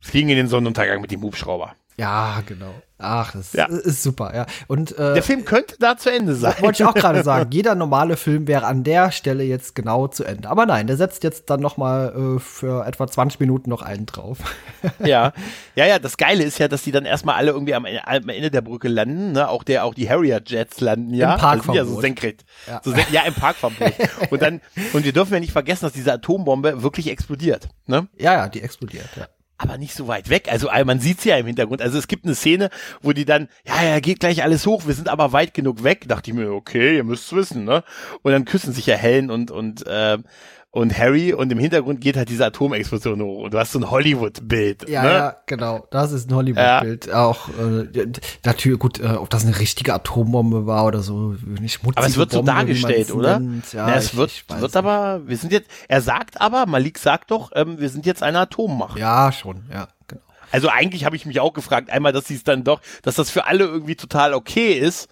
[0.00, 1.74] fliegen in den Sonnenuntergang mit dem Hubschrauber.
[1.96, 2.74] Ja, genau.
[3.00, 3.66] Ach, das ja.
[3.66, 4.46] ist super, ja.
[4.66, 6.54] Und äh, der Film könnte da zu Ende sein.
[6.58, 7.50] Wollte ich auch gerade sagen.
[7.52, 10.50] Jeder normale Film wäre an der Stelle jetzt genau zu Ende.
[10.50, 14.06] Aber nein, der setzt jetzt dann noch mal äh, für etwa 20 Minuten noch einen
[14.06, 14.38] drauf.
[14.98, 15.32] ja,
[15.76, 16.00] ja, ja.
[16.00, 18.88] Das Geile ist ja, dass die dann erstmal alle irgendwie am, am Ende der Brücke
[18.88, 19.32] landen.
[19.32, 19.48] Ne?
[19.48, 21.34] Auch der, auch die Harrier Jets landen ja.
[21.34, 21.78] Im Parkverbot.
[21.78, 22.44] Also ja, so senkrecht.
[22.66, 22.80] Ja.
[22.82, 23.92] So sen ja, im Parkverbot.
[24.30, 24.60] und dann
[24.92, 27.68] und wir dürfen ja nicht vergessen, dass diese Atombombe wirklich explodiert.
[27.86, 28.08] Ne?
[28.18, 29.08] Ja, ja, die explodiert.
[29.16, 29.28] Ja
[29.58, 30.50] aber nicht so weit weg.
[30.50, 31.82] Also man sieht's ja im Hintergrund.
[31.82, 32.70] Also es gibt eine Szene,
[33.02, 36.08] wo die dann, ja, ja, geht gleich alles hoch, wir sind aber weit genug weg.
[36.08, 37.82] Dachte ich mir, okay, ihr müsst's wissen, ne?
[38.22, 40.18] Und dann küssen sich ja Helen und und äh,
[40.70, 43.90] und Harry und im Hintergrund geht halt diese Atomexplosion hoch und du hast so ein
[43.90, 44.88] Hollywood-Bild.
[44.88, 45.08] Ja, ne?
[45.10, 45.86] ja, genau.
[45.90, 47.06] Das ist ein Hollywood-Bild.
[47.06, 47.24] Ja.
[47.24, 48.06] Auch äh,
[48.44, 52.18] natürlich, gut, äh, ob das eine richtige Atombombe war oder so, nicht schmutzige Aber es
[52.18, 53.40] wird Bombe, so dargestellt, oder?
[53.72, 56.98] Ja, ja, es ich, wird, ich wird aber, wir sind jetzt, er sagt aber, Malik
[56.98, 58.98] sagt doch, ähm, wir sind jetzt eine Atommacht.
[58.98, 59.88] Ja, schon, ja.
[60.06, 60.20] Genau.
[60.50, 63.30] Also eigentlich habe ich mich auch gefragt, einmal, dass sie es dann doch, dass das
[63.30, 65.08] für alle irgendwie total okay ist,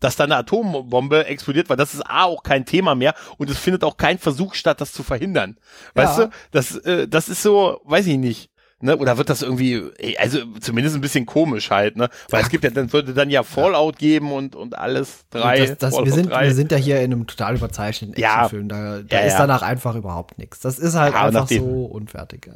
[0.00, 3.58] dass da eine Atombombe explodiert, weil das ist A auch kein Thema mehr und es
[3.58, 5.58] findet auch kein Versuch statt, das zu verhindern.
[5.94, 6.24] Weißt ja.
[6.24, 6.30] du?
[6.50, 8.50] Das, äh, das ist so, weiß ich nicht.
[8.82, 8.96] Ne?
[8.96, 9.82] Oder wird das irgendwie,
[10.18, 12.08] also zumindest ein bisschen komisch halt, ne?
[12.30, 12.46] Weil ja.
[12.46, 15.66] es gibt ja, dann würde dann ja Fallout geben und, und alles drei.
[15.66, 16.44] Das, das, wir, sind, 3.
[16.44, 18.68] wir sind ja hier in einem total überzeichneten Actionfilm.
[18.70, 20.60] Da, da ja, ist danach einfach überhaupt nichts.
[20.60, 22.50] Das ist halt einfach so unfertig.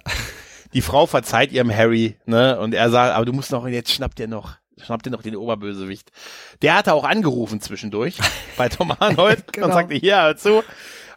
[0.73, 2.59] die Frau verzeiht ihrem Harry, ne?
[2.59, 5.37] Und er sagt, aber du musst noch, jetzt schnappt dir noch, schnappt dir noch den
[5.37, 6.11] Oberbösewicht.
[6.63, 8.19] Der hatte auch angerufen zwischendurch
[8.57, 9.67] bei Tom Arnold Genau.
[9.67, 10.63] und sagte, hier, hör zu.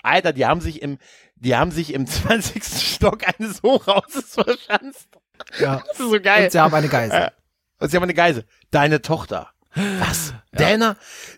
[0.04, 0.98] Alter, die haben sich im,
[1.36, 2.64] die haben sich im 20.
[2.64, 5.08] Stock eines Hochhauses verschanzt.
[5.60, 5.84] Ja.
[5.88, 6.46] Das ist so geil.
[6.46, 7.20] Und sie haben eine Geisel.
[7.20, 7.32] Äh,
[7.80, 8.46] Und sie haben eine Geise.
[8.72, 9.50] Deine Tochter.
[10.00, 10.34] Was?
[10.54, 10.96] Dana?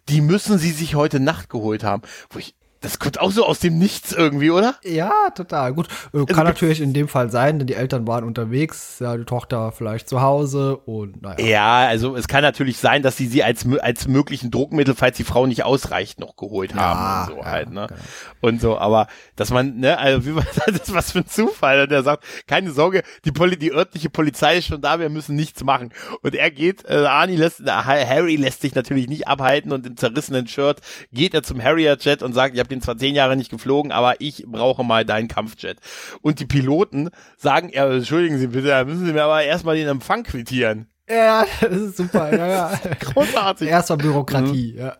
[0.07, 2.03] Die müssen sie sich heute Nacht geholt haben.
[2.29, 4.75] Wo ich, das kommt auch so aus dem Nichts irgendwie, oder?
[4.83, 5.73] Ja, total.
[5.73, 5.87] Gut.
[5.87, 9.25] Äh, Kann gibt's- natürlich in dem Fall sein, denn die Eltern waren unterwegs, ja, die
[9.25, 11.45] Tochter vielleicht zu Hause und naja.
[11.45, 15.23] Ja, also es kann natürlich sein, dass sie sie als, als möglichen Druckmittel, falls die
[15.25, 17.87] Frau nicht ausreicht, noch geholt haben und so ja, halt, ne?
[17.87, 17.99] genau.
[18.41, 21.81] Und so, aber dass man, ne, also wie war das ist was für ein Zufall.
[21.81, 25.35] Und er sagt, keine Sorge, die, Poli die örtliche Polizei ist schon da, wir müssen
[25.35, 25.91] nichts machen.
[26.21, 30.47] Und er geht, äh, Arnie lässt, Harry lässt sich natürlich nicht abhalten und im zerrissenen
[30.47, 30.79] Shirt
[31.11, 34.21] geht er zum Harrier-Jet und sagt, ich habe den zwar zehn Jahre nicht geflogen, aber
[34.21, 35.77] ich brauche mal deinen Kampfjet.
[36.21, 39.87] Und die Piloten sagen, ja, entschuldigen Sie bitte, da müssen Sie mir aber erstmal den
[39.87, 40.87] Empfang quittieren.
[41.09, 42.35] Ja, das ist super.
[42.35, 42.79] Ja, ja.
[42.99, 43.67] Großartig.
[43.67, 44.73] Erstmal Bürokratie.
[44.73, 44.79] Mhm.
[44.79, 44.95] Ja.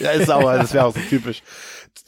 [0.00, 1.42] Ja, ist sauer, das wäre auch so typisch.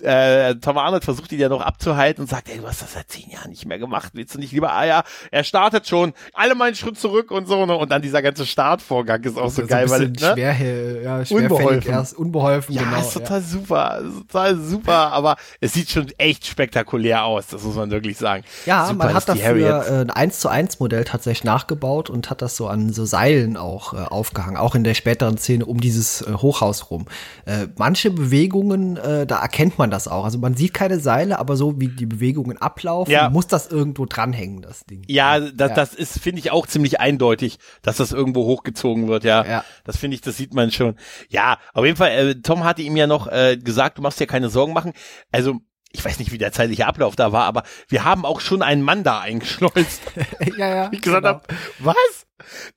[0.03, 3.09] Äh, Tom Arnold versucht ihn ja noch abzuhalten und sagt, ey, du hast das seit
[3.09, 6.55] zehn Jahren nicht mehr gemacht, willst du nicht lieber, ah ja, er startet schon, alle
[6.55, 7.77] mal einen Schritt zurück und so, ne?
[7.77, 10.35] und dann dieser ganze Startvorgang ist auch so ein geil, weil, bisschen ne?
[10.35, 11.91] schwer, ja, Unbeholfen.
[11.91, 13.01] erst, unbeholfen, Ja, genau.
[13.01, 17.77] ist total super, ist total super, aber es sieht schon echt spektakulär aus, das muss
[17.77, 18.45] man wirklich sagen.
[18.67, 22.43] Ja, super, man hat dafür äh, ein 1 zu 1 Modell tatsächlich nachgebaut und hat
[22.43, 26.23] das so an so Seilen auch äh, aufgehangen, auch in der späteren Szene um dieses
[26.23, 27.07] äh, Hochhaus rum.
[27.45, 30.25] Äh, manche Bewegungen, äh, da erkennt man das auch.
[30.25, 33.31] Also man sieht keine Seile, aber so wie die Bewegungen ablaufen, Ja.
[33.31, 35.03] muss das irgendwo dranhängen, das Ding.
[35.07, 35.75] Ja, das, Ja.
[35.75, 39.45] das ist, finde ich, auch ziemlich eindeutig, dass das irgendwo hochgezogen wird, ja.
[39.45, 39.65] Ja.
[39.85, 40.97] Das finde ich, das sieht man schon.
[41.29, 44.27] Ja, auf jeden Fall, äh, Tom hatte ihm ja noch äh, gesagt, du machst dir
[44.27, 44.93] keine Sorgen machen.
[45.33, 45.61] Also,
[45.93, 48.83] ich weiß nicht, wie der zeitliche Ablauf da war, aber wir haben auch schon einen
[48.83, 50.03] Mann da eingeschleust.
[50.59, 50.89] ja, ja.
[50.93, 51.37] ich gesagt genau.
[51.37, 51.45] habe,
[51.79, 52.27] was?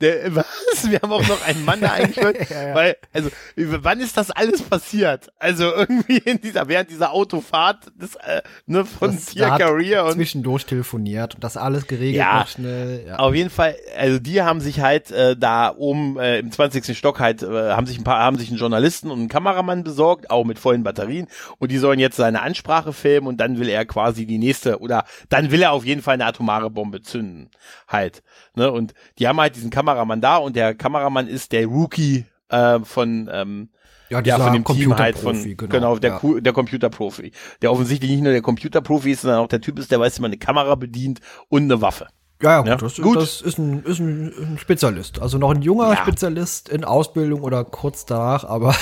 [0.02, 0.90] Der, was?
[0.90, 2.40] Wir haben auch noch einen Mann da eingeschleust?
[2.50, 2.76] Ja, ja.
[2.76, 5.30] Weil, also, wann ist das alles passiert?
[5.40, 10.66] Also irgendwie in dieser, während dieser Autofahrt des, äh, ne, von Das- Career und zwischendurch
[10.66, 12.46] telefoniert und das alles geregelt Ja.
[12.48, 13.06] schnell.
[13.08, 13.18] Ja.
[13.20, 16.98] Auf jeden Fall, also die haben sich halt äh, da oben äh, im 20.
[16.98, 20.30] Stock halt, äh, haben sich ein paar, haben sich einen Journalisten und einen Kameramann besorgt,
[20.32, 21.28] auch mit vollen Batterien.
[21.58, 25.04] Und die sollen jetzt seine Ansprache filmen und dann will er quasi die nächste, oder
[25.30, 27.50] dann will er auf jeden Fall eine atomare Bombe zünden.
[27.88, 28.24] Halt.
[28.60, 28.72] Ne?
[28.72, 33.30] Und die haben halt diesen Kameramann da und der Kameramann ist der Rookie äh, von
[33.32, 33.70] ähm,
[34.10, 36.42] Ja, ja, von dem Team halt von, Computerprofi, genau, genau, der, ja.
[36.42, 37.32] Der Computerprofi.
[37.62, 40.22] Der offensichtlich nicht nur der Computerprofi ist, sondern auch der Typ ist, der weiß, wie
[40.22, 42.08] man eine Kamera bedient und eine Waffe.
[42.42, 43.16] Ja, ja, gut, Ja, das, gut.
[43.18, 45.22] das ist, ein, ist ein, ein Spezialist.
[45.22, 45.98] Also noch ein junger Ja.
[45.98, 48.76] Spezialist in Ausbildung oder kurz danach, aber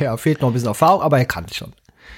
[0.00, 1.72] ja, fehlt noch ein bisschen Erfahrung, aber er kann es schon.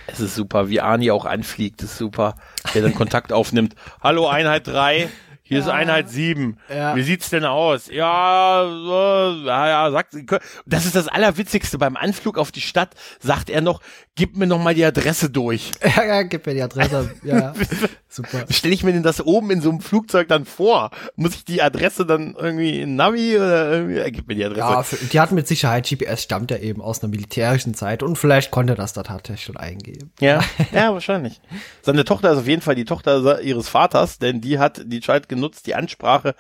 [0.06, 2.34] Es ist super, wie Arnie auch anfliegt, ist super.
[2.74, 3.74] Der dann Kontakt aufnimmt.
[4.02, 5.08] Hallo Einheit 3,
[5.47, 6.57] hier ist Einheit 7.
[6.70, 6.97] Ja.
[6.97, 7.88] Wie sieht's denn aus?
[7.88, 10.16] Ja, so, ja, ja, sagt,
[10.64, 11.76] das ist das Allerwitzigste.
[11.76, 13.82] Beim Anflug auf die Stadt sagt er noch,
[14.14, 15.70] gib mir noch mal die Adresse durch.
[15.82, 17.14] Ja, ja, gib mir die Adresse.
[17.22, 17.53] Ja,
[18.14, 18.44] super.
[18.48, 20.90] Wie stelle ich mir denn das oben in so einem Flugzeug dann vor?
[21.16, 23.96] Muss ich die Adresse dann irgendwie in Navi oder irgendwie?
[23.98, 24.60] Ja, gib mir die Adresse.
[24.60, 28.16] Ja, für, die hatten mit Sicherheit, GPS stammt ja eben aus einer militärischen Zeit und
[28.16, 30.12] vielleicht konnte er das da tatsächlich schon eingeben.
[30.20, 30.42] Ja,
[30.72, 31.40] ja, wahrscheinlich.
[31.82, 35.28] Seine Tochter ist auf jeden Fall die Tochter ihres Vaters, denn die hat die Zeit
[35.28, 36.34] genutzt, die Ansprache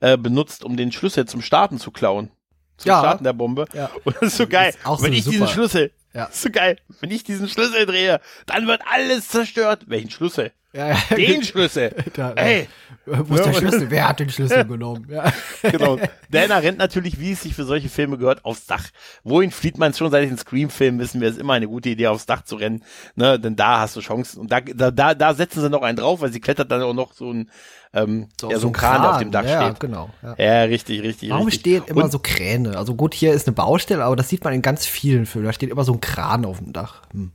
[0.00, 2.30] äh, benutzt, um den Schlüssel zum Starten zu klauen.
[2.76, 3.00] Zum Ja.
[3.00, 3.66] Starten der Bombe.
[3.74, 3.90] Ja.
[4.04, 4.70] Und das ist so geil.
[4.70, 5.32] ist auch Wenn so ich super.
[5.32, 6.24] diesen Schlüssel, Ja.
[6.24, 6.78] ist so geil.
[7.00, 9.84] Wenn ich diesen Schlüssel drehe, dann wird alles zerstört.
[9.86, 10.52] Welchen Schlüssel?
[10.72, 10.96] Ja, ja.
[11.16, 11.94] Den Schlüssel.
[12.14, 12.68] Da, Ey,
[13.06, 13.54] Wo ist der.
[13.54, 13.90] Schlüssel?
[13.90, 15.06] Wer hat den Schlüssel genommen?
[15.10, 15.32] Ja.
[15.70, 15.98] genau.
[16.30, 18.84] Dana rennt natürlich, wie es sich für solche Filme gehört, aufs Dach.
[19.24, 22.06] Wohin flieht man schon seit den Scream-Filmen, wissen wir, es ist immer eine gute Idee,
[22.08, 22.84] aufs Dach zu rennen.
[23.16, 23.38] Ne?
[23.40, 24.40] Denn da hast du Chancen.
[24.40, 27.12] Und da, da, da, setzen sie noch einen drauf, weil sie klettert dann auch noch
[27.14, 27.50] so ein,
[27.92, 29.80] ähm, ja, so ein Kran, der auf dem Dach ja, steht.
[29.80, 30.10] genau.
[30.22, 30.34] Ja.
[30.38, 31.78] Ja, richtig, richtig, Warum richtig.
[31.78, 32.76] stehen immer Und- so Kräne?
[32.78, 35.46] Also gut, hier ist eine Baustelle, aber das sieht man in ganz vielen Filmen.
[35.46, 37.02] Da steht immer so ein Kran auf dem Dach.
[37.12, 37.32] Hm.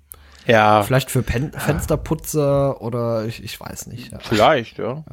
[0.47, 4.11] Ja, Vielleicht für Pen Fensterputzer oder ich, ich weiß nicht.
[4.11, 4.19] Ja.
[4.19, 5.03] vielleicht, ja.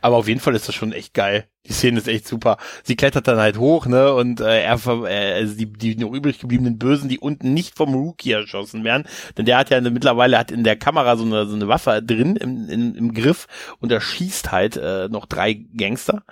[0.00, 1.46] Aber auf jeden Fall ist das schon echt geil.
[1.66, 2.56] Die Szene ist echt super.
[2.82, 6.38] Sie klettert dann halt hoch, ne, und äh, er, äh, also die, die noch übrig
[6.38, 9.04] gebliebenen Bösen, die unten nicht vom Rookie erschossen werden,
[9.36, 12.02] denn der hat ja eine, mittlerweile hat in der Kamera so eine, so eine Waffe
[12.02, 13.48] drin im, im, im Griff
[13.80, 16.22] und er schießt halt äh, noch drei Gangster,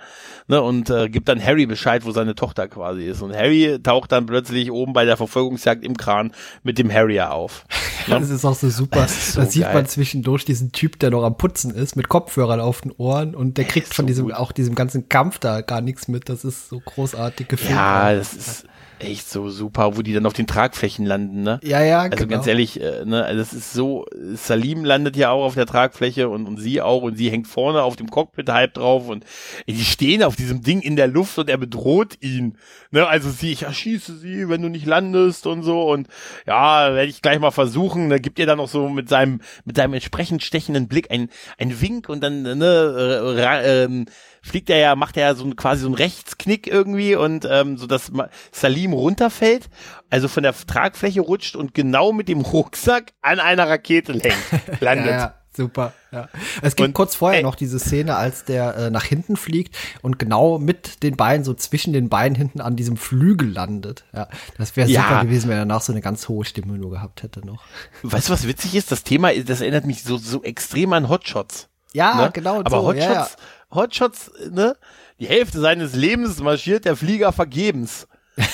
[0.47, 3.21] ne, und äh, gibt dann Harry Bescheid, wo seine Tochter quasi ist.
[3.21, 6.31] Und Harry taucht dann plötzlich oben bei der Verfolgungsjagd im Kran
[6.63, 7.65] mit dem Harrier auf.
[8.09, 9.01] Das ist auch so super.
[9.01, 9.73] Das so da sieht geil.
[9.73, 13.57] man zwischendurch diesen Typ, der noch am Putzen ist, mit Kopfhörern auf den Ohren und
[13.57, 14.33] der kriegt von so diesem, gut.
[14.33, 16.27] auch diesem ganzen Kampf da gar nichts mit.
[16.27, 17.75] Das ist so großartig gefilmt.
[17.75, 18.65] Ja, das ist,
[18.99, 21.59] echt so super, wo die dann auf den Tragflächen landen, ne?
[21.63, 22.29] Ja, ja, Also genau.
[22.29, 26.29] ganz ehrlich, äh, ne, also das ist so, Salim landet ja auch auf der Tragfläche
[26.29, 29.25] und, und sie auch und sie hängt vorne auf dem Cockpit halb drauf und
[29.67, 32.57] die stehen auf diesem Ding in der Luft und er bedroht ihn.
[32.91, 36.07] Ne, also sie, ich erschieße sie, wenn du nicht landest und so und
[36.45, 38.09] ja, werde ich gleich mal versuchen.
[38.09, 41.81] Da gibt ihr dann noch so mit seinem, mit seinem entsprechend stechenden Blick ein, ein
[41.81, 44.05] Wink und dann, ne, äh, ähm,
[44.47, 47.77] fliegt er ja, macht er ja so ein, quasi so einen Rechtsknick irgendwie und ähm,
[47.77, 48.11] so dass
[48.51, 49.69] Salim runterfällt,
[50.09, 54.35] also von der Tragfläche rutscht und genau mit dem Rucksack an einer Rakete hängt,
[54.81, 55.07] landet.
[55.07, 55.93] Ja, ja, super.
[56.11, 56.29] Ja.
[56.61, 57.43] Es gibt Und, kurz vorher ey.
[57.43, 61.53] noch diese Szene, als der äh, nach hinten fliegt und genau mit den Beinen, so
[61.53, 64.05] zwischen den Beinen hinten an diesem Flügel landet.
[64.13, 64.27] Ja,
[64.57, 65.01] das wäre Ja.
[65.03, 67.61] super gewesen, wenn er danach so eine ganz hohe Stimme nur gehabt hätte noch.
[68.03, 68.91] Weißt du, was witzig ist?
[68.91, 71.67] Das Thema, das erinnert mich so, so extrem an Hotshots.
[71.93, 72.29] Ja, ne?
[72.33, 72.83] genau Aber so.
[72.87, 73.27] Hotshots, ja.
[73.71, 74.75] Hotshots, ne?
[75.19, 78.07] Die Hälfte seines Lebens marschiert der Flieger vergebens.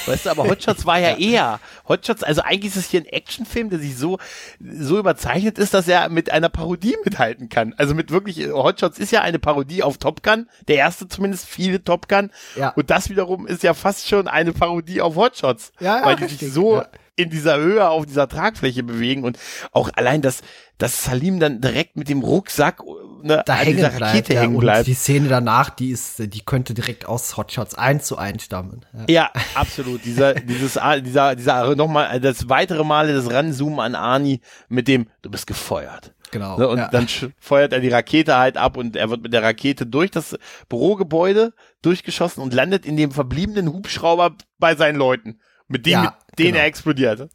[0.05, 1.59] Weißt du, aber Hotshots war ja, eher.
[1.87, 4.17] Hotshots, also eigentlich ist es hier ein Actionfilm, der sich so,
[4.59, 7.73] so überzeichnet ist, dass er mit einer Parodie mithalten kann.
[7.77, 10.47] Also mit wirklich, Hotshots ist ja eine Parodie auf Top Gun.
[10.67, 12.31] Der erste zumindest, viele Top Gun.
[12.55, 12.69] Ja.
[12.69, 15.73] Und das wiederum ist ja fast schon eine Parodie auf Hotshots.
[15.79, 16.87] Ja, ja, weil die richtig, sich so ja.
[17.15, 19.37] In dieser Höhe auf dieser Tragfläche bewegen und
[19.71, 20.41] auch allein, dass,
[20.77, 22.81] dass Salim dann direkt mit dem Rucksack
[23.21, 24.01] ne, da an hängen dieser bleibt.
[24.15, 24.87] Rakete Ja, hängen und bleibt.
[24.87, 28.85] die Szene danach, die ist, die könnte direkt aus Hotshots 1 zu 1 stammen.
[28.93, 29.05] Ja.
[29.09, 30.03] Ja, absolut.
[30.05, 35.07] Dieser, dieses, A- dieser, dieser nochmal das weitere Male das Ranzoomen an Arnie mit dem,
[35.21, 36.13] du bist gefeuert.
[36.31, 36.57] Genau.
[36.57, 36.87] Ne, und ja.
[36.87, 37.07] dann
[37.37, 40.35] feuert er die Rakete halt ab und er wird mit der Rakete durch das
[40.67, 41.53] Bürogebäude
[41.83, 45.39] durchgeschossen und landet in dem verbliebenen Hubschrauber bei seinen Leuten,
[45.73, 46.59] mit dem, Ja, mit denen genau.
[46.59, 47.29] er explodiert.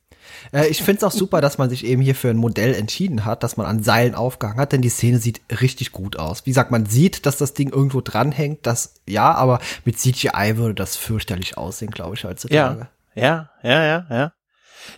[0.52, 3.24] Äh, ich finde es auch super, dass man sich eben hier für ein Modell entschieden
[3.24, 6.46] hat, dass man an Seilen aufgehangen hat, denn die Szene sieht richtig gut aus.
[6.46, 10.74] Wie gesagt, man sieht, dass das Ding irgendwo dranhängt, das ja, aber mit CGI würde
[10.74, 12.88] das fürchterlich aussehen, glaube ich, heutzutage.
[13.14, 14.32] Ja, ja, ja, ja, ja.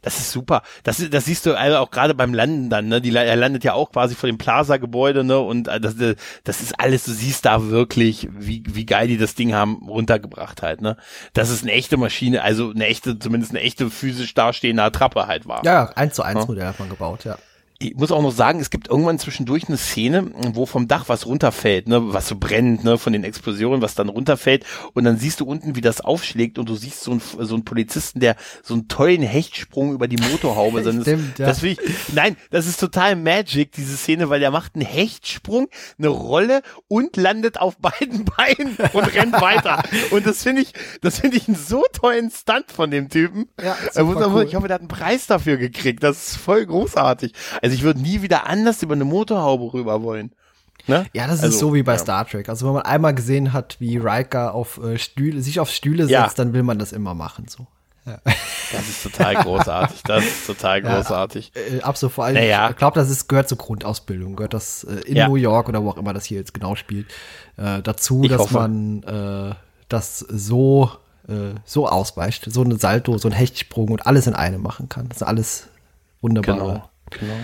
[0.02, 0.62] Das ist super.
[0.82, 3.00] Das, ist- das siehst du also auch gerade beim Landen dann, ne?
[3.00, 5.38] Die, er landet ja auch quasi vor dem Plaza-Gebäude, ne?
[5.38, 9.18] Und äh, das, äh, das ist alles, du siehst da wirklich, wie, wie geil die
[9.18, 10.96] das Ding haben runtergebracht halt, ne?
[11.32, 15.46] Das ist eine echte Maschine, also eine echte, zumindest eine echte physisch dastehende Attrappe halt
[15.46, 15.64] war.
[15.64, 16.46] Ja, ja, eins zu eins Ja.
[16.46, 17.36] Modell hat man gebaut, ja.
[17.82, 21.24] Ich muss auch noch sagen, es gibt irgendwann zwischendurch eine Szene, wo vom Dach was
[21.24, 25.40] runterfällt, ne, was so brennt, ne, von den Explosionen, was dann runterfällt und dann siehst
[25.40, 28.74] du unten, wie das aufschlägt und du siehst so einen, so einen Polizisten, der so
[28.74, 31.46] einen tollen Hechtsprung über die Motorhaube seines, Stimmt, ja.
[31.46, 31.78] das will ich,
[32.14, 35.68] nein, das ist total Magic, diese Szene, weil der macht einen Hechtsprung,
[35.98, 41.20] eine Rolle und landet auf beiden Beinen und rennt weiter und das finde ich, das
[41.20, 43.46] finde ich einen so tollen Stunt von dem Typen.
[43.58, 44.44] Ja, Er super cool.
[44.44, 46.02] Ich hoffe, der hat einen Preis dafür gekriegt.
[46.02, 47.32] Das ist voll großartig.
[47.62, 50.32] Also ich würde nie wieder anders über eine Motorhaube rüber wollen.
[50.86, 51.04] Ne?
[51.12, 51.98] Ja, das Also, ist so wie bei ja.
[51.98, 52.48] Star Trek.
[52.48, 56.10] Also wenn man einmal gesehen hat, wie Riker auf äh, Stühle, sich auf Stühle setzt,
[56.12, 56.30] Ja.
[56.36, 57.46] dann will man das immer machen.
[57.48, 57.66] So.
[58.72, 60.02] Das ist total großartig.
[60.04, 61.52] Das ist total großartig.
[61.54, 62.70] Äh, ab so vor allem, Naja.
[62.70, 65.28] ich glaube, das ist, gehört zur Grundausbildung, gehört das äh, in Ja.
[65.28, 67.06] New York oder wo auch immer das hier jetzt genau spielt,
[67.56, 68.54] äh, dazu, Ich dass hoffe.
[68.54, 69.54] man äh,
[69.88, 70.90] das so,
[71.28, 75.08] äh, so ausweicht, so eine Salto, so ein Hechtsprung und alles in einem machen kann.
[75.08, 75.68] Das ist alles
[76.20, 76.54] wunderbar.
[76.56, 76.90] Genau.
[77.10, 77.34] genau.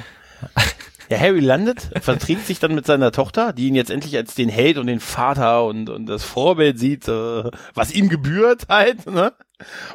[1.09, 4.49] Ja, Harry landet, verträgt sich dann mit seiner Tochter, die ihn jetzt endlich als den
[4.49, 7.45] Held und den Vater und, und das Vorbild sieht, äh,
[7.75, 9.33] was ihm gebührt halt, ne?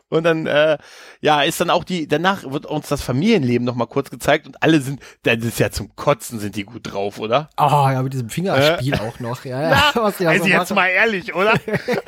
[0.10, 0.78] Und dann, äh,
[1.22, 4.82] ja, ist dann auch die, danach wird uns das Familienleben nochmal kurz gezeigt und alle
[4.82, 7.50] sind, das ist ja zum Kotzen sind die gut drauf, oder?
[7.58, 9.46] Ah, ja, mit diesem Fingerspiel auch noch.
[9.46, 11.54] Ja, ja, was die also so jetzt mal ehrlich, oder?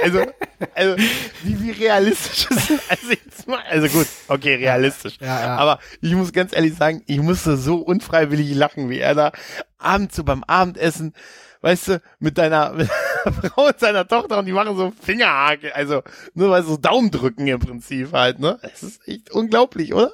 [0.01, 0.25] Also,
[0.75, 0.95] also
[1.43, 5.17] wie, wie realistisch ist also jetzt mal, also gut, okay, realistisch.
[5.19, 5.55] Ja, ja.
[5.57, 9.31] Aber ich muss ganz ehrlich sagen, ich musste so unfreiwillig lachen, wie er da
[9.77, 11.13] abends so beim Abendessen,
[11.61, 15.75] weißt du, mit deiner, mit deiner Frau und seiner Tochter und die machen so Fingerhake,
[15.75, 16.03] also
[16.33, 18.59] nur weil so Daumen drücken im Prinzip halt, ne?
[18.61, 20.11] Es ist echt unglaublich, oder?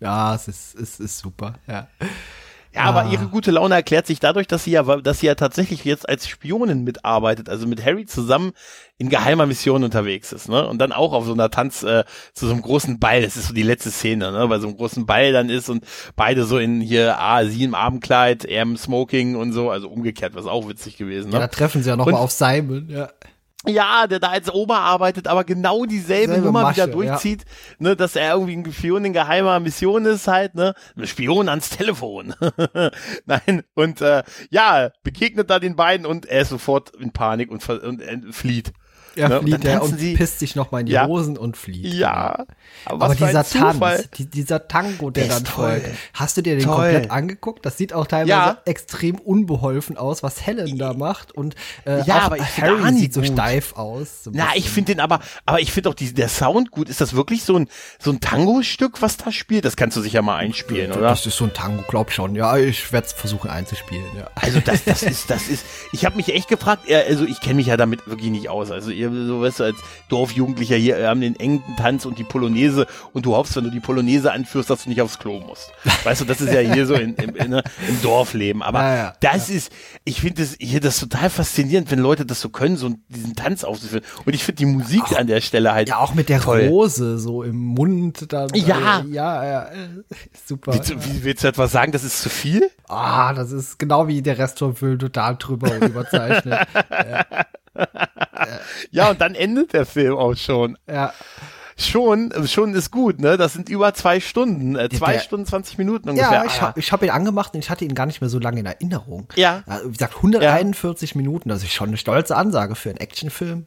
[0.00, 1.88] Ja, es ist, es ist super, ja.
[2.74, 3.10] Ja, aber Ah.
[3.12, 6.28] ihre gute Laune erklärt sich dadurch, dass sie ja, dass sie ja tatsächlich jetzt als
[6.28, 8.52] Spionin mitarbeitet, also mit Harry zusammen
[8.98, 10.66] in geheimer Mission unterwegs ist, ne?
[10.66, 12.04] Und dann auch auf so einer Tanz äh,
[12.34, 14.46] zu so einem großen Ball, das ist so die letzte Szene, ne?
[14.48, 17.74] Bei so einem großen Ball dann ist und beide so in hier, ah, sie im
[17.74, 21.50] Abendkleid, er im Smoking und so, also umgekehrt, was auch witzig gewesen, Ja, da ne?
[21.50, 23.08] treffen sie ja noch mal Und- auf Simon, ja.
[23.66, 27.44] Ja, der da als Ober arbeitet, aber genau dieselbe Selbe Nummer Masche, wieder durchzieht,
[27.80, 31.70] ne, dass er irgendwie ein Spion in geheimer Mission ist halt, ne, ein Spion ans
[31.70, 32.34] Telefon.
[33.26, 37.62] Nein, und äh, ja, begegnet da den beiden und er ist sofort in Panik und,
[37.64, 38.72] ver- und äh, flieht.
[39.18, 39.40] Er ne?
[39.40, 40.14] flieht tanzen und sie.
[40.16, 41.06] pisst sich nochmal in die Ja.
[41.06, 41.92] Hosen und flieht.
[41.94, 42.46] Ja,
[42.84, 43.44] Aber, was für ein dieser.
[43.78, 45.80] Tanz, die, dieser Tango, der Der dann toll.
[45.80, 46.74] folgt, hast du dir den Toll.
[46.76, 47.66] komplett angeguckt?
[47.66, 48.58] Das sieht auch teilweise Ja.
[48.64, 51.32] extrem unbeholfen aus, was Helen da macht.
[51.32, 51.54] Und
[51.86, 53.30] äh, Ja, aber ich finde Harry sieht so gut.
[53.32, 54.24] steif aus.
[54.24, 54.58] so Na, bisschen.
[54.58, 56.88] ich finde den aber, aber ich finde auch die, der Sound gut.
[56.88, 59.64] Ist das wirklich so ein, so ein Tango-Stück, was da spielt?
[59.64, 61.02] Das kannst du sicher mal einspielen, oder?
[61.08, 62.34] Das ist so ein Tango, glaub schon.
[62.34, 64.04] Ja, ich werde es versuchen einzuspielen.
[64.16, 64.28] Ja.
[64.34, 65.64] Also das, das ist, das ist.
[65.92, 66.82] Ich habe mich echt gefragt.
[67.08, 68.70] Also ich kenne mich ja damit wirklich nicht aus.
[68.70, 69.76] Also ihr so weißt du als
[70.08, 73.70] Dorfjugendlicher hier wir haben den engen Tanz und die Polonaise und du hoffst, wenn du
[73.70, 75.70] die Polonaise anführst, dass du nicht aufs Klo musst.
[76.04, 78.62] Weißt du, das ist ja hier so in, in, in, im Dorfleben.
[78.62, 79.72] Aber Ja, ja, das ist,
[80.04, 83.64] ich finde das hier das total faszinierend, wenn Leute das so können, so diesen Tanz
[83.64, 84.04] aufzuführen.
[84.24, 86.66] Und ich finde die Musik an der Stelle halt Ja, auch mit der toll.
[86.68, 88.32] Rose so im Mund.
[88.32, 89.00] Dann, Ja.
[89.00, 89.88] Äh, ja, ja, äh,
[90.46, 90.74] super.
[90.74, 92.70] Willst du, wie, willst du etwa sagen, das ist zu viel?
[92.88, 96.58] Ah, das ist genau wie der Rest vom Film total drüber und überzeichnet.
[96.90, 97.24] Ja,
[99.10, 100.76] und dann endet der Film auch schon.
[100.88, 101.12] ja.
[101.80, 103.36] Schon, schon ist gut, ne?
[103.36, 106.38] Das sind über zwei Stunden, äh, zwei Der- Stunden, 20 Minuten ungefähr.
[106.38, 108.40] Ja, ich habe ich hab ihn angemacht und ich hatte ihn gar nicht mehr so
[108.40, 109.28] lange in Erinnerung.
[109.36, 109.62] Ja.
[109.84, 113.66] Wie gesagt, 141 Minuten, das ist schon eine stolze Ansage für einen Actionfilm.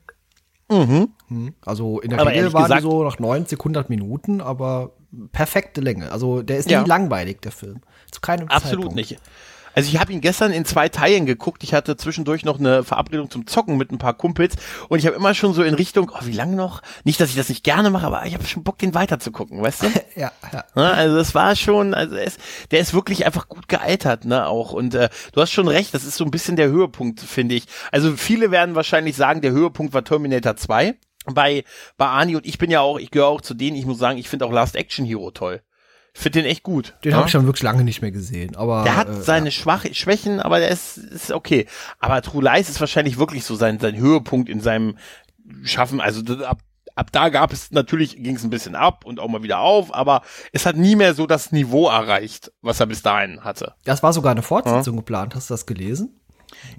[0.70, 1.54] Mhm.
[1.66, 4.92] Also in der Aber Regel waren gesagt- die so nach 90, 100 Minuten, aber
[5.32, 6.12] perfekte Länge.
[6.12, 6.82] Also der ist Ja.
[6.82, 7.80] nie langweilig, der Film.
[8.12, 8.96] Zu keinem Absolut Zeitpunkt.
[8.96, 9.20] nicht.
[9.76, 11.64] Also ich habe ihn gestern in zwei Teilen geguckt.
[11.64, 14.56] Ich hatte zwischendurch noch eine Verabredung zum Zocken mit ein paar Kumpels
[14.90, 16.82] und ich habe immer schon so in Richtung, oh, wie lang noch?
[17.04, 19.32] Nicht, dass ich das nicht gerne mache, aber ich habe schon Bock, den weiter zu
[19.32, 19.88] gucken, weißt du?
[20.16, 20.66] Ja, ja.
[20.76, 22.38] Ne, Also das war schon, also es,
[22.72, 24.74] der ist wirklich einfach gut gealtert, ne, auch.
[24.74, 27.66] Und äh, du hast schon recht, das ist so ein bisschen der Höhepunkt, finde ich.
[27.92, 30.96] Also viele werden wahrscheinlich sagen, der Höhepunkt war Terminator 2.
[31.26, 31.64] Bei,
[31.98, 34.18] bei Ani und ich bin ja auch, ich gehöre auch zu denen, ich muss sagen,
[34.18, 35.62] ich finde auch Last Action Hero toll.
[36.14, 36.96] Ich finde den echt gut.
[37.04, 37.18] Den ne?
[37.18, 38.56] habe ich schon wirklich lange nicht mehr gesehen.
[38.56, 41.68] Aber Der hat äh, seine Schwach Schwächen, aber der ist, ist okay.
[42.00, 44.98] Aber True Lies ist wahrscheinlich wirklich so sein, sein Höhepunkt in seinem
[45.64, 46.02] Schaffen.
[46.02, 46.60] Also ab,
[46.96, 49.94] ab da gab es natürlich, ging es ein bisschen ab und auch mal wieder auf,
[49.94, 53.74] aber es hat nie mehr so das Niveau erreicht, was er bis dahin hatte.
[53.86, 55.36] das war sogar eine Fortsetzung geplant.
[55.36, 56.21] Hast du das gelesen?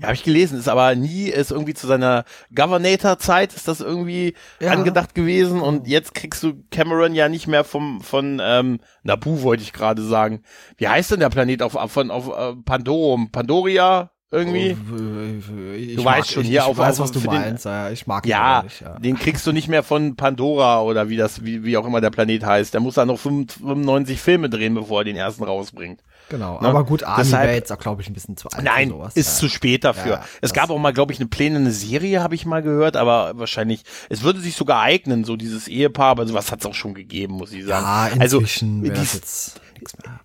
[0.01, 4.35] Ja, habe ich gelesen, ist aber nie, ist irgendwie zu seiner Governator-Zeit ist das irgendwie
[4.61, 4.71] Ja.
[4.73, 9.63] angedacht gewesen und jetzt kriegst du Cameron ja nicht mehr vom von ähm, Nabu wollte
[9.63, 10.43] ich gerade sagen.
[10.77, 13.31] Wie heißt denn der Planet auf von auf äh, Pandorum?
[13.31, 14.75] Pandoria irgendwie?
[14.91, 17.29] Oh, Ich Du mag- weißt schon, ich, hier ich auf- weiß, auf- was du für
[17.29, 17.67] den- meinst.
[17.67, 18.81] ja, ich mag Ja, nicht.
[18.81, 18.99] Ja.
[18.99, 22.09] den kriegst du nicht mehr von Pandora oder wie das, wie, wie auch immer der
[22.11, 22.73] Planet heißt.
[22.73, 26.01] Der muss da noch 95 Filme drehen, bevor er den ersten rausbringt.
[26.33, 26.59] Genau.
[26.63, 26.67] Ne?
[26.67, 29.15] Aber gut, Arnie wäre jetzt, glaube ich, ein bisschen zu alt Nein, sowas.
[29.15, 29.41] ist ja.
[29.41, 30.13] zu spät dafür.
[30.13, 32.97] Ja, es gab auch mal, glaube ich, eine Pläne, eine Serie, habe ich mal gehört,
[32.97, 36.73] aber wahrscheinlich, es würde sich sogar eignen, so dieses Ehepaar, aber sowas hat es auch
[36.73, 37.85] schon gegeben, muss ich sagen.
[37.85, 39.61] Ja, also, inzwischen wäre die das jetzt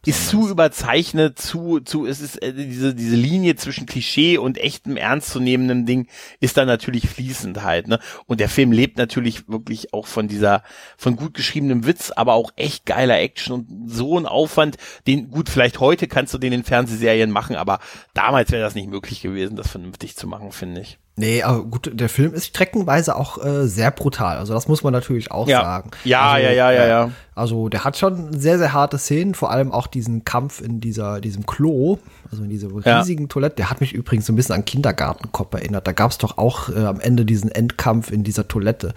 [0.06, 4.98] ist zu überzeichnet, zu, zu, es ist äh, diese, diese Linie zwischen Klischee und echtem
[4.98, 6.08] ernstzunehmendem Ding
[6.40, 8.00] ist da natürlich fließend halt, ne?
[8.26, 10.64] Und der Film lebt natürlich wirklich auch von dieser,
[10.98, 14.78] von gut geschriebenem Witz, aber auch echt geiler Action und so ein Aufwand,
[15.08, 17.80] den, gut, vielleicht heute kannst du den in Fernsehserien machen, aber
[18.14, 21.00] damals wäre das nicht möglich gewesen, das vernünftig zu machen, finde ich.
[21.20, 24.38] Nee, aber gut, der Film ist streckenweise auch äh, sehr brutal.
[24.38, 25.62] Also das muss man natürlich auch Ja.
[25.64, 25.90] sagen.
[26.04, 27.12] Ja, also, ja, ja, ja, ja.
[27.34, 31.20] Also der hat schon sehr, sehr harte Szenen, vor allem auch diesen Kampf in dieser,
[31.20, 31.98] diesem Klo,
[32.30, 33.00] also in dieser Ja.
[33.00, 33.56] riesigen Toilette.
[33.56, 35.88] Der hat mich übrigens so ein bisschen an Kindergartenkopf erinnert.
[35.88, 38.94] Da gab es doch auch äh, am Ende diesen Endkampf in dieser Toilette.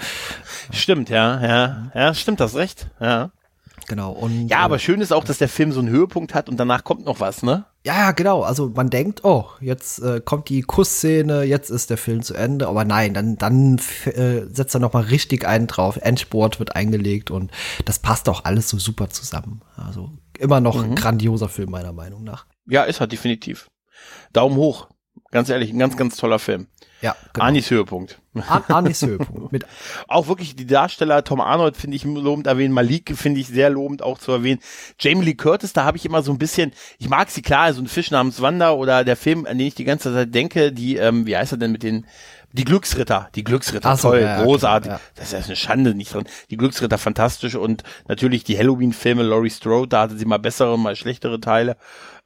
[0.72, 3.30] Stimmt, ja, ja, ja, stimmt, das recht, ja.
[3.90, 4.12] Genau.
[4.12, 6.56] Und, Ja, aber äh, schön ist auch, dass der Film so einen Höhepunkt hat und
[6.58, 7.64] danach kommt noch was, ne?
[7.84, 8.42] Ja, ja, genau.
[8.42, 12.68] Also man denkt, oh, jetzt äh, kommt die Kussszene, jetzt ist der Film zu Ende.
[12.68, 15.96] Aber nein, dann, dann äh, setzt er noch mal richtig einen drauf.
[15.96, 17.50] Endsport wird eingelegt und
[17.84, 19.62] das passt auch alles so super zusammen.
[19.76, 20.90] Also immer noch Mhm.
[20.90, 22.46] ein grandioser Film meiner Meinung nach.
[22.68, 23.66] Ja, ist er definitiv.
[24.32, 24.88] Daumen hoch.
[25.32, 26.68] Ganz ehrlich, ein ganz, ganz toller Film.
[27.02, 27.46] Ja, genau.
[27.46, 28.19] Anis Höhepunkt.
[28.34, 29.52] Ar Arnis Höhepunkt.
[29.52, 29.66] Mit,
[30.08, 34.02] Auch wirklich die Darsteller, Tom Arnold finde ich lobend erwähnen, Malik finde ich sehr lobend
[34.02, 34.60] auch zu erwähnen.
[34.98, 37.82] Jamie Lee Curtis, da habe ich immer so ein bisschen, ich mag sie klar, so
[37.82, 40.96] ein Fisch namens Wanda oder der Film, an den ich die ganze Zeit denke, die,
[40.96, 42.06] ähm, wie heißt er denn mit den,
[42.52, 44.88] die Glücksritter, die Glücksritter, so, toll, ja, großartig.
[44.88, 45.20] klar, ja.
[45.20, 46.24] Das ist eine Schande nicht drin.
[46.50, 50.96] Die Glücksritter fantastisch und natürlich die Halloween-Filme, Laurie Strode, da hatte sie mal bessere, mal
[50.96, 51.76] schlechtere Teile.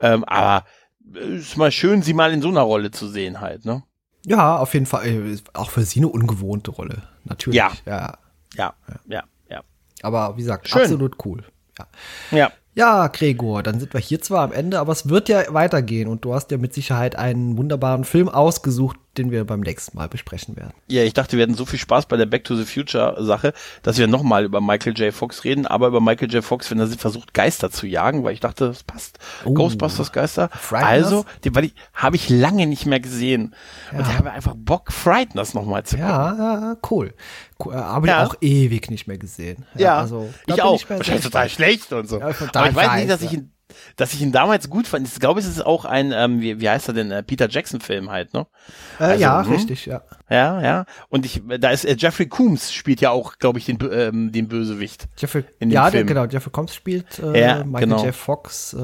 [0.00, 0.66] Ähm, aber
[1.14, 3.82] äh, ist mal schön, sie mal in so einer Rolle zu sehen halt, ne?
[4.26, 5.06] Ja, auf jeden Fall.
[5.06, 7.02] äh, Auch für sie eine ungewohnte Rolle.
[7.24, 7.56] Natürlich.
[7.56, 7.72] Ja.
[7.86, 8.14] ja.
[8.56, 8.72] Ja,
[9.08, 9.60] ja, ja.
[10.02, 10.82] Aber wie gesagt, Schön.
[10.82, 11.42] absolut cool.
[11.78, 11.86] Ja.
[12.30, 12.52] Ja.
[12.76, 16.24] Ja, Gregor, dann sind wir hier zwar am Ende, aber es wird ja weitergehen und
[16.24, 20.56] du hast ja mit Sicherheit einen wunderbaren Film ausgesucht, den wir beim nächsten Mal besprechen
[20.56, 20.72] werden.
[20.88, 23.52] Ja, ich dachte, wir hatten so viel Spaß bei der Back to the Future Sache,
[23.82, 25.12] dass wir nochmal über Michael J.
[25.14, 26.44] Fox reden, aber über Michael J.
[26.44, 29.18] Fox, wenn er versucht, Geister zu jagen, weil ich dachte, das passt.
[29.44, 29.54] Oh.
[29.54, 30.48] Ghostbusters Geister.
[30.52, 31.04] Frighteners?
[31.06, 33.54] Also, die, weil ich, habe ich lange nicht mehr gesehen.
[33.92, 34.06] Und Ja.
[34.06, 36.08] ich habe einfach Bock, Frighteners nochmal zu gucken.
[36.10, 37.14] Ja, ja, cool.
[37.64, 37.74] cool.
[37.74, 38.24] Habe Ja.
[38.24, 39.64] ich auch ewig nicht mehr gesehen.
[39.74, 40.90] Ja, also, da ich auch.
[40.90, 42.18] Wahrscheinlich total schlecht und so.
[42.20, 43.38] Ja, Aber ich weiß nicht, dass ich ja.
[43.38, 43.50] ihn,
[43.96, 45.06] dass ich ihn damals gut fand.
[45.06, 47.80] Ich glaube, es ist auch ein, ähm, wie, wie heißt er denn, äh, Peter Jackson
[47.80, 48.46] Film halt, ne?
[48.98, 49.52] Äh, Also, ja, hm?
[49.52, 50.02] richtig, ja.
[50.30, 50.84] Ja, ja.
[51.08, 54.48] Und ich, da ist äh, Jeffrey Coombs spielt ja auch, glaube ich, den, ähm, den
[54.48, 55.06] Bösewicht.
[55.16, 56.06] Jeffrey, In dem ja, der, Film.
[56.06, 58.04] genau, Jeffrey Combs spielt äh, Ja, Michael genau.
[58.04, 58.14] J.
[58.14, 58.76] Fox, äh,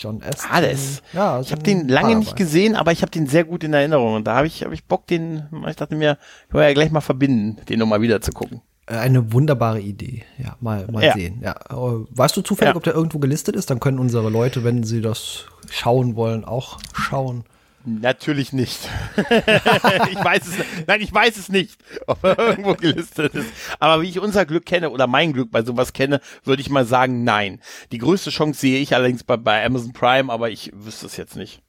[0.00, 0.50] John Aston.
[0.52, 3.42] Ah, der ist- ja, Ich habe den lange nicht gesehen, aber ich habe den sehr
[3.44, 4.14] gut in Erinnerung.
[4.14, 6.18] Und da habe ich, hab ich Bock, den, ich dachte mir,
[6.50, 8.62] können wir ja gleich mal verbinden, den nochmal wieder zu gucken.
[8.88, 10.24] Äh, Eine wunderbare Idee.
[10.38, 11.12] Ja, mal, mal Ja.
[11.14, 11.40] sehen.
[11.42, 11.52] Ja.
[11.70, 12.76] Äh, Weißt du zufällig, Ja.
[12.76, 13.70] ob der irgendwo gelistet ist?
[13.70, 17.44] Dann können unsere Leute, wenn sie das schauen wollen, auch schauen.
[17.84, 18.80] Natürlich nicht.
[19.16, 20.56] ich weiß es,
[20.86, 23.50] nein, ich weiß es nicht, ob er irgendwo gelistet ist.
[23.78, 26.84] Aber wie ich unser Glück kenne oder mein Glück bei sowas kenne, würde ich mal
[26.84, 27.60] sagen, nein.
[27.92, 31.36] Die größte Chance sehe ich allerdings bei, bei Amazon Prime, aber ich wüsste es jetzt
[31.36, 31.62] nicht.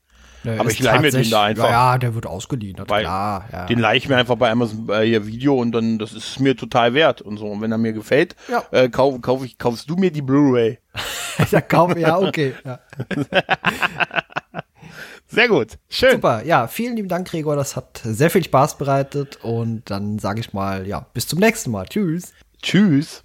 [0.43, 1.69] Der Aber ich leih mir den da einfach.
[1.69, 2.77] Ja, der wird ausgeliehen.
[2.87, 3.65] Weil klar, ja.
[3.65, 6.55] Den leihe ich mir einfach bei Amazon äh, hier Video und dann, das ist mir
[6.55, 7.47] total wert und so.
[7.47, 8.63] Und wenn er mir gefällt, Ja.
[8.71, 10.79] äh, kauf, kauf ich, kaufst du mir die Blu-ray.
[11.51, 12.53] ja, kaum, ja, okay.
[12.65, 12.79] Ja.
[15.27, 15.77] Sehr gut.
[15.89, 16.13] Schön.
[16.13, 17.55] Super, ja, vielen lieben Dank, Gregor.
[17.55, 19.37] Das hat sehr viel Spaß bereitet.
[19.43, 21.85] Und dann sage ich mal, ja, bis zum nächsten Mal.
[21.85, 22.33] Tschüss.
[22.61, 23.21] Tschüss.